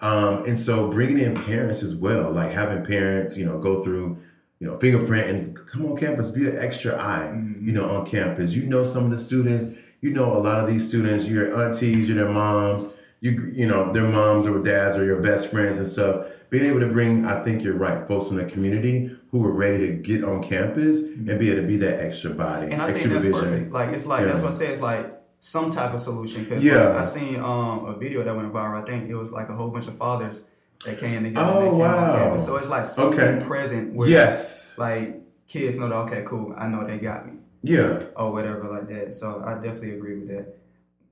Um, 0.00 0.44
and 0.44 0.58
so 0.58 0.90
bringing 0.90 1.18
in 1.18 1.34
parents 1.44 1.82
as 1.82 1.94
well, 1.94 2.30
like 2.32 2.52
having 2.52 2.84
parents, 2.84 3.36
you 3.36 3.46
know, 3.46 3.58
go 3.58 3.80
through, 3.80 4.18
you 4.58 4.66
know, 4.66 4.78
fingerprint 4.78 5.28
and 5.28 5.56
come 5.66 5.84
on 5.86 5.96
campus, 5.96 6.30
be 6.30 6.48
an 6.48 6.58
extra 6.58 6.96
eye, 6.96 7.30
you 7.60 7.72
know, 7.72 7.90
on 7.90 8.06
campus. 8.06 8.54
You 8.54 8.64
know 8.64 8.84
some 8.84 9.04
of 9.04 9.10
the 9.10 9.18
students, 9.18 9.66
you 10.00 10.10
know 10.10 10.32
a 10.32 10.40
lot 10.40 10.60
of 10.60 10.66
these 10.68 10.88
students, 10.88 11.26
your 11.26 11.62
aunties, 11.62 12.08
you're 12.08 12.16
their 12.16 12.32
moms, 12.32 12.88
you 13.20 13.52
you 13.54 13.66
know, 13.66 13.92
their 13.92 14.04
moms 14.04 14.46
or 14.46 14.62
dads 14.62 14.96
or 14.96 15.04
your 15.04 15.20
best 15.20 15.50
friends 15.50 15.78
and 15.78 15.88
stuff. 15.88 16.26
Being 16.48 16.66
able 16.66 16.80
to 16.80 16.86
bring, 16.86 17.24
I 17.24 17.42
think 17.42 17.64
you're 17.64 17.74
right, 17.74 18.06
folks 18.06 18.28
from 18.28 18.36
the 18.36 18.44
community 18.44 19.10
who 19.32 19.44
are 19.44 19.52
ready 19.52 19.88
to 19.88 19.92
get 19.94 20.22
on 20.22 20.42
campus 20.42 21.02
and 21.02 21.26
be 21.38 21.50
able 21.50 21.62
to 21.62 21.66
be 21.66 21.76
that 21.78 22.00
extra 22.00 22.30
body, 22.30 22.72
And 22.72 22.80
I 22.80 22.92
think 22.92 23.12
that's 23.12 23.26
perfect. 23.26 23.72
Like 23.72 23.90
it's 23.90 24.06
like 24.06 24.24
that's 24.24 24.40
what 24.40 24.48
I 24.48 24.56
say. 24.56 24.68
It's 24.68 24.80
like 24.80 25.12
some 25.38 25.70
type 25.70 25.92
of 25.92 26.00
solution. 26.00 26.44
Because 26.44 26.64
Yeah. 26.64 26.98
I 26.98 27.04
seen 27.04 27.40
um, 27.40 27.86
a 27.86 27.98
video 27.98 28.22
that 28.22 28.34
went 28.34 28.52
viral. 28.52 28.82
I 28.82 28.86
think 28.86 29.10
it 29.10 29.16
was 29.16 29.32
like 29.32 29.48
a 29.48 29.54
whole 29.54 29.70
bunch 29.70 29.86
of 29.86 29.96
fathers 29.96 30.46
that 30.84 30.98
came 30.98 31.24
together. 31.24 31.46
Oh, 31.50 31.58
and 31.58 31.66
they 31.66 31.70
came 31.70 31.78
wow. 31.78 32.10
on 32.12 32.18
campus. 32.18 32.44
So 32.44 32.56
it's 32.56 32.68
like 32.68 32.84
something 32.84 33.18
Okay. 33.20 33.44
present 33.46 33.94
where 33.94 34.08
Yes. 34.08 34.76
like 34.78 35.16
kids 35.48 35.78
know 35.78 35.88
that 35.88 35.94
okay, 35.96 36.22
cool. 36.26 36.54
I 36.56 36.68
know 36.68 36.86
they 36.86 36.98
got 36.98 37.26
me 37.26 37.38
Yeah. 37.62 38.04
or 38.16 38.32
whatever 38.32 38.64
like 38.68 38.88
that. 38.88 39.14
So 39.14 39.42
I 39.44 39.54
definitely 39.54 39.92
agree 39.92 40.18
with 40.18 40.28
that. 40.28 40.56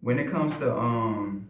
When 0.00 0.18
it 0.18 0.26
comes 0.28 0.56
to 0.56 0.74
um, 0.76 1.48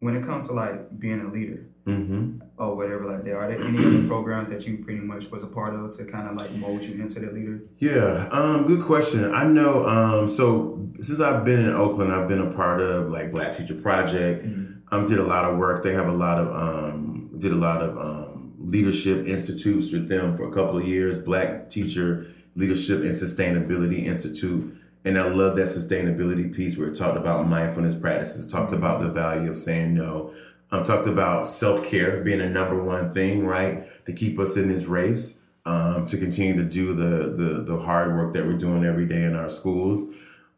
when 0.00 0.14
it 0.16 0.24
comes 0.24 0.46
to 0.48 0.52
like 0.54 0.98
being 0.98 1.20
a 1.20 1.28
leader 1.30 1.64
Mm-hmm. 1.86 2.42
or 2.58 2.76
whatever 2.76 3.06
like 3.06 3.24
that, 3.24 3.34
are 3.34 3.48
there 3.48 3.58
any 3.64 3.78
other 3.78 4.06
programs 4.06 4.50
that 4.50 4.66
you 4.66 4.76
pretty 4.84 5.00
much 5.00 5.30
was 5.30 5.42
a 5.42 5.46
part 5.46 5.72
of 5.74 5.96
to 5.96 6.04
kind 6.04 6.28
of 6.28 6.36
like 6.36 6.52
mold 6.56 6.84
you 6.84 7.00
into 7.00 7.18
the 7.18 7.30
leader? 7.32 7.62
Yeah, 7.78 8.28
um, 8.30 8.66
good 8.66 8.82
question. 8.82 9.32
I 9.32 9.44
know. 9.44 9.86
Um, 9.86 10.28
so 10.28 10.86
since 11.00 11.18
I've 11.18 11.46
been 11.46 11.60
in 11.60 11.70
Oakland, 11.70 12.12
I've 12.12 12.28
been 12.28 12.42
a 12.42 12.52
part 12.52 12.82
of 12.82 13.10
like 13.10 13.32
Black 13.32 13.56
Teacher 13.56 13.74
Project. 13.74 14.44
Um, 14.90 15.04
did 15.04 15.18
a 15.18 15.24
lot 15.24 15.44
of 15.44 15.58
work. 15.58 15.82
They 15.82 15.92
have 15.92 16.08
a 16.08 16.12
lot 16.12 16.38
of 16.38 16.48
um, 16.54 17.30
did 17.36 17.52
a 17.52 17.56
lot 17.56 17.82
of 17.82 17.98
um, 17.98 18.54
leadership 18.58 19.26
institutes 19.26 19.92
with 19.92 20.08
them 20.08 20.34
for 20.34 20.48
a 20.48 20.52
couple 20.52 20.78
of 20.78 20.86
years. 20.86 21.18
Black 21.18 21.70
Teacher 21.70 22.26
Leadership 22.56 23.02
and 23.02 23.10
Sustainability 23.10 24.04
Institute. 24.04 24.76
And 25.04 25.16
I 25.16 25.28
love 25.28 25.56
that 25.56 25.68
sustainability 25.68 26.54
piece 26.54 26.76
where 26.76 26.88
it 26.88 26.96
talked 26.96 27.16
about 27.16 27.46
mindfulness 27.46 27.94
practices, 27.94 28.50
talked 28.50 28.72
about 28.72 29.00
the 29.00 29.08
value 29.08 29.50
of 29.50 29.56
saying 29.56 29.94
no, 29.94 30.34
um, 30.70 30.82
talked 30.82 31.06
about 31.06 31.46
self 31.46 31.88
care 31.88 32.22
being 32.22 32.40
a 32.40 32.48
number 32.48 32.82
one 32.82 33.12
thing, 33.14 33.46
right, 33.46 33.86
to 34.06 34.12
keep 34.12 34.38
us 34.38 34.56
in 34.56 34.68
this 34.68 34.84
race, 34.84 35.40
um, 35.64 36.04
to 36.06 36.18
continue 36.18 36.56
to 36.56 36.68
do 36.68 36.94
the, 36.94 37.32
the 37.32 37.62
the 37.62 37.78
hard 37.78 38.16
work 38.16 38.34
that 38.34 38.44
we're 38.44 38.58
doing 38.58 38.84
every 38.84 39.06
day 39.06 39.22
in 39.22 39.36
our 39.36 39.48
schools. 39.48 40.04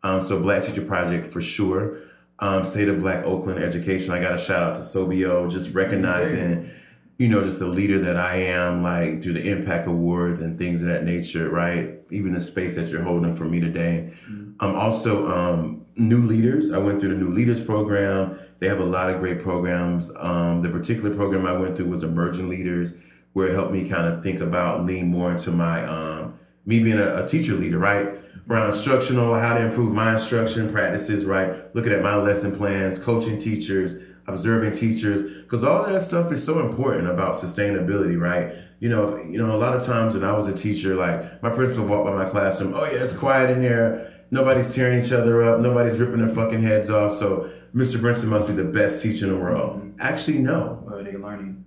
Um, 0.03 0.23
so 0.23 0.41
Black 0.41 0.65
Teacher 0.65 0.85
Project 0.85 1.33
for 1.33 1.41
sure. 1.41 1.99
Um, 2.41 2.65
State 2.65 2.89
of 2.89 3.01
Black 3.01 3.25
Oakland 3.25 3.63
Education. 3.63 4.13
I 4.13 4.21
got 4.21 4.35
a 4.35 4.39
shout 4.39 4.63
out 4.63 4.75
to 4.77 4.81
Sobio, 4.81 5.51
just 5.51 5.75
recognizing, 5.75 6.71
you 7.19 7.29
know, 7.29 7.45
just 7.45 7.59
the 7.59 7.67
leader 7.67 7.99
that 7.99 8.17
I 8.17 8.37
am, 8.37 8.83
like 8.83 9.23
through 9.23 9.35
the 9.35 9.47
Impact 9.47 9.87
Awards 9.87 10.41
and 10.41 10.59
things 10.59 10.83
of 10.83 10.89
that 10.89 11.05
nature, 11.05 11.51
right? 11.51 12.01
Even 12.11 12.33
the 12.33 12.41
space 12.41 12.77
that 12.77 12.89
you're 12.89 13.03
holding 13.03 13.35
for 13.35 13.45
me 13.45 13.61
today. 13.61 14.13
Um, 14.61 14.75
also, 14.75 15.27
um, 15.29 15.85
new 15.97 16.23
leaders. 16.27 16.73
I 16.73 16.79
went 16.79 17.01
through 17.01 17.11
the 17.11 17.21
new 17.21 17.31
leaders 17.31 17.61
program. 17.61 18.39
They 18.59 18.69
have 18.69 18.81
a 18.81 18.85
lot 18.85 19.11
of 19.11 19.21
great 19.21 19.41
programs. 19.43 20.11
Um, 20.17 20.63
the 20.63 20.69
particular 20.71 21.15
program 21.15 21.47
I 21.47 21.53
went 21.53 21.77
through 21.77 21.89
was 21.89 22.03
Emerging 22.03 22.49
Leaders, 22.49 22.95
where 23.33 23.49
it 23.49 23.55
helped 23.55 23.73
me 23.73 23.89
kind 23.89 24.07
of 24.07 24.23
think 24.23 24.41
about, 24.41 24.85
lean 24.85 25.09
more 25.09 25.33
into 25.33 25.51
my, 25.51 25.85
um, 25.87 26.39
me 26.67 26.83
being 26.83 26.99
a, 26.99 27.23
a 27.23 27.27
teacher 27.27 27.55
leader, 27.55 27.79
right? 27.79 28.19
Around 28.51 28.67
instructional, 28.67 29.33
how 29.39 29.55
to 29.55 29.65
improve 29.65 29.95
my 29.95 30.15
instruction 30.15 30.73
practices, 30.73 31.25
right? 31.25 31.73
Looking 31.73 31.93
at 31.93 32.03
my 32.03 32.17
lesson 32.17 32.57
plans, 32.57 32.99
coaching 32.99 33.39
teachers, 33.39 33.95
observing 34.27 34.73
teachers, 34.73 35.23
because 35.43 35.63
all 35.63 35.87
that 35.87 36.03
stuff 36.03 36.33
is 36.33 36.45
so 36.45 36.59
important 36.59 37.09
about 37.09 37.37
sustainability, 37.37 38.21
right? 38.21 38.53
You 38.81 38.89
know, 38.89 39.23
you 39.23 39.39
know, 39.39 39.53
a 39.53 39.57
lot 39.57 39.77
of 39.77 39.87
times 39.87 40.15
when 40.15 40.25
I 40.25 40.33
was 40.33 40.49
a 40.49 40.53
teacher, 40.53 40.97
like 40.97 41.41
my 41.45 41.51
principal 41.51 41.87
walked 41.87 42.07
by 42.07 42.25
my 42.25 42.29
classroom, 42.29 42.75
oh 42.75 42.85
yeah, 42.87 42.99
it's 42.99 43.17
quiet 43.17 43.51
in 43.51 43.63
here. 43.63 44.13
Nobody's 44.33 44.75
tearing 44.75 45.05
each 45.05 45.13
other 45.13 45.45
up. 45.45 45.61
Nobody's 45.61 45.97
ripping 45.99 46.19
their 46.19 46.35
fucking 46.35 46.61
heads 46.63 46.91
off. 46.91 47.13
So 47.13 47.49
Mr. 47.73 47.99
Brinson 47.99 48.31
must 48.31 48.49
be 48.49 48.53
the 48.53 48.65
best 48.65 49.01
teacher 49.01 49.27
in 49.27 49.33
the 49.33 49.39
world. 49.39 49.95
Actually, 50.01 50.39
no. 50.39 50.85
Are 50.89 51.05
they 51.05 51.17
learning? 51.17 51.65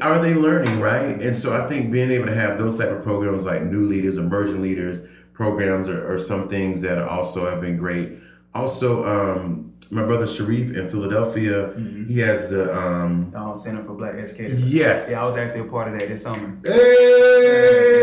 Are 0.00 0.22
they 0.22 0.34
learning, 0.34 0.78
right? 0.78 1.20
And 1.20 1.34
so 1.34 1.60
I 1.60 1.66
think 1.66 1.90
being 1.90 2.12
able 2.12 2.26
to 2.26 2.34
have 2.34 2.56
those 2.56 2.78
type 2.78 2.90
of 2.90 3.02
programs 3.02 3.44
like 3.44 3.62
new 3.62 3.88
leaders, 3.88 4.16
emerging 4.16 4.62
leaders 4.62 5.04
programs 5.44 5.88
are, 5.88 6.02
are 6.12 6.18
some 6.18 6.42
things 6.54 6.82
that 6.82 6.98
also 6.98 7.48
have 7.50 7.60
been 7.66 7.76
great. 7.84 8.08
Also, 8.54 8.88
um, 9.14 9.72
my 9.90 10.02
brother 10.04 10.26
Sharif 10.26 10.66
in 10.78 10.90
Philadelphia, 10.90 11.58
Mm-hmm. 11.68 12.08
he 12.12 12.18
has 12.28 12.50
the 12.50 12.62
um, 12.76 13.32
Um, 13.34 13.54
Center 13.54 13.82
for 13.82 13.94
Black 14.00 14.14
Educators. 14.16 14.60
yes. 14.80 15.08
Yeah, 15.10 15.22
I 15.22 15.24
was 15.24 15.36
actually 15.36 15.60
a 15.68 15.70
part 15.76 15.86
of 15.88 15.94
that 15.98 16.08
this 16.08 16.22
summer. 16.26 16.48
Hey! 16.64 18.00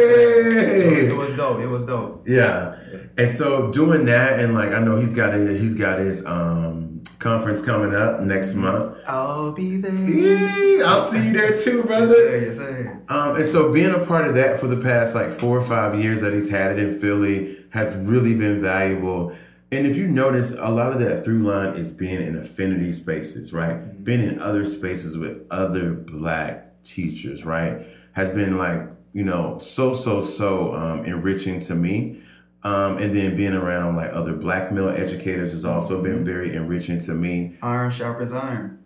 It 1.08 1.16
was 1.16 1.36
dope. 1.36 1.60
It 1.60 1.68
was 1.68 1.84
dope. 1.84 2.28
Yeah. 2.28 2.76
And 3.18 3.30
so 3.30 3.72
doing 3.72 4.06
that 4.06 4.40
and 4.40 4.54
like 4.54 4.72
I 4.72 4.80
know 4.80 4.96
he's 4.98 5.14
got 5.14 5.34
a, 5.34 5.40
he's 5.64 5.76
got 5.76 6.00
his 6.00 6.26
um 6.26 6.97
conference 7.20 7.64
coming 7.66 7.94
up 7.96 8.22
next 8.22 8.54
month. 8.54 8.96
I'll 9.08 9.52
be 9.54 9.78
there. 9.78 10.86
I'll 10.86 11.00
see 11.00 11.28
you 11.28 11.34
there 11.34 11.54
too, 11.54 11.78
Yes, 11.78 11.86
brother. 11.88 12.08
sir. 12.08 12.42
Yes, 12.46 12.58
sir. 12.58 13.02
Um, 13.10 13.36
and 13.36 13.46
so 13.46 13.72
being 13.72 13.94
a 13.94 14.06
part 14.06 14.28
of 14.28 14.36
that 14.36 14.60
for 14.60 14.68
the 14.68 14.78
past 14.78 15.16
like 15.16 15.32
four 15.32 15.58
or 15.58 15.64
five 15.66 16.00
years 16.00 16.22
that 16.22 16.34
he's 16.34 16.50
had 16.50 16.72
it 16.72 16.80
in 16.80 17.00
Philly 17.00 17.58
has 17.72 17.96
really 17.96 18.36
been 18.36 18.62
valuable. 18.62 19.36
And 19.72 19.86
if 19.86 19.98
you 19.98 20.08
notice, 20.08 20.54
a 20.54 20.70
lot 20.70 20.94
of 20.94 21.00
that 21.00 21.26
through 21.26 21.44
line 21.44 21.74
is 21.74 21.92
being 21.92 22.22
in 22.22 22.38
affinity 22.38 22.92
spaces, 22.94 23.52
right? 23.52 24.04
Being 24.04 24.22
in 24.22 24.40
other 24.40 24.64
spaces 24.64 25.18
with 25.18 25.46
other 25.52 25.92
black 25.92 26.84
teachers, 26.84 27.44
right? 27.44 27.86
Has 28.14 28.30
been 28.32 28.58
like, 28.58 28.82
you 29.12 29.24
know, 29.24 29.58
so, 29.58 29.94
so, 29.94 30.22
so 30.22 30.74
um, 30.74 31.04
enriching 31.06 31.60
to 31.62 31.76
me. 31.76 32.22
Um, 32.68 32.98
and 32.98 33.16
then 33.16 33.34
being 33.38 33.54
around 33.54 33.96
like 33.96 34.12
other 34.12 34.34
black 34.34 34.74
male 34.74 34.90
educators 34.90 35.52
has 35.52 35.64
also 35.64 36.04
been 36.04 36.26
very 36.26 36.54
enriching 36.54 37.00
to 37.00 37.14
me. 37.14 37.56
Iron 37.62 37.90
sharpens 37.90 38.34
iron. 38.34 38.84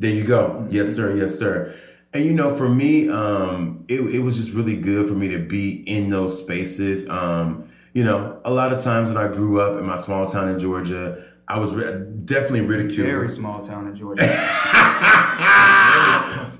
There 0.00 0.10
you 0.10 0.24
go. 0.24 0.66
Yes, 0.68 0.96
sir. 0.96 1.14
Yes, 1.14 1.38
sir. 1.38 1.72
And 2.12 2.24
you 2.24 2.32
know, 2.32 2.52
for 2.52 2.68
me, 2.68 3.08
um, 3.08 3.84
it, 3.86 4.00
it 4.00 4.18
was 4.18 4.36
just 4.36 4.52
really 4.52 4.80
good 4.80 5.06
for 5.06 5.14
me 5.14 5.28
to 5.28 5.38
be 5.38 5.88
in 5.88 6.10
those 6.10 6.42
spaces. 6.42 7.08
Um, 7.08 7.68
you 7.92 8.02
know, 8.02 8.40
a 8.44 8.50
lot 8.50 8.72
of 8.72 8.82
times 8.82 9.10
when 9.10 9.16
I 9.16 9.28
grew 9.28 9.60
up 9.60 9.78
in 9.78 9.86
my 9.86 9.94
small 9.94 10.26
town 10.26 10.48
in 10.48 10.58
Georgia, 10.58 11.24
I 11.46 11.60
was 11.60 11.72
ri- 11.72 12.04
definitely 12.24 12.62
ridiculed. 12.62 13.06
Very 13.06 13.28
small 13.28 13.60
town 13.60 13.86
in 13.86 13.94
Georgia. 13.94 14.22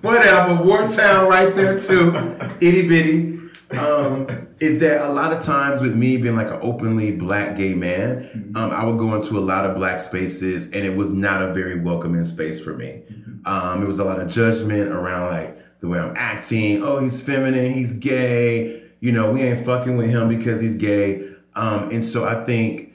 Whatever, 0.03 0.63
War 0.63 0.87
Town 0.89 1.29
right 1.29 1.55
there 1.57 1.77
too. 1.77 2.13
Itty 2.61 2.87
bitty. 2.89 3.40
Um, 3.79 4.49
is 4.59 4.81
that 4.81 5.01
a 5.09 5.13
lot 5.13 5.33
of 5.33 5.43
times 5.43 5.81
with 5.81 5.97
me 5.97 6.17
being 6.17 6.37
like 6.37 6.51
an 6.51 6.59
openly 6.61 7.13
black 7.13 7.57
gay 7.57 7.75
man, 7.75 8.53
um, 8.57 8.71
I 8.71 8.85
would 8.85 8.99
go 8.99 9.15
into 9.15 9.39
a 9.39 9.41
lot 9.41 9.65
of 9.65 9.77
black 9.77 10.01
spaces 10.01 10.73
and 10.73 10.85
it 10.85 10.97
was 10.97 11.11
not 11.11 11.43
a 11.43 11.53
very 11.53 11.81
welcoming 11.81 12.25
space 12.25 12.61
for 12.61 12.75
me. 12.75 13.03
Um, 13.45 13.83
it 13.83 13.87
was 13.87 13.99
a 13.99 14.05
lot 14.05 14.21
of 14.21 14.29
judgment 14.29 14.91
around 14.91 15.31
like 15.31 15.81
the 15.81 15.89
way 15.89 15.99
I'm 15.99 16.15
acting. 16.17 16.83
Oh, 16.83 16.99
he's 16.99 17.23
feminine, 17.23 17.73
he's 17.73 17.95
gay. 17.95 18.83
You 18.99 19.13
know, 19.13 19.33
we 19.33 19.43
ain't 19.43 19.65
fucking 19.65 19.97
with 19.97 20.11
him 20.11 20.29
because 20.29 20.61
he's 20.61 20.75
gay. 20.75 21.29
Um, 21.55 21.91
and 21.91 22.05
so 22.05 22.25
I 22.25 22.45
think 22.45 22.91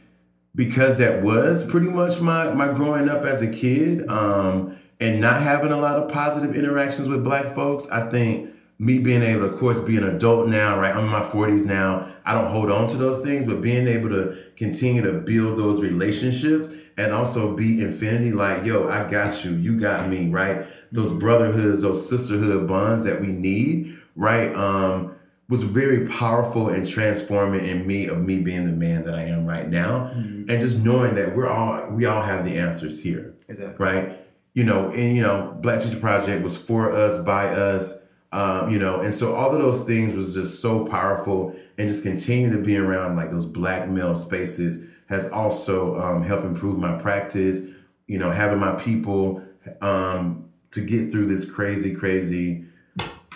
because 0.56 0.98
that 0.98 1.22
was 1.22 1.70
pretty 1.70 1.90
much 1.90 2.22
my 2.22 2.54
my 2.54 2.72
growing 2.72 3.10
up 3.10 3.24
as 3.24 3.42
a 3.42 3.48
kid 3.48 4.08
um, 4.10 4.78
and 5.00 5.20
not 5.20 5.42
having 5.42 5.72
a 5.72 5.78
lot 5.78 5.98
of 5.98 6.12
positive 6.12 6.56
interactions 6.56 7.10
with 7.10 7.24
black 7.24 7.54
folks 7.54 7.90
i 7.90 8.10
think 8.10 8.50
me 8.78 9.00
being 9.00 9.22
able 9.24 9.42
to 9.42 9.54
of 9.54 9.60
course 9.60 9.80
be 9.80 9.96
an 9.98 10.04
adult 10.04 10.48
now 10.50 10.80
right? 10.80 10.94
I'm 10.96 11.06
in 11.06 11.10
my 11.12 11.22
40s 11.22 11.66
now. 11.66 12.14
I 12.26 12.34
don't 12.34 12.52
hold 12.52 12.70
on 12.72 12.88
to 12.90 12.98
those 12.98 13.22
things 13.22 13.46
but 13.46 13.62
being 13.62 13.88
able 13.88 14.10
to 14.10 14.38
continue 14.58 15.02
to 15.04 15.14
build 15.14 15.58
those 15.58 15.82
relationships 15.82 16.70
and 16.98 17.12
also 17.14 17.56
be 17.56 17.82
infinity 17.82 18.32
like 18.32 18.66
yo 18.66 18.88
i 18.90 19.10
got 19.10 19.44
you. 19.46 19.52
You 19.56 19.80
got 19.80 20.10
me 20.10 20.30
right? 20.30 20.66
Those 20.92 21.14
brotherhoods 21.14 21.82
those 21.82 22.08
sisterhood 22.08 22.68
bonds 22.68 23.04
that 23.06 23.22
we 23.22 23.28
need 23.28 23.98
right 24.16 24.54
um 24.56 25.14
was 25.48 25.62
very 25.62 26.08
powerful 26.08 26.70
and 26.70 26.88
transforming 26.90 27.64
in 27.66 27.86
me 27.86 28.08
of 28.08 28.18
me 28.20 28.40
being 28.40 28.66
the 28.66 28.72
man 28.72 29.06
that 29.06 29.14
I 29.14 29.26
am 29.26 29.46
right 29.46 29.70
now, 29.70 30.08
and 30.08 30.48
just 30.50 30.80
knowing 30.80 31.14
that 31.16 31.36
we're 31.36 31.48
all 31.48 31.88
we 31.92 32.06
all 32.06 32.24
have 32.24 32.46
the 32.46 32.58
answers 32.58 33.04
here, 33.04 33.36
Exactly. 33.48 33.86
right? 33.86 34.20
You 34.56 34.64
know, 34.64 34.90
and 34.90 35.16
you 35.16 35.22
know, 35.22 35.56
Black 35.62 35.82
Teacher 35.82 36.00
Project 36.00 36.42
was 36.44 36.58
for 36.58 36.92
us, 36.92 37.20
by 37.20 37.48
us, 37.50 37.94
um, 38.36 38.70
you 38.70 38.80
know, 38.80 39.00
and 39.00 39.14
so 39.14 39.34
all 39.36 39.56
of 39.56 39.62
those 39.62 39.84
things 39.86 40.14
was 40.14 40.34
just 40.34 40.60
so 40.62 40.86
powerful, 40.86 41.56
and 41.78 41.88
just 41.88 42.04
continuing 42.04 42.52
to 42.58 42.62
be 42.62 42.76
around 42.78 43.16
like 43.16 43.32
those 43.32 43.46
black 43.46 43.88
male 43.90 44.16
spaces 44.16 44.72
has 45.08 45.30
also 45.30 45.96
um, 45.98 46.24
helped 46.24 46.46
improve 46.46 46.78
my 46.80 46.98
practice. 46.98 47.62
You 48.08 48.18
know, 48.20 48.32
having 48.32 48.60
my 48.60 48.74
people 48.74 49.42
um, 49.82 50.50
to 50.72 50.82
get 50.82 51.12
through 51.12 51.28
this 51.28 51.50
crazy, 51.50 51.94
crazy 51.96 52.66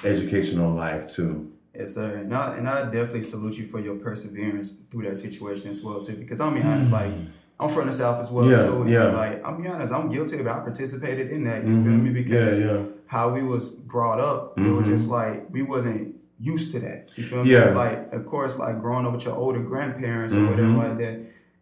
educational 0.03 0.73
life 0.73 1.11
too. 1.13 1.51
Yes, 1.75 1.95
sir. 1.95 2.17
And 2.17 2.35
I, 2.35 2.57
and 2.57 2.67
I 2.67 2.83
definitely 2.85 3.21
salute 3.21 3.57
you 3.57 3.65
for 3.65 3.79
your 3.79 3.95
perseverance 3.95 4.73
through 4.91 5.03
that 5.03 5.17
situation 5.17 5.69
as 5.69 5.81
well 5.83 6.01
too. 6.01 6.15
Because 6.15 6.39
I'll 6.41 6.51
be 6.53 6.61
honest, 6.61 6.91
like 6.91 7.11
I'm 7.59 7.69
from 7.69 7.87
the 7.87 7.93
South 7.93 8.19
as 8.19 8.31
well 8.31 8.45
Mm. 8.45 8.51
Yeah, 8.57 8.63
too. 8.65 8.81
And 8.81 8.89
yeah. 8.89 9.03
like 9.05 9.43
I'll 9.45 9.57
be 9.61 9.67
honest, 9.67 9.93
I'm 9.93 10.09
guilty 10.09 10.35
of 10.39 10.45
it. 10.45 10.49
I 10.49 10.59
participated 10.59 11.29
in 11.31 11.43
that. 11.45 11.65
You 11.65 11.83
feel 11.83 11.93
me? 11.93 12.09
Because 12.11 12.61
Mm-hmm. 12.61 12.85
yeah. 12.85 12.91
How 13.13 13.25
we 13.35 13.41
was 13.43 13.69
brought 13.69 14.19
up, 14.19 14.57
it 14.57 14.69
was 14.71 14.87
just 14.87 15.09
like 15.09 15.37
we 15.49 15.61
wasn't 15.63 16.15
used 16.39 16.71
to 16.73 16.79
that. 16.79 17.09
You 17.17 17.23
feel 17.23 17.43
me? 17.43 17.51
Yeah. 17.51 17.63
It's 17.65 17.73
like 17.73 17.97
of 18.13 18.25
course, 18.25 18.57
like 18.59 18.79
growing 18.79 19.05
up 19.05 19.13
with 19.13 19.25
your 19.25 19.35
older 19.35 19.61
grandparents 19.61 20.33
or 20.33 20.45
whatever 20.45 20.69
like 20.83 20.97
that. 20.99 21.15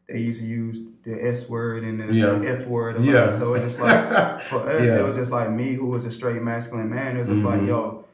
They 0.09 0.19
used 0.19 0.39
to 0.41 0.47
use 0.47 0.77
the 1.03 1.15
S 1.37 1.49
word 1.49 1.83
and 1.83 1.99
the, 1.99 2.05
Mm-hmm. 2.05 2.13
Yeah. 2.15 2.39
the 2.39 2.61
F 2.61 2.67
word. 2.67 3.01
Yeah. 3.03 3.21
lot. 3.23 3.31
So 3.31 3.53
it's 3.55 3.63
just 3.65 3.79
like 3.81 4.41
for 4.49 4.61
us, 4.61 4.87
Yeah. 4.87 4.93
Mm-hmm. 4.93 4.99
it 4.99 5.07
was 5.07 5.17
just 5.17 5.31
like 5.31 5.51
me 5.51 5.73
who 5.73 5.87
was 5.87 6.05
a 6.05 6.11
straight 6.11 6.41
masculine 6.41 6.89
man. 6.89 7.15
It 7.17 7.19
was 7.19 7.27
just 7.29 7.43
like, 7.43 7.61
yo, 7.63 8.05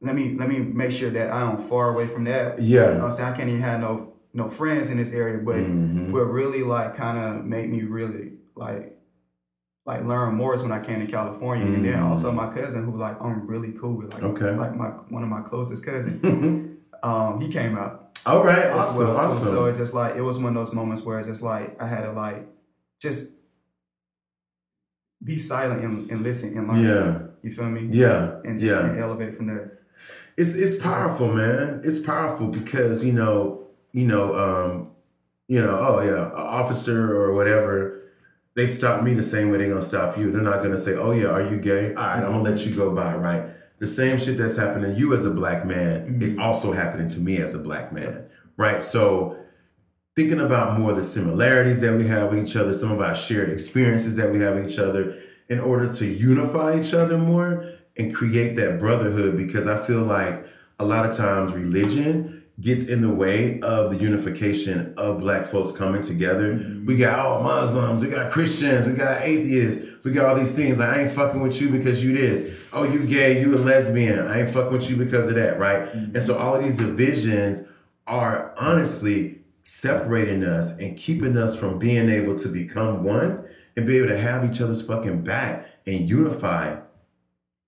let 0.00 0.14
me 0.14 0.36
let 0.38 0.48
me 0.48 0.60
make 0.60 0.92
sure 0.92 1.10
that 1.10 1.32
I 1.32 1.40
am 1.50 1.56
far 1.58 1.90
away 1.92 2.06
from 2.06 2.22
that. 2.24 2.58
Yeah. 2.60 2.80
You 2.80 2.94
know 2.94 2.94
what 2.98 3.04
I'm 3.06 3.10
saying? 3.12 3.32
I 3.32 3.36
can't 3.36 3.48
even 3.48 3.62
have 3.62 3.80
no 3.80 4.12
no 4.32 4.48
friends 4.48 4.90
in 4.90 4.96
this 4.98 5.12
area, 5.12 5.38
but 5.38 5.56
Mm-hmm. 5.56 6.12
what 6.12 6.20
really 6.40 6.62
like 6.62 6.94
kind 6.96 7.18
of 7.18 7.44
made 7.44 7.68
me 7.68 7.82
really 7.82 8.34
like 8.54 8.96
like 9.86 10.04
learn 10.04 10.34
more 10.34 10.54
is 10.54 10.62
when 10.62 10.72
I 10.72 10.80
came 10.80 11.00
to 11.04 11.06
California, 11.10 11.66
and 11.66 11.84
then 11.84 12.02
also 12.02 12.30
my 12.32 12.48
cousin 12.52 12.84
who 12.84 12.96
like 12.96 13.20
I'm 13.20 13.46
really 13.46 13.72
cool 13.72 13.96
with, 13.96 14.12
like 14.14 14.22
Mm. 14.22 14.36
Okay. 14.36 14.54
like 14.56 14.76
my 14.76 14.88
one 15.08 15.22
of 15.22 15.28
my 15.28 15.40
closest 15.40 15.84
cousins. 15.84 16.20
um, 17.02 17.40
he 17.40 17.48
came 17.48 17.76
out 17.78 18.18
All 18.26 18.44
right, 18.44 18.66
awesome, 18.66 19.06
well. 19.08 19.16
awesome. 19.16 19.48
So 19.52 19.64
it's 19.66 19.78
just 19.78 19.94
like 19.94 20.16
it 20.16 20.20
was 20.22 20.38
one 20.38 20.48
of 20.48 20.54
those 20.54 20.74
moments 20.74 21.02
where 21.02 21.18
it's 21.18 21.26
just 21.28 21.42
like 21.42 21.80
I 21.82 21.86
had 21.86 22.02
to 22.02 22.12
like 22.12 22.46
just 23.00 23.32
be 25.22 25.36
silent 25.38 25.82
and, 25.84 26.10
and 26.10 26.22
listen 26.22 26.56
and 26.56 26.68
learn. 26.68 26.82
yeah, 26.84 27.18
You 27.42 27.52
feel 27.54 27.68
me? 27.68 27.88
yeah, 27.90 28.40
And 28.44 28.58
just 28.58 28.62
yeah. 28.70 28.86
and 28.86 28.98
elevate 28.98 29.34
from 29.36 29.46
there. 29.48 29.78
It's 30.36 30.54
it's 30.54 30.80
powerful, 30.80 31.32
man. 31.32 31.82
It's 31.84 31.98
powerful 32.00 32.48
because 32.48 33.04
you 33.04 33.12
know, 33.12 33.66
you 33.92 34.06
know, 34.06 34.34
um, 34.34 34.90
you 35.48 35.60
know, 35.60 35.76
oh 35.78 36.00
yeah, 36.00 36.30
officer 36.34 37.14
or 37.20 37.34
whatever. 37.34 37.96
They 38.54 38.66
stop 38.66 39.02
me 39.02 39.14
the 39.14 39.22
same 39.22 39.50
way 39.50 39.58
they're 39.58 39.68
gonna 39.68 39.80
stop 39.80 40.18
you. 40.18 40.30
They're 40.30 40.42
not 40.42 40.62
gonna 40.62 40.78
say, 40.78 40.94
"Oh 40.94 41.12
yeah, 41.12 41.28
are 41.28 41.42
you 41.42 41.58
gay?" 41.58 41.94
All 41.94 42.02
right, 42.02 42.22
I'm 42.22 42.32
gonna 42.32 42.42
let 42.42 42.66
you 42.66 42.74
go 42.74 42.94
by, 42.94 43.14
right? 43.14 43.44
The 43.78 43.86
same 43.86 44.18
shit 44.18 44.36
that's 44.36 44.56
happening 44.56 44.94
to 44.94 44.98
you 44.98 45.14
as 45.14 45.24
a 45.24 45.30
black 45.30 45.64
man 45.64 46.00
mm-hmm. 46.00 46.22
is 46.22 46.38
also 46.38 46.72
happening 46.72 47.08
to 47.08 47.20
me 47.20 47.38
as 47.38 47.54
a 47.54 47.58
black 47.58 47.92
man, 47.92 48.24
right? 48.56 48.82
So 48.82 49.36
thinking 50.16 50.40
about 50.40 50.78
more 50.78 50.92
the 50.92 51.02
similarities 51.02 51.80
that 51.80 51.96
we 51.96 52.06
have 52.08 52.30
with 52.30 52.44
each 52.44 52.56
other, 52.56 52.72
some 52.72 52.90
of 52.90 53.00
our 53.00 53.14
shared 53.14 53.48
experiences 53.48 54.16
that 54.16 54.32
we 54.32 54.40
have 54.40 54.56
with 54.56 54.70
each 54.70 54.78
other, 54.78 55.16
in 55.48 55.60
order 55.60 55.90
to 55.92 56.06
unify 56.06 56.78
each 56.78 56.92
other 56.92 57.16
more 57.16 57.72
and 57.96 58.14
create 58.14 58.56
that 58.56 58.78
brotherhood. 58.78 59.36
Because 59.36 59.66
I 59.66 59.78
feel 59.78 60.02
like 60.02 60.46
a 60.78 60.84
lot 60.84 61.08
of 61.08 61.16
times 61.16 61.52
religion 61.52 62.39
gets 62.60 62.86
in 62.86 63.00
the 63.00 63.10
way 63.10 63.58
of 63.60 63.90
the 63.90 63.96
unification 63.96 64.92
of 64.96 65.20
black 65.20 65.46
folks 65.46 65.72
coming 65.72 66.02
together. 66.02 66.54
Mm-hmm. 66.54 66.86
We 66.86 66.96
got 66.96 67.18
all 67.18 67.42
Muslims, 67.42 68.02
we 68.02 68.10
got 68.10 68.30
Christians, 68.30 68.86
we 68.86 68.92
got 68.92 69.22
atheists, 69.22 70.04
we 70.04 70.12
got 70.12 70.26
all 70.26 70.34
these 70.34 70.54
things. 70.54 70.78
Like, 70.78 70.90
I 70.90 71.02
ain't 71.02 71.10
fucking 71.10 71.40
with 71.40 71.60
you 71.60 71.70
because 71.70 72.04
you 72.04 72.12
this. 72.12 72.60
Oh, 72.72 72.84
you 72.84 73.06
gay, 73.06 73.40
you 73.40 73.54
a 73.54 73.56
lesbian. 73.56 74.26
I 74.26 74.40
ain't 74.40 74.50
fucking 74.50 74.72
with 74.72 74.90
you 74.90 74.96
because 74.96 75.28
of 75.28 75.36
that, 75.36 75.58
right? 75.58 75.84
Mm-hmm. 75.84 76.16
And 76.16 76.22
so 76.22 76.36
all 76.36 76.54
of 76.54 76.62
these 76.62 76.76
divisions 76.76 77.62
are 78.06 78.54
honestly 78.58 79.40
separating 79.62 80.44
us 80.44 80.76
and 80.78 80.96
keeping 80.96 81.36
us 81.36 81.58
from 81.58 81.78
being 81.78 82.08
able 82.08 82.36
to 82.36 82.48
become 82.48 83.04
one 83.04 83.44
and 83.76 83.86
be 83.86 83.96
able 83.96 84.08
to 84.08 84.18
have 84.18 84.44
each 84.44 84.60
other's 84.60 84.82
fucking 84.82 85.22
back 85.22 85.66
and 85.86 86.08
unify 86.08 86.76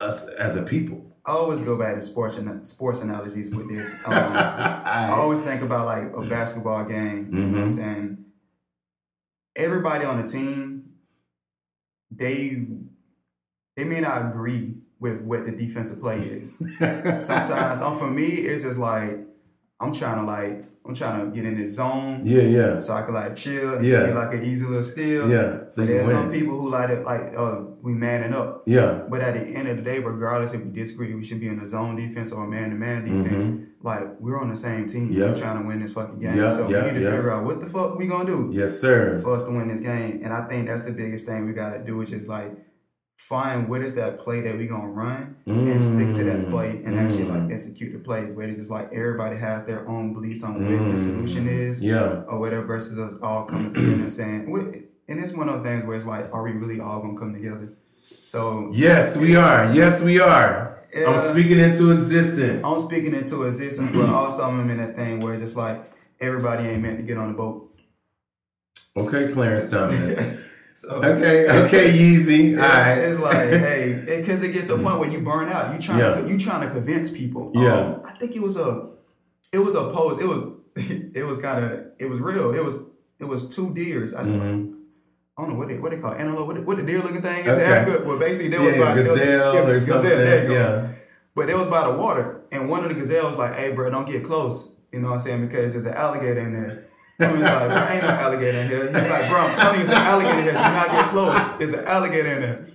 us 0.00 0.26
as 0.28 0.56
a 0.56 0.62
people. 0.62 1.11
I 1.24 1.32
always 1.32 1.62
go 1.62 1.78
back 1.78 1.94
to 1.94 2.02
sports 2.02 2.36
and 2.36 2.66
sports 2.66 3.00
analogies 3.00 3.54
with 3.54 3.68
this. 3.68 3.94
Um, 4.04 4.12
I 4.14 5.10
always 5.10 5.40
think 5.40 5.62
about 5.62 5.86
like 5.86 6.12
a 6.14 6.28
basketball 6.28 6.84
game. 6.84 7.30
You 7.32 7.44
know 7.44 7.52
what 7.52 7.60
I'm 7.62 7.68
saying? 7.68 8.24
Everybody 9.54 10.04
on 10.04 10.20
the 10.20 10.26
team, 10.26 10.84
they 12.10 12.66
they 13.76 13.84
may 13.84 14.00
not 14.00 14.26
agree 14.28 14.74
with 14.98 15.20
what 15.22 15.46
the 15.46 15.52
defensive 15.52 16.00
play 16.00 16.18
is. 16.20 16.56
Sometimes, 17.18 17.80
um, 17.80 17.98
for 17.98 18.10
me, 18.10 18.24
it's 18.26 18.64
just 18.64 18.78
like 18.78 19.20
I'm 19.82 19.92
trying 19.92 20.18
to 20.20 20.24
like 20.24 20.64
I'm 20.84 20.94
trying 20.94 21.24
to 21.30 21.34
get 21.34 21.44
in 21.44 21.56
this 21.56 21.76
zone. 21.76 22.22
Yeah, 22.24 22.42
yeah. 22.42 22.78
So 22.80 22.92
I 22.92 23.02
can 23.02 23.14
like 23.14 23.34
chill 23.36 23.74
and 23.74 23.86
Yeah. 23.86 24.06
be 24.06 24.12
like 24.12 24.32
an 24.34 24.42
easy 24.42 24.64
little 24.66 24.82
steal. 24.82 25.30
Yeah, 25.30 25.68
so 25.68 25.84
there's 25.86 26.08
some 26.08 26.30
people 26.30 26.58
who 26.60 26.70
like 26.70 26.90
it 26.90 27.04
like 27.04 27.34
uh 27.36 27.60
we 27.82 27.94
manning 27.94 28.32
up. 28.32 28.62
Yeah. 28.66 29.02
But 29.08 29.20
at 29.20 29.34
the 29.34 29.40
end 29.40 29.68
of 29.68 29.76
the 29.76 29.82
day, 29.82 29.98
regardless 30.00 30.54
if 30.54 30.62
we 30.64 30.70
disagree, 30.70 31.14
we 31.14 31.24
should 31.24 31.40
be 31.40 31.48
in 31.48 31.58
a 31.60 31.66
zone 31.66 31.96
defense 31.96 32.32
or 32.32 32.44
a 32.44 32.48
man 32.48 32.70
to 32.70 32.76
man 32.76 33.04
defense. 33.04 33.44
Like 33.82 34.20
we're 34.20 34.40
on 34.40 34.48
the 34.48 34.56
same 34.56 34.86
team. 34.86 35.08
Mm-hmm. 35.10 35.20
Yeah. 35.20 35.26
We're 35.26 35.36
trying 35.36 35.60
to 35.62 35.66
win 35.68 35.80
this 35.80 35.92
fucking 35.92 36.18
game. 36.20 36.36
Yeah, 36.36 36.48
so 36.48 36.68
yeah, 36.68 36.80
we 36.82 36.88
need 36.92 36.98
to 36.98 37.00
yeah. 37.02 37.10
figure 37.10 37.32
out 37.32 37.44
what 37.44 37.60
the 37.60 37.66
fuck 37.66 37.96
we 37.98 38.06
gonna 38.06 38.26
do 38.26 38.50
Yes, 38.52 38.80
sir. 38.80 39.20
for 39.22 39.34
us 39.34 39.44
to 39.44 39.50
win 39.50 39.68
this 39.68 39.80
game. 39.80 40.20
And 40.24 40.32
I 40.32 40.46
think 40.48 40.66
that's 40.68 40.82
the 40.82 40.92
biggest 40.92 41.26
thing 41.26 41.46
we 41.46 41.52
gotta 41.52 41.82
do 41.84 42.00
is 42.02 42.10
just 42.10 42.28
like 42.28 42.52
find 43.28 43.68
what 43.68 43.80
is 43.82 43.94
that 43.94 44.18
play 44.18 44.40
that 44.40 44.56
we 44.56 44.66
gonna 44.66 44.88
run 44.88 45.36
and 45.46 45.82
stick 45.82 46.08
to 46.16 46.24
that 46.24 46.48
play 46.48 46.70
and 46.84 46.98
actually 46.98 47.24
like 47.24 47.42
Mm. 47.42 47.52
execute 47.54 47.92
the 47.92 47.98
play. 48.00 48.26
But 48.36 48.48
it's 48.48 48.58
just 48.58 48.70
like 48.70 48.88
everybody 48.92 49.36
has 49.36 49.62
their 49.64 49.88
own 49.88 50.12
beliefs 50.12 50.42
on 50.42 50.54
what 50.64 50.90
the 50.90 50.96
solution 50.96 51.46
is 51.46 51.80
Mm. 51.80 51.86
Yeah. 51.86 52.22
or 52.28 52.40
whatever 52.40 52.64
versus 52.64 52.98
us 52.98 53.14
all 53.22 53.44
coming 53.44 53.68
together 53.72 53.92
and 53.92 54.10
saying 54.12 54.50
"Wait," 54.50 54.90
and 55.08 55.20
it's 55.20 55.32
one 55.32 55.48
of 55.48 55.56
those 55.58 55.64
things 55.66 55.84
where 55.84 55.96
it's 55.96 56.04
like, 56.06 56.26
are 56.34 56.42
we 56.42 56.52
really 56.52 56.80
all 56.80 57.00
gonna 57.00 57.16
come 57.16 57.32
together? 57.32 57.68
So 58.22 58.70
Yes, 58.72 59.16
we 59.16 59.36
are. 59.36 59.72
Yes, 59.72 60.02
we 60.02 60.18
are. 60.18 60.76
Yeah. 60.92 61.06
I'm 61.10 61.20
speaking 61.32 61.58
into 61.60 61.92
existence. 61.92 62.64
I'm 62.64 62.78
speaking 62.78 63.14
into 63.14 63.44
existence, 63.44 63.90
but 63.92 64.08
also 64.10 64.42
I'm 64.42 64.68
in 64.68 64.78
that 64.78 64.96
thing 64.96 65.20
where 65.20 65.32
it's 65.34 65.42
just 65.42 65.56
like 65.56 65.78
everybody 66.20 66.64
ain't 66.64 66.82
meant 66.82 66.98
to 66.98 67.04
get 67.04 67.16
on 67.18 67.28
the 67.28 67.34
boat. 67.34 67.70
Okay, 68.96 69.32
Clarence 69.32 69.70
Thomas. 69.70 70.18
So 70.74 70.88
Okay, 71.02 71.48
okay, 71.66 71.90
Yeezy. 71.92 72.56
All 72.62 72.68
right. 72.68 72.96
It's 72.98 73.20
like, 73.20 73.36
hey, 73.66 74.18
because 74.20 74.42
it, 74.42 74.52
gets 74.52 74.68
to 74.70 74.74
a 74.76 74.78
point 74.78 74.98
where 74.98 75.10
you 75.10 75.20
burn 75.20 75.48
out. 75.48 75.72
You 75.74 75.80
trying 75.80 75.98
Yeah. 76.00 76.20
to 76.20 76.28
you 76.28 76.38
trying 76.38 76.66
to 76.66 76.72
convince 76.74 77.10
people. 77.10 77.52
Yeah. 77.54 77.74
Um, 77.94 78.02
I 78.04 78.12
think 78.18 78.34
it 78.36 78.42
was 78.42 78.56
a, 78.56 78.90
it 79.52 79.58
was 79.58 79.74
a 79.74 79.90
pose. 79.90 80.18
It 80.18 80.26
was, 80.26 80.44
it 80.76 81.26
was 81.26 81.38
kind 81.38 81.64
of, 81.64 81.86
it 81.98 82.06
was 82.08 82.20
real. 82.20 82.54
It 82.54 82.64
was, 82.64 82.78
it 83.20 83.26
was 83.26 83.48
two 83.54 83.72
deers. 83.74 84.14
I, 84.14 84.24
Mhm. 84.24 84.78
I 85.38 85.42
don't 85.42 85.52
know 85.52 85.58
what 85.58 85.68
they 85.68 85.78
what 85.78 85.90
they 85.92 85.98
call 85.98 86.12
it, 86.12 86.20
antelope. 86.20 86.46
What, 86.46 86.56
the- 86.56 86.62
what 86.62 86.76
the 86.76 86.82
deer 86.82 86.98
looking 87.00 87.22
thing 87.22 87.40
is 87.44 87.48
Okay. 87.48 87.64
Africa. 87.64 88.04
Well, 88.06 88.18
basically, 88.18 88.50
there 88.50 88.60
was 88.62 88.74
Yeah, 88.74 88.82
about 88.82 88.94
there 88.96 89.10
was- 89.10 89.18
gazelle 89.20 89.54
yeah, 89.54 89.60
or 89.60 89.72
gazelle, 89.74 89.98
something. 90.00 90.18
there. 90.18 90.52
Yeah. 90.52 90.88
But 91.34 91.48
it 91.48 91.56
was 91.56 91.66
by 91.68 91.90
the 91.90 91.94
water, 91.96 92.42
and 92.52 92.68
one 92.68 92.82
of 92.82 92.90
the 92.90 92.94
gazelles 92.94 93.24
was 93.30 93.38
like, 93.38 93.54
"Hey, 93.54 93.72
bro, 93.72 93.88
don't 93.90 94.06
get 94.06 94.22
close." 94.24 94.72
You 94.92 95.00
know 95.00 95.06
what 95.08 95.12
I'm 95.14 95.18
saying? 95.20 95.40
Because 95.46 95.72
there's 95.72 95.86
an 95.86 95.94
alligator 95.94 96.40
in 96.40 96.52
there. 96.52 96.84
I 97.20 97.30
was 97.32 97.40
like, 97.40 97.68
"Bro, 97.68 97.86
ain't 97.90 98.02
no 98.02 98.08
alligator 98.08 98.58
in 98.58 98.68
here." 98.68 98.84
He's 98.86 98.92
like, 99.10 99.28
"Bro, 99.28 99.38
I'm 99.40 99.54
telling 99.54 99.74
you, 99.76 99.80
it's 99.82 99.90
an 99.90 99.96
alligator 99.98 100.42
here. 100.42 100.52
Do 100.52 100.58
not 100.58 100.88
get 100.88 101.08
close. 101.08 101.38
There's 101.58 101.72
an 101.74 101.84
alligator 101.84 102.32
in 102.34 102.40
there." 102.40 102.66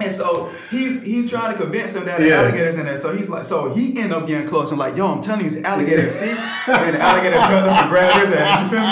And 0.00 0.10
so 0.12 0.50
he's 0.70 1.02
he's 1.04 1.30
trying 1.30 1.52
to 1.52 1.58
convince 1.62 1.94
him 1.96 2.04
that 2.06 2.18
the 2.20 2.28
Yeah. 2.28 2.40
alligator's 2.42 2.76
in 2.76 2.86
there. 2.86 2.96
So 2.96 3.12
he's 3.14 3.30
like, 3.30 3.44
so 3.44 3.72
he 3.72 3.96
end 3.98 4.12
up 4.12 4.26
getting 4.26 4.46
close 4.48 4.70
and 4.70 4.78
like, 4.78 4.96
"Yo, 4.96 5.06
I'm 5.06 5.20
telling 5.20 5.40
you, 5.42 5.46
it's 5.46 5.56
an 5.56 5.64
alligator." 5.64 6.08
See? 6.10 6.30
And 6.30 6.94
the 6.96 7.00
alligator 7.00 7.36
jumped 7.36 7.68
up 7.70 7.80
and 7.82 7.90
grabbed 7.90 8.26
his 8.26 8.34
ass. 8.34 8.62
You 8.62 8.68
feel 8.68 8.80
me? 8.80 8.86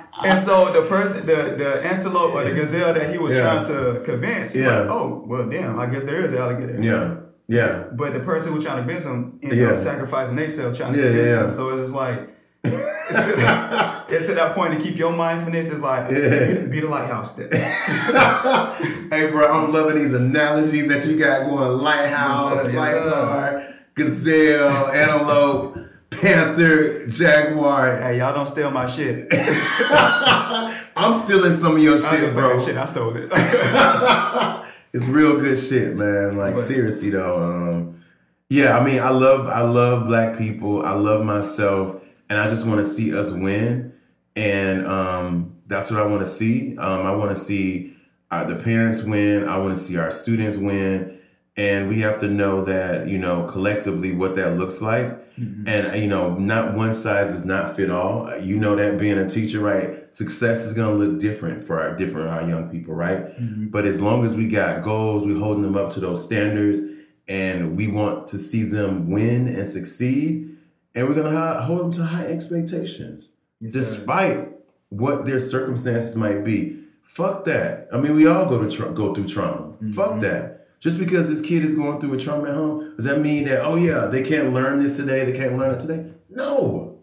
And 0.22 0.38
so 0.38 0.70
the 0.70 0.82
person, 0.86 1.24
the 1.24 1.54
the 1.56 1.82
antelope 1.86 2.34
or 2.34 2.44
the 2.44 2.50
gazelle 2.52 2.92
that 2.92 3.10
he 3.10 3.16
was 3.18 3.38
Yeah. 3.38 3.42
trying 3.42 3.64
to 3.64 4.00
convince, 4.04 4.52
he's 4.52 4.64
Yeah. 4.64 4.80
like, 4.80 4.90
"Oh, 4.90 5.24
well, 5.26 5.46
damn, 5.48 5.78
I 5.78 5.86
guess 5.86 6.04
there 6.04 6.22
is 6.22 6.32
an 6.32 6.38
alligator." 6.38 6.76
Yeah. 6.80 7.14
Yeah. 7.48 7.84
but 7.96 8.12
the 8.12 8.20
person 8.20 8.52
who 8.52 8.60
trying 8.60 8.76
to 8.76 8.82
convince 8.82 9.04
him 9.04 9.38
ended 9.42 9.58
Yeah. 9.58 9.68
up 9.70 9.76
sacrificing 9.76 10.36
themselves 10.36 10.76
trying 10.78 10.92
to 10.92 10.98
Yeah, 10.98 11.06
convince 11.06 11.28
yeah, 11.30 11.34
yeah. 11.36 11.40
them. 11.40 11.48
So 11.50 11.70
it's 11.70 11.80
just 11.80 11.94
like 11.94 12.28
it's 12.64 13.26
to, 13.26 13.36
that, 13.40 14.06
it's 14.08 14.26
that 14.28 14.54
point 14.54 14.74
to 14.74 14.80
keep 14.86 14.96
your 14.98 15.12
mindfulness 15.12 15.70
is 15.70 15.80
like 15.80 16.10
Yeah. 16.10 16.60
be, 16.62 16.66
be 16.66 16.80
the 16.80 16.88
lighthouse. 16.88 17.32
Then. 17.32 17.50
hey, 19.10 19.30
bro, 19.30 19.50
I'm 19.50 19.72
loving 19.72 19.96
these 20.02 20.14
analogies 20.14 20.88
that 20.88 21.06
you 21.06 21.18
got 21.18 21.44
going. 21.48 21.78
Lighthouse, 21.78 22.64
Yes, 22.72 22.72
sir. 22.74 23.74
Gazelle, 23.94 24.88
antelope, 24.92 25.78
panther, 26.10 27.06
jaguar. 27.08 27.98
hey, 28.00 28.18
y'all 28.18 28.32
don't 28.34 28.46
steal 28.46 28.70
my 28.70 28.86
shit. 28.86 29.28
I'm 29.32 31.14
stealing 31.14 31.52
some 31.52 31.76
of 31.76 31.82
your 31.82 31.94
I 31.96 31.98
shit, 32.16 32.32
bro. 32.34 32.58
Shit, 32.58 32.76
I 32.76 32.84
stole 32.84 33.14
it. 33.16 33.30
It's 34.92 35.06
real 35.06 35.38
good 35.38 35.56
shit, 35.56 35.94
man. 35.94 36.36
Like 36.36 36.56
But- 36.56 36.64
seriously 36.64 37.10
though. 37.10 37.40
Um, 37.40 38.02
yeah, 38.48 38.76
I 38.76 38.84
mean, 38.84 38.98
I 38.98 39.10
love, 39.10 39.46
I 39.46 39.60
love 39.60 40.06
black 40.08 40.36
people. 40.36 40.84
I 40.84 40.94
love 40.94 41.24
myself, 41.24 41.99
and 42.30 42.38
I 42.38 42.48
just 42.48 42.64
want 42.64 42.78
to 42.78 42.86
see 42.86 43.14
us 43.14 43.30
win. 43.30 43.92
And 44.36 44.86
um, 44.86 45.56
that's 45.66 45.90
what 45.90 46.00
I 46.00 46.06
want 46.06 46.20
to 46.20 46.26
see. 46.26 46.78
Um, 46.78 47.04
I 47.04 47.10
want 47.10 47.30
to 47.30 47.34
see 47.34 47.94
uh, 48.30 48.44
the 48.44 48.56
parents 48.56 49.02
win. 49.02 49.46
I 49.48 49.58
want 49.58 49.76
to 49.76 49.80
see 49.80 49.96
our 49.98 50.10
students 50.10 50.56
win. 50.56 51.18
And 51.56 51.88
we 51.88 52.00
have 52.00 52.20
to 52.20 52.28
know 52.28 52.64
that 52.64 53.08
you 53.08 53.18
know 53.18 53.44
collectively 53.46 54.12
what 54.14 54.36
that 54.36 54.56
looks 54.56 54.80
like. 54.80 55.18
And 55.66 55.86
uh, 55.88 55.94
you 55.94 56.06
know, 56.06 56.34
not 56.36 56.74
one 56.74 56.94
size 56.94 57.32
does 57.32 57.44
not 57.44 57.74
fit 57.74 57.90
all. 57.90 58.34
You 58.38 58.56
know 58.56 58.76
that 58.76 58.98
being 58.98 59.18
a 59.18 59.28
teacher, 59.28 59.58
right? 59.58 60.14
Success 60.14 60.64
is 60.64 60.74
going 60.74 60.96
to 60.96 61.04
look 61.04 61.18
different 61.18 61.64
for 61.64 61.80
our 61.80 61.96
different 61.96 62.28
our 62.28 62.48
young 62.48 62.70
people, 62.70 62.94
right? 62.94 63.34
But 63.70 63.84
as 63.84 64.00
long 64.00 64.24
as 64.24 64.36
we 64.36 64.48
got 64.48 64.82
goals, 64.82 65.26
we 65.26 65.38
holding 65.38 65.62
them 65.62 65.76
up 65.76 65.90
to 65.94 66.00
those 66.00 66.22
standards, 66.24 66.80
and 67.26 67.76
we 67.76 67.88
want 67.88 68.26
to 68.28 68.38
see 68.38 68.62
them 68.62 69.10
win 69.10 69.48
and 69.48 69.66
succeed, 69.68 70.49
and 70.94 71.08
we're 71.08 71.14
gonna 71.14 71.60
hold 71.62 71.80
them 71.80 71.92
to 71.92 72.04
high 72.04 72.26
expectations, 72.26 73.30
Yes, 73.60 73.72
sir. 73.72 73.80
despite 73.80 74.48
what 74.88 75.24
their 75.24 75.40
circumstances 75.40 76.16
might 76.16 76.44
be. 76.44 76.78
Fuck 77.04 77.44
that. 77.44 77.88
I 77.92 77.98
mean, 77.98 78.14
we 78.14 78.26
all 78.26 78.46
go 78.48 78.62
to 78.62 78.70
tra- 78.70 78.92
go 78.92 79.12
through 79.14 79.28
trauma. 79.28 79.72
Mm-hmm. 79.72 79.92
Fuck 79.92 80.20
that. 80.20 80.66
Just 80.80 80.98
because 80.98 81.28
this 81.28 81.40
kid 81.42 81.64
is 81.64 81.74
going 81.74 82.00
through 82.00 82.14
a 82.14 82.18
trauma 82.18 82.48
at 82.48 82.54
home, 82.54 82.94
does 82.96 83.04
that 83.04 83.20
mean 83.20 83.44
that 83.44 83.62
oh 83.64 83.76
yeah 83.76 84.06
they 84.06 84.22
can't 84.22 84.52
learn 84.54 84.82
this 84.82 84.96
today? 84.96 85.24
They 85.24 85.32
can't 85.36 85.56
learn 85.58 85.74
it 85.74 85.80
today? 85.80 86.10
No. 86.30 86.98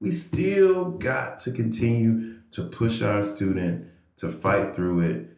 We 0.00 0.10
still 0.10 0.90
got 0.92 1.38
to 1.40 1.50
continue 1.52 2.40
to 2.52 2.62
push 2.64 3.02
our 3.02 3.22
students 3.22 3.82
to 4.18 4.28
fight 4.28 4.74
through 4.76 5.00
it 5.00 5.30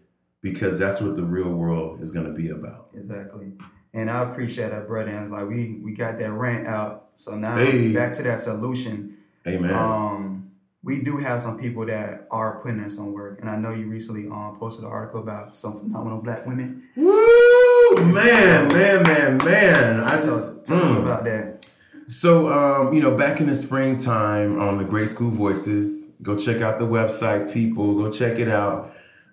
because 0.43 0.79
that's 0.79 1.01
what 1.01 1.17
the 1.17 1.23
real 1.23 1.51
world 1.51 2.01
is 2.01 2.11
going 2.11 2.27
to 2.27 2.33
be 2.33 2.49
about. 2.51 2.89
exactly. 2.95 3.53
And 3.93 4.11
I 4.11 4.23
appreciate 4.23 4.71
that, 4.71 4.87
brother. 4.87 5.11
And 5.11 5.31
like 5.31 5.49
we 5.49 5.81
we 5.83 5.93
got 5.93 6.19
that 6.19 6.31
rant 6.31 6.67
out. 6.67 7.09
So 7.17 7.37
now 7.37 7.57
Hey. 7.57 7.93
back 7.93 8.13
to 8.13 8.23
that 8.23 8.39
solution. 8.39 9.17
Amen. 9.47 9.75
Um, 9.75 10.51
we 10.83 11.03
do 11.03 11.19
have 11.19 11.41
some 11.41 11.59
people 11.59 11.85
that 11.87 12.27
are 12.31 12.61
putting 12.63 12.79
in 12.79 12.89
some 12.89 13.13
work, 13.13 13.41
and 13.41 13.51
I 13.51 13.57
know 13.57 13.73
you 13.73 13.89
recently 13.89 14.29
um 14.29 14.57
posted 14.59 14.85
an 14.85 14.91
article 14.91 15.21
about 15.21 15.57
some 15.57 15.79
phenomenal 15.79 16.23
black 16.23 16.47
women. 16.47 16.83
Woo! 16.97 17.97
Man, 17.97 18.69
man, 18.69 19.03
man, 19.03 19.39
man. 19.45 20.01
I 20.01 20.17
So 20.17 20.27
just, 20.39 20.67
tell 20.67 20.83
us 20.83 20.93
mm. 20.93 21.03
about 21.03 21.25
that. 21.25 21.67
So, 22.07 22.49
um, 22.49 22.93
you 22.93 23.01
know, 23.01 23.17
back 23.17 23.41
in 23.41 23.47
the 23.47 23.55
springtime 23.55 24.59
on 24.61 24.79
the 24.79 24.85
Great 24.85 25.09
School 25.09 25.31
Voices, 25.31 26.07
go 26.23 26.37
check 26.37 26.61
out 26.61 26.79
the 26.79 26.87
website, 26.87 27.53
people. 27.53 27.95
Go 27.95 28.11
check 28.11 28.39
it 28.39 28.49
out. 28.49 28.93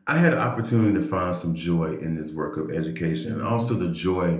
I 0.10 0.16
had 0.16 0.32
an 0.32 0.39
opportunity 0.39 0.93
to 0.93 1.01
find 1.01 1.36
some 1.36 1.53
joy 1.53 1.97
in 1.97 2.16
this 2.16 2.32
work 2.32 2.55
of 2.55 2.72
education 2.72 3.34
and 3.34 3.41
also 3.43 3.74
the 3.74 3.89
joy 3.89 4.39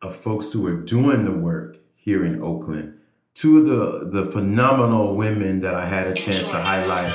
of 0.00 0.16
folks 0.16 0.50
who 0.50 0.66
are 0.66 0.76
doing 0.76 1.24
the 1.24 1.30
work 1.30 1.76
here 1.94 2.24
in 2.24 2.42
Oakland. 2.42 2.98
Two 3.34 3.58
of 3.58 3.66
the, 3.66 4.08
the 4.22 4.24
phenomenal 4.24 5.14
women 5.14 5.60
that 5.60 5.74
I 5.74 5.84
had 5.84 6.06
a 6.06 6.14
chance 6.14 6.46
to 6.48 6.58
highlight, 6.58 7.12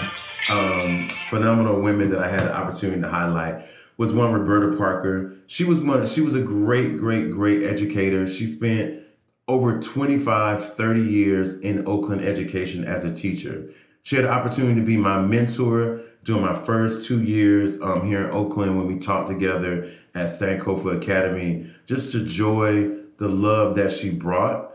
um, 0.52 1.08
phenomenal 1.30 1.82
women 1.82 2.12
that 2.12 2.20
I 2.20 2.28
had 2.28 2.42
an 2.42 2.52
opportunity 2.52 3.02
to 3.02 3.10
highlight 3.10 3.66
was 3.98 4.14
one 4.14 4.34
Roberta 4.34 4.78
Parker. 4.78 5.36
She 5.48 5.64
was 5.64 5.82
one, 5.82 6.06
she 6.06 6.22
was 6.22 6.36
a 6.36 6.42
great, 6.42 6.96
great, 6.96 7.32
great 7.32 7.64
educator. 7.64 8.28
She 8.28 8.46
spent 8.46 9.02
over 9.48 9.80
25, 9.80 10.76
30 10.76 11.02
years 11.02 11.60
in 11.60 11.88
Oakland 11.88 12.24
education 12.24 12.86
as 12.86 13.04
a 13.04 13.12
teacher. 13.12 13.74
She 14.04 14.16
had 14.16 14.26
an 14.26 14.32
opportunity 14.32 14.80
to 14.80 14.86
be 14.86 14.96
my 14.96 15.20
mentor 15.20 16.04
during 16.24 16.44
my 16.44 16.54
first 16.54 17.08
two 17.08 17.22
years 17.22 17.82
um, 17.82 18.06
here 18.06 18.26
in 18.26 18.32
Oakland 18.32 18.78
when 18.78 18.88
we 18.88 19.00
taught 19.00 19.28
together 19.28 19.92
at 20.14 20.28
Sankofa 20.28 20.98
Academy. 20.98 21.72
Just 21.86 22.14
the 22.14 22.24
joy, 22.24 22.90
the 23.18 23.28
love 23.28 23.76
that 23.76 23.92
she 23.92 24.12
brought 24.12 24.74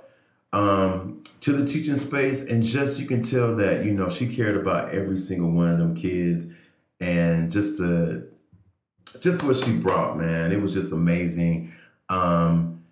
um, 0.52 1.22
to 1.40 1.52
the 1.52 1.66
teaching 1.66 1.96
space. 1.96 2.44
And 2.44 2.62
just 2.62 3.00
you 3.00 3.06
can 3.06 3.22
tell 3.22 3.54
that, 3.56 3.84
you 3.84 3.92
know, 3.92 4.08
she 4.08 4.26
cared 4.26 4.56
about 4.56 4.90
every 4.90 5.16
single 5.16 5.50
one 5.50 5.70
of 5.70 5.78
them 5.78 5.94
kids 5.94 6.46
and 7.00 7.50
just 7.50 7.78
the 7.78 8.28
just 9.20 9.42
what 9.42 9.56
she 9.56 9.76
brought, 9.76 10.18
man. 10.18 10.50
It 10.50 10.60
was 10.60 10.74
just 10.74 10.92
amazing. 10.92 11.72
Um, 12.08 12.84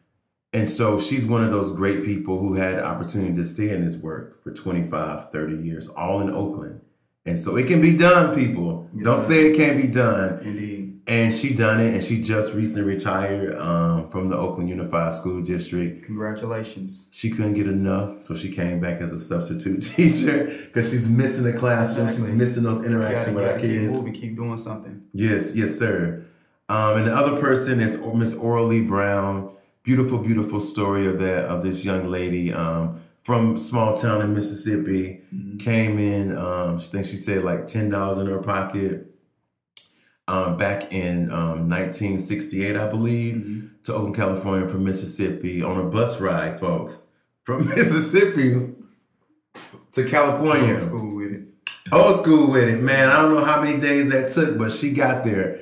and 0.53 0.69
so 0.69 1.01
she's 1.01 1.25
one 1.25 1.43
of 1.43 1.51
those 1.51 1.71
great 1.71 2.05
people 2.05 2.39
who 2.39 2.55
had 2.55 2.77
the 2.77 2.85
opportunity 2.85 3.35
to 3.35 3.45
stay 3.45 3.71
in 3.71 3.83
this 3.83 3.97
work 3.97 4.43
for 4.43 4.53
25, 4.53 5.31
30 5.31 5.57
years, 5.57 5.89
all 5.89 6.21
in 6.21 6.31
Oakland. 6.31 6.81
And 7.25 7.39
so 7.39 7.57
it 7.57 7.67
can 7.69 7.81
be 7.81 7.97
done, 7.97 8.35
people. 8.35 8.89
Yes, 8.93 9.05
Don't 9.05 9.19
sir. 9.19 9.27
say 9.29 9.47
it 9.51 9.57
can't 9.57 9.77
be 9.81 9.87
done. 9.89 10.41
Indeed. 10.43 11.01
And 11.07 11.33
she 11.33 11.53
done 11.55 11.81
it, 11.81 11.95
and 11.95 12.03
she 12.03 12.23
just 12.23 12.55
recently 12.55 12.83
retired 12.95 13.57
um, 13.59 14.07
from 14.09 14.29
the 14.29 14.37
Oakland 14.37 14.69
Unified 14.69 15.13
School 15.13 15.43
District. 15.43 16.05
Congratulations. 16.05 17.09
She 17.13 17.29
couldn't 17.31 17.55
get 17.55 17.67
enough, 17.67 18.23
so 18.23 18.37
she 18.37 18.51
came 18.53 18.79
back 18.81 19.01
as 19.01 19.11
a 19.13 19.19
substitute 19.19 19.81
teacher 19.97 20.45
because 20.67 20.91
she's 20.91 21.09
missing 21.09 21.43
the 21.45 21.53
classroom. 21.53 22.09
She's 22.09 22.31
missing 22.31 22.63
those 22.63 22.85
interactions 22.85 23.35
with 23.35 23.45
our 23.45 23.53
gotta 23.55 23.61
keep 23.67 23.81
moving, 23.83 24.13
keep 24.13 24.37
doing 24.37 24.57
something. 24.57 25.03
Yes, 25.13 25.57
yes, 25.57 25.77
sir. 25.77 26.25
Um, 26.69 26.99
and 26.99 27.07
the 27.09 27.15
other 27.15 27.41
person 27.41 27.81
is 27.81 27.97
Miss 28.15 28.35
Oralee 28.35 28.87
Brown. 28.87 29.51
beautiful, 29.83 30.19
beautiful 30.19 30.61
story 30.61 31.07
of 31.09 31.19
that 31.19 31.47
of 31.47 31.63
this 31.65 31.85
young 31.85 32.09
lady 32.09 32.53
um, 32.53 33.01
from 33.23 33.57
small 33.57 33.97
town 33.97 34.23
in 34.23 34.35
Mississippi. 34.35 35.23
Mm-hmm. 35.35 35.59
Came 35.59 35.99
in, 35.99 36.37
um, 36.37 36.79
she 36.79 36.89
thinks 36.89 37.11
she 37.11 37.17
said 37.17 37.45
like 37.45 37.67
ten 37.67 37.89
dollars 37.89 38.19
in 38.19 38.27
her 38.27 38.39
pocket. 38.39 39.09
Um, 40.29 40.57
back 40.57 40.93
in 40.93 41.29
1968, 41.31 42.77
um, 42.77 42.87
I 42.87 42.89
believe, 42.89 43.35
mm-hmm. 43.35 43.67
to 43.83 43.93
Oakland, 43.95 44.15
California 44.15 44.69
from 44.69 44.85
Mississippi 44.85 45.63
on 45.63 45.79
a 45.79 45.91
bus 45.91 46.21
ride, 46.21 46.61
folks, 46.61 47.09
from 47.45 47.69
Mississippi 47.69 48.73
to 49.91 50.05
California. 50.05 50.75
Old 50.75 50.83
school 50.83 51.17
with 51.17 51.33
it. 51.33 51.43
Old 51.91 52.21
school 52.21 52.51
with 52.51 52.69
it, 52.69 52.83
man. 52.83 53.09
I 53.09 53.23
don't 53.23 53.35
know 53.35 53.45
how 53.45 53.61
many 53.61 53.81
days 53.81 54.11
that 54.11 54.29
took, 54.29 54.57
but 54.57 54.71
she 54.71 54.93
got 54.93 55.25
there. 55.25 55.59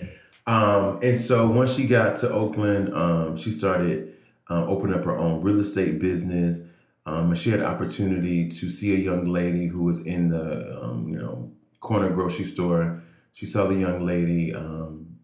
Um, 0.47 1.01
and 1.03 1.17
so 1.17 1.47
once 1.47 1.75
she 1.75 1.87
got 1.87 2.17
to 2.17 2.31
Oakland, 2.31 2.95
um, 2.95 3.37
she 3.37 3.51
started 3.51 4.15
um, 4.49 4.65
opening 4.65 4.97
up 4.97 5.05
her 5.05 5.17
own 5.17 5.43
real 5.43 5.61
estate 5.61 5.99
business. 5.99 6.63
Um, 7.11 7.35
she 7.35 7.51
had 7.51 7.59
an 7.59 7.67
opportunity 7.67 8.49
to 8.49 8.71
see 8.71 8.95
a 8.95 8.99
young 8.99 9.25
lady 9.25 9.67
who 9.67 9.83
was 9.83 10.07
in 10.07 10.29
the 10.29 10.81
um, 10.81 11.09
you 11.09 11.19
know 11.19 11.53
corner 11.81 12.09
grocery 12.09 12.45
store. 12.45 13.03
She 13.33 13.47
saw 13.47 13.67
the 13.67 13.75
young 13.75 14.07
lady, 14.07 14.55
um, 14.55 15.17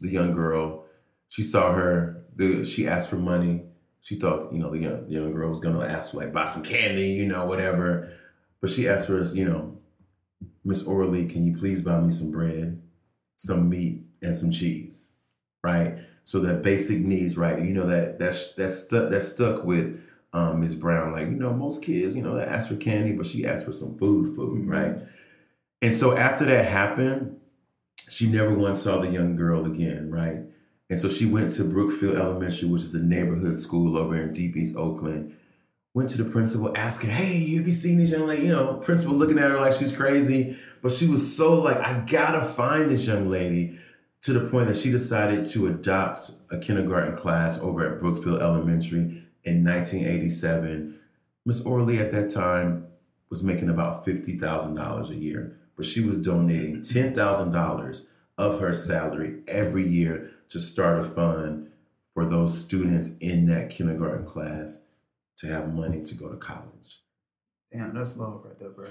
the 0.00 0.08
young 0.08 0.32
girl. 0.32 0.86
She 1.28 1.42
saw 1.42 1.72
her. 1.72 2.24
The, 2.34 2.64
she 2.64 2.88
asked 2.88 3.10
for 3.10 3.16
money. 3.16 3.64
She 4.00 4.14
thought 4.14 4.50
you 4.50 4.60
know 4.60 4.70
the 4.70 4.78
young, 4.78 5.10
young 5.10 5.32
girl 5.34 5.50
was 5.50 5.60
gonna 5.60 5.84
ask 5.84 6.14
like 6.14 6.32
buy 6.32 6.46
some 6.46 6.62
candy, 6.62 7.08
you 7.08 7.26
know, 7.26 7.44
whatever. 7.44 8.10
But 8.62 8.70
she 8.70 8.88
asked 8.88 9.06
for 9.06 9.22
you 9.22 9.44
know, 9.44 9.78
Miss 10.64 10.84
Oralee, 10.84 11.28
can 11.28 11.44
you 11.44 11.54
please 11.54 11.82
buy 11.82 12.00
me 12.00 12.12
some 12.12 12.30
bread, 12.30 12.80
some 13.36 13.68
meat, 13.68 14.06
and 14.22 14.34
some 14.34 14.52
cheese, 14.52 15.12
right? 15.62 15.98
So 16.24 16.40
that 16.40 16.62
basic 16.62 17.00
needs, 17.00 17.36
right? 17.36 17.60
You 17.60 17.74
know 17.74 17.86
that 17.88 18.18
that's 18.18 18.54
that's 18.54 18.84
stuck 18.84 19.10
that's 19.10 19.30
stuck 19.30 19.64
with 19.64 20.02
um, 20.36 20.60
Miss 20.60 20.74
Brown. 20.74 21.12
Like 21.12 21.28
you 21.28 21.34
know, 21.34 21.52
most 21.52 21.82
kids, 21.82 22.14
you 22.14 22.22
know, 22.22 22.36
they 22.36 22.44
ask 22.44 22.68
for 22.68 22.76
candy, 22.76 23.12
but 23.12 23.26
she 23.26 23.46
asked 23.46 23.64
for 23.64 23.72
some 23.72 23.96
food, 23.96 24.36
food, 24.36 24.60
mm-hmm. 24.60 24.70
right? 24.70 24.98
And 25.80 25.94
so 25.94 26.16
after 26.16 26.44
that 26.44 26.66
happened, 26.66 27.40
she 28.08 28.28
never 28.28 28.54
once 28.54 28.82
saw 28.82 29.00
the 29.00 29.08
young 29.08 29.36
girl 29.36 29.64
again, 29.64 30.10
right? 30.10 30.40
And 30.88 30.98
so 30.98 31.08
she 31.08 31.26
went 31.26 31.52
to 31.54 31.64
Brookfield 31.64 32.16
Elementary, 32.16 32.68
which 32.68 32.82
is 32.82 32.94
a 32.94 33.00
neighborhood 33.00 33.58
school 33.58 33.96
over 33.96 34.14
in 34.14 34.32
Deep 34.32 34.56
East 34.56 34.76
Oakland. 34.76 35.34
Went 35.94 36.10
to 36.10 36.22
the 36.22 36.30
principal 36.30 36.76
asking, 36.76 37.10
"Hey, 37.10 37.56
have 37.56 37.66
you 37.66 37.72
seen 37.72 37.98
this 37.98 38.10
young 38.10 38.26
lady?" 38.26 38.42
You 38.42 38.52
know, 38.52 38.74
principal 38.74 39.14
looking 39.14 39.38
at 39.38 39.50
her 39.50 39.58
like 39.58 39.72
she's 39.72 39.96
crazy, 39.96 40.56
but 40.82 40.92
she 40.92 41.06
was 41.06 41.34
so 41.34 41.54
like, 41.54 41.78
"I 41.78 42.04
gotta 42.06 42.44
find 42.44 42.90
this 42.90 43.06
young 43.06 43.28
lady." 43.28 43.78
to 44.22 44.32
the 44.32 44.48
point 44.48 44.66
that 44.66 44.76
she 44.76 44.90
decided 44.90 45.46
to 45.46 45.68
adopt 45.68 46.32
a 46.50 46.58
kindergarten 46.58 47.16
class 47.16 47.60
over 47.60 47.88
at 47.88 48.00
Brookfield 48.00 48.42
Elementary 48.42 49.25
in 49.46 49.64
1987. 49.64 50.98
Miss 51.44 51.60
Oralee 51.62 52.00
at 52.00 52.12
that 52.12 52.30
time 52.30 52.88
was 53.30 53.42
making 53.42 53.70
about 53.70 54.04
$50,000 54.04 55.10
a 55.10 55.14
year, 55.14 55.58
but 55.76 55.86
she 55.86 56.00
was 56.00 56.20
donating 56.20 56.80
$10,000 56.80 58.06
of 58.36 58.60
her 58.60 58.74
salary 58.74 59.42
every 59.48 59.86
year 59.88 60.30
to 60.50 60.60
start 60.60 60.98
a 60.98 61.02
fund 61.02 61.70
for 62.12 62.26
those 62.26 62.58
students 62.58 63.16
in 63.18 63.46
that 63.46 63.70
kindergarten 63.70 64.26
class 64.26 64.82
to 65.38 65.46
have 65.46 65.72
money 65.72 66.02
to 66.02 66.14
go 66.14 66.28
to 66.28 66.36
college. 66.36 67.02
Damn, 67.72 67.94
that's 67.94 68.16
love 68.16 68.42
right 68.44 68.58
there, 68.58 68.70
bro 68.70 68.86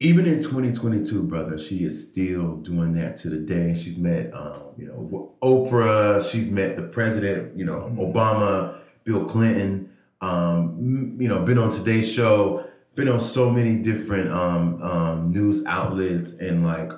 even 0.00 0.26
in 0.26 0.40
2022, 0.40 1.22
brother, 1.22 1.56
she 1.56 1.84
is 1.84 2.10
still 2.10 2.56
doing 2.56 2.92
that 2.94 3.16
to 3.16 3.30
the 3.30 3.38
day. 3.38 3.74
She's 3.74 3.96
met, 3.96 4.34
um, 4.34 4.72
you 4.76 4.86
know, 4.86 5.34
Oprah. 5.42 6.30
She's 6.30 6.50
met 6.50 6.76
the 6.76 6.82
president, 6.82 7.56
you 7.56 7.64
know, 7.64 7.90
mm-hmm. 7.90 8.00
Obama, 8.00 8.80
Bill 9.04 9.24
Clinton. 9.24 9.90
Um, 10.20 11.16
you 11.18 11.28
know, 11.28 11.44
been 11.44 11.58
on 11.58 11.70
Today's 11.70 12.12
Show. 12.12 12.66
Been 12.94 13.08
on 13.08 13.20
so 13.20 13.50
many 13.50 13.82
different 13.82 14.30
um, 14.30 14.80
um, 14.80 15.32
news 15.32 15.64
outlets 15.66 16.34
and 16.34 16.64
like 16.64 16.92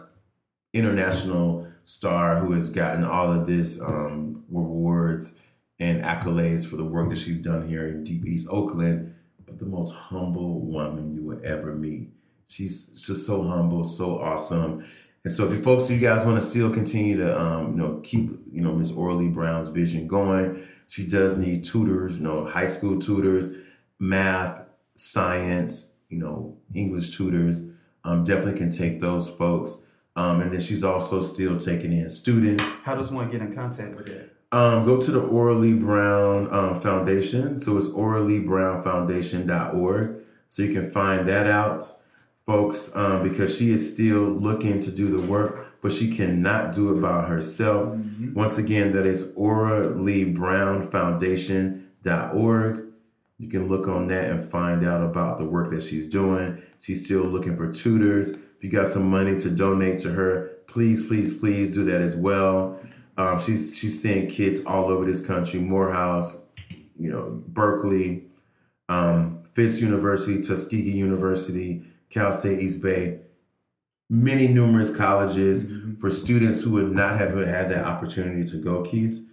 international 0.74 1.66
star 1.84 2.38
who 2.38 2.52
has 2.52 2.68
gotten 2.68 3.02
all 3.02 3.32
of 3.32 3.46
this 3.46 3.80
um, 3.80 4.44
rewards 4.50 5.36
and 5.78 6.02
accolades 6.02 6.66
for 6.66 6.76
the 6.76 6.84
work 6.84 7.08
that 7.08 7.18
she's 7.18 7.38
done 7.38 7.66
here 7.66 7.86
in 7.86 8.04
Deep 8.04 8.26
East 8.26 8.46
Oakland. 8.50 9.14
But 9.46 9.58
the 9.58 9.64
most 9.64 9.94
humble 9.94 10.60
woman 10.60 11.14
you 11.14 11.22
would 11.22 11.44
ever 11.44 11.74
meet 11.74 12.10
she's 12.48 12.88
just 12.88 13.26
so 13.26 13.42
humble, 13.42 13.84
so 13.84 14.18
awesome. 14.18 14.86
And 15.24 15.32
so, 15.32 15.46
if 15.46 15.52
you 15.52 15.62
folks, 15.62 15.90
you 15.90 15.98
guys 15.98 16.24
want 16.24 16.40
to 16.40 16.46
still 16.46 16.70
continue 16.70 17.16
to, 17.18 17.38
um, 17.38 17.72
you 17.72 17.76
know, 17.76 18.00
keep, 18.02 18.30
you 18.52 18.62
know, 18.62 18.72
Miss 18.72 18.92
Oralee 18.92 19.32
Brown's 19.32 19.68
vision 19.68 20.06
going, 20.06 20.66
she 20.88 21.06
does 21.06 21.36
need 21.36 21.64
tutors, 21.64 22.18
you 22.18 22.24
know, 22.24 22.46
high 22.46 22.66
school 22.66 22.98
tutors, 22.98 23.52
math, 23.98 24.62
science, 24.94 25.90
you 26.08 26.18
know, 26.18 26.56
English 26.74 27.16
tutors. 27.16 27.68
Um, 28.04 28.24
definitely 28.24 28.58
can 28.58 28.70
take 28.70 29.00
those 29.00 29.28
folks. 29.28 29.82
Um, 30.14 30.40
and 30.40 30.52
then 30.52 30.60
she's 30.60 30.84
also 30.84 31.22
still 31.22 31.58
taking 31.58 31.92
in 31.92 32.08
students. 32.10 32.64
How 32.84 32.94
does 32.94 33.12
one 33.12 33.30
get 33.30 33.42
in 33.42 33.54
contact 33.54 33.94
with 33.96 34.06
that? 34.06 34.30
Um, 34.56 34.86
go 34.86 35.00
to 35.00 35.10
the 35.10 35.20
Oralee 35.20 35.78
Brown 35.78 36.50
um, 36.54 36.80
Foundation. 36.80 37.56
So 37.56 37.76
it's 37.76 37.88
oraleebrownfoundation.org. 37.88 40.16
So 40.48 40.62
you 40.62 40.72
can 40.72 40.90
find 40.90 41.28
that 41.28 41.46
out 41.46 41.84
folks, 42.46 42.94
um, 42.94 43.24
because 43.24 43.58
she 43.58 43.72
is 43.72 43.92
still 43.92 44.22
looking 44.22 44.80
to 44.80 44.90
do 44.90 45.18
the 45.18 45.26
work, 45.26 45.65
but 45.86 45.94
she 45.94 46.10
cannot 46.10 46.72
do 46.72 46.92
it 46.92 47.00
by 47.00 47.22
herself. 47.22 47.90
Mm-hmm. 47.90 48.34
Once 48.34 48.58
again, 48.58 48.90
that 48.90 49.06
is 49.06 49.30
Oralee 49.34 50.34
Brown 50.34 50.82
Foundation.org. 50.82 52.84
You 53.38 53.48
can 53.48 53.68
look 53.68 53.86
on 53.86 54.08
that 54.08 54.28
and 54.28 54.44
find 54.44 54.84
out 54.84 55.04
about 55.04 55.38
the 55.38 55.44
work 55.44 55.70
that 55.70 55.84
she's 55.84 56.08
doing. 56.08 56.60
She's 56.80 57.04
still 57.04 57.22
looking 57.22 57.56
for 57.56 57.72
tutors. 57.72 58.30
If 58.30 58.40
you 58.62 58.68
got 58.68 58.88
some 58.88 59.08
money 59.08 59.38
to 59.38 59.48
donate 59.48 60.00
to 60.00 60.10
her, 60.10 60.56
please, 60.66 61.06
please, 61.06 61.32
please 61.32 61.72
do 61.72 61.84
that 61.84 62.00
as 62.00 62.16
well. 62.16 62.80
Um, 63.16 63.38
she's 63.38 63.78
she's 63.78 64.02
seeing 64.02 64.26
kids 64.26 64.64
all 64.66 64.86
over 64.86 65.04
this 65.04 65.24
country, 65.24 65.60
Morehouse, 65.60 66.42
you 66.98 67.12
know, 67.12 67.44
Berkeley, 67.46 68.24
um, 68.88 69.44
Fisk 69.52 69.82
University, 69.82 70.42
Tuskegee 70.42 70.90
University, 70.90 71.84
Cal 72.10 72.32
State 72.32 72.58
East 72.58 72.82
Bay, 72.82 73.20
many 74.08 74.46
numerous 74.48 74.96
colleges 74.96 75.66
mm-hmm. 75.66 75.96
for 75.96 76.10
students 76.10 76.62
who 76.62 76.72
would 76.72 76.92
not 76.92 77.18
have 77.18 77.36
had 77.36 77.68
that 77.68 77.84
opportunity 77.84 78.48
to 78.48 78.56
go 78.58 78.82
keys 78.82 79.28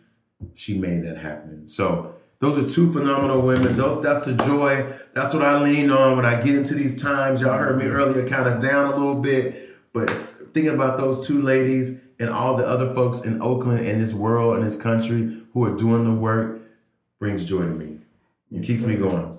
she 0.55 0.77
made 0.77 1.03
that 1.03 1.17
happen. 1.17 1.67
So 1.67 2.15
those 2.39 2.57
are 2.57 2.67
two 2.67 2.91
phenomenal 2.91 3.41
women. 3.41 3.77
Those 3.77 4.01
that's 4.03 4.25
the 4.25 4.35
joy. 4.35 4.93
That's 5.13 5.33
what 5.33 5.43
i 5.43 5.61
lean 5.61 5.89
on 5.89 6.17
when 6.17 6.25
i 6.25 6.41
get 6.41 6.55
into 6.55 6.73
these 6.73 7.01
times. 7.01 7.41
Y'all 7.41 7.57
heard 7.57 7.77
me 7.77 7.85
earlier 7.85 8.27
kind 8.27 8.47
of 8.47 8.61
down 8.61 8.93
a 8.93 8.95
little 8.95 9.21
bit 9.21 9.69
but 9.93 10.09
thinking 10.09 10.73
about 10.73 10.97
those 10.97 11.25
two 11.27 11.41
ladies 11.41 12.01
and 12.19 12.29
all 12.29 12.57
the 12.57 12.65
other 12.65 12.93
folks 12.93 13.21
in 13.21 13.41
oakland 13.41 13.85
and 13.85 14.01
this 14.01 14.11
world 14.11 14.55
and 14.55 14.65
this 14.65 14.81
country 14.81 15.41
who 15.53 15.63
are 15.63 15.75
doing 15.75 16.03
the 16.03 16.13
work 16.13 16.61
brings 17.19 17.45
joy 17.45 17.61
to 17.61 17.67
me. 17.67 17.99
It 18.51 18.63
keeps 18.63 18.83
me 18.83 18.95
going 18.95 19.37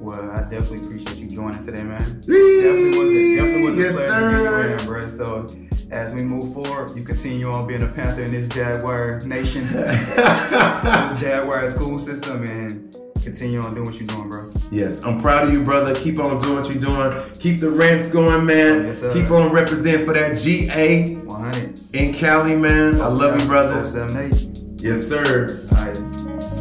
well, 0.00 0.30
I 0.30 0.40
definitely 0.50 0.78
appreciate 0.78 1.16
you 1.16 1.28
joining 1.28 1.60
today, 1.60 1.82
man. 1.82 2.20
definitely 2.20 2.98
was 2.98 3.10
a, 3.10 3.36
definitely 3.36 3.64
was 3.64 3.78
a 3.78 3.80
yes, 3.80 3.92
pleasure 3.94 4.38
sir. 4.38 4.76
being 4.76 4.86
bro. 4.86 5.06
So 5.06 5.46
as 5.90 6.12
we 6.14 6.22
move 6.22 6.52
forward, 6.52 6.90
you 6.96 7.04
continue 7.04 7.48
on 7.48 7.66
being 7.66 7.82
a 7.82 7.86
Panther 7.86 8.22
in 8.22 8.30
this 8.32 8.48
Jaguar 8.48 9.20
nation, 9.20 9.66
this 9.72 11.20
Jaguar 11.20 11.66
school 11.68 11.98
system, 11.98 12.44
and 12.44 12.96
continue 13.22 13.60
on 13.60 13.74
doing 13.74 13.86
what 13.86 13.98
you're 13.98 14.08
doing, 14.08 14.28
bro. 14.28 14.50
Yes, 14.70 15.04
I'm 15.04 15.20
proud 15.20 15.48
of 15.48 15.54
you, 15.54 15.64
brother. 15.64 15.94
Keep 15.94 16.18
on 16.20 16.38
doing 16.40 16.56
what 16.56 16.68
you're 16.68 16.80
doing. 16.80 17.32
Keep 17.38 17.60
the 17.60 17.70
rents 17.70 18.10
going, 18.10 18.44
man. 18.44 18.84
Yes, 18.84 19.02
Keep 19.12 19.30
on 19.30 19.52
representing 19.52 20.04
for 20.04 20.12
that 20.12 20.36
GA 20.36 21.14
100 21.14 21.80
in 21.94 22.12
Cali, 22.12 22.56
man. 22.56 23.00
I 23.00 23.08
love 23.08 23.40
you, 23.40 23.46
brother. 23.46 23.84
078. 23.84 24.82
Yes, 24.82 25.06
sir. 25.08 25.46
All 25.76 25.86
right. 25.86 25.98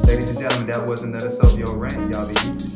Ladies 0.06 0.30
and 0.30 0.40
gentlemen, 0.40 0.68
that 0.68 0.86
was 0.86 1.02
another 1.02 1.26
S.O.B.E. 1.28 1.66
rant. 1.66 2.12
Y'all 2.12 2.28
be 2.28 2.34
easy. 2.54 2.73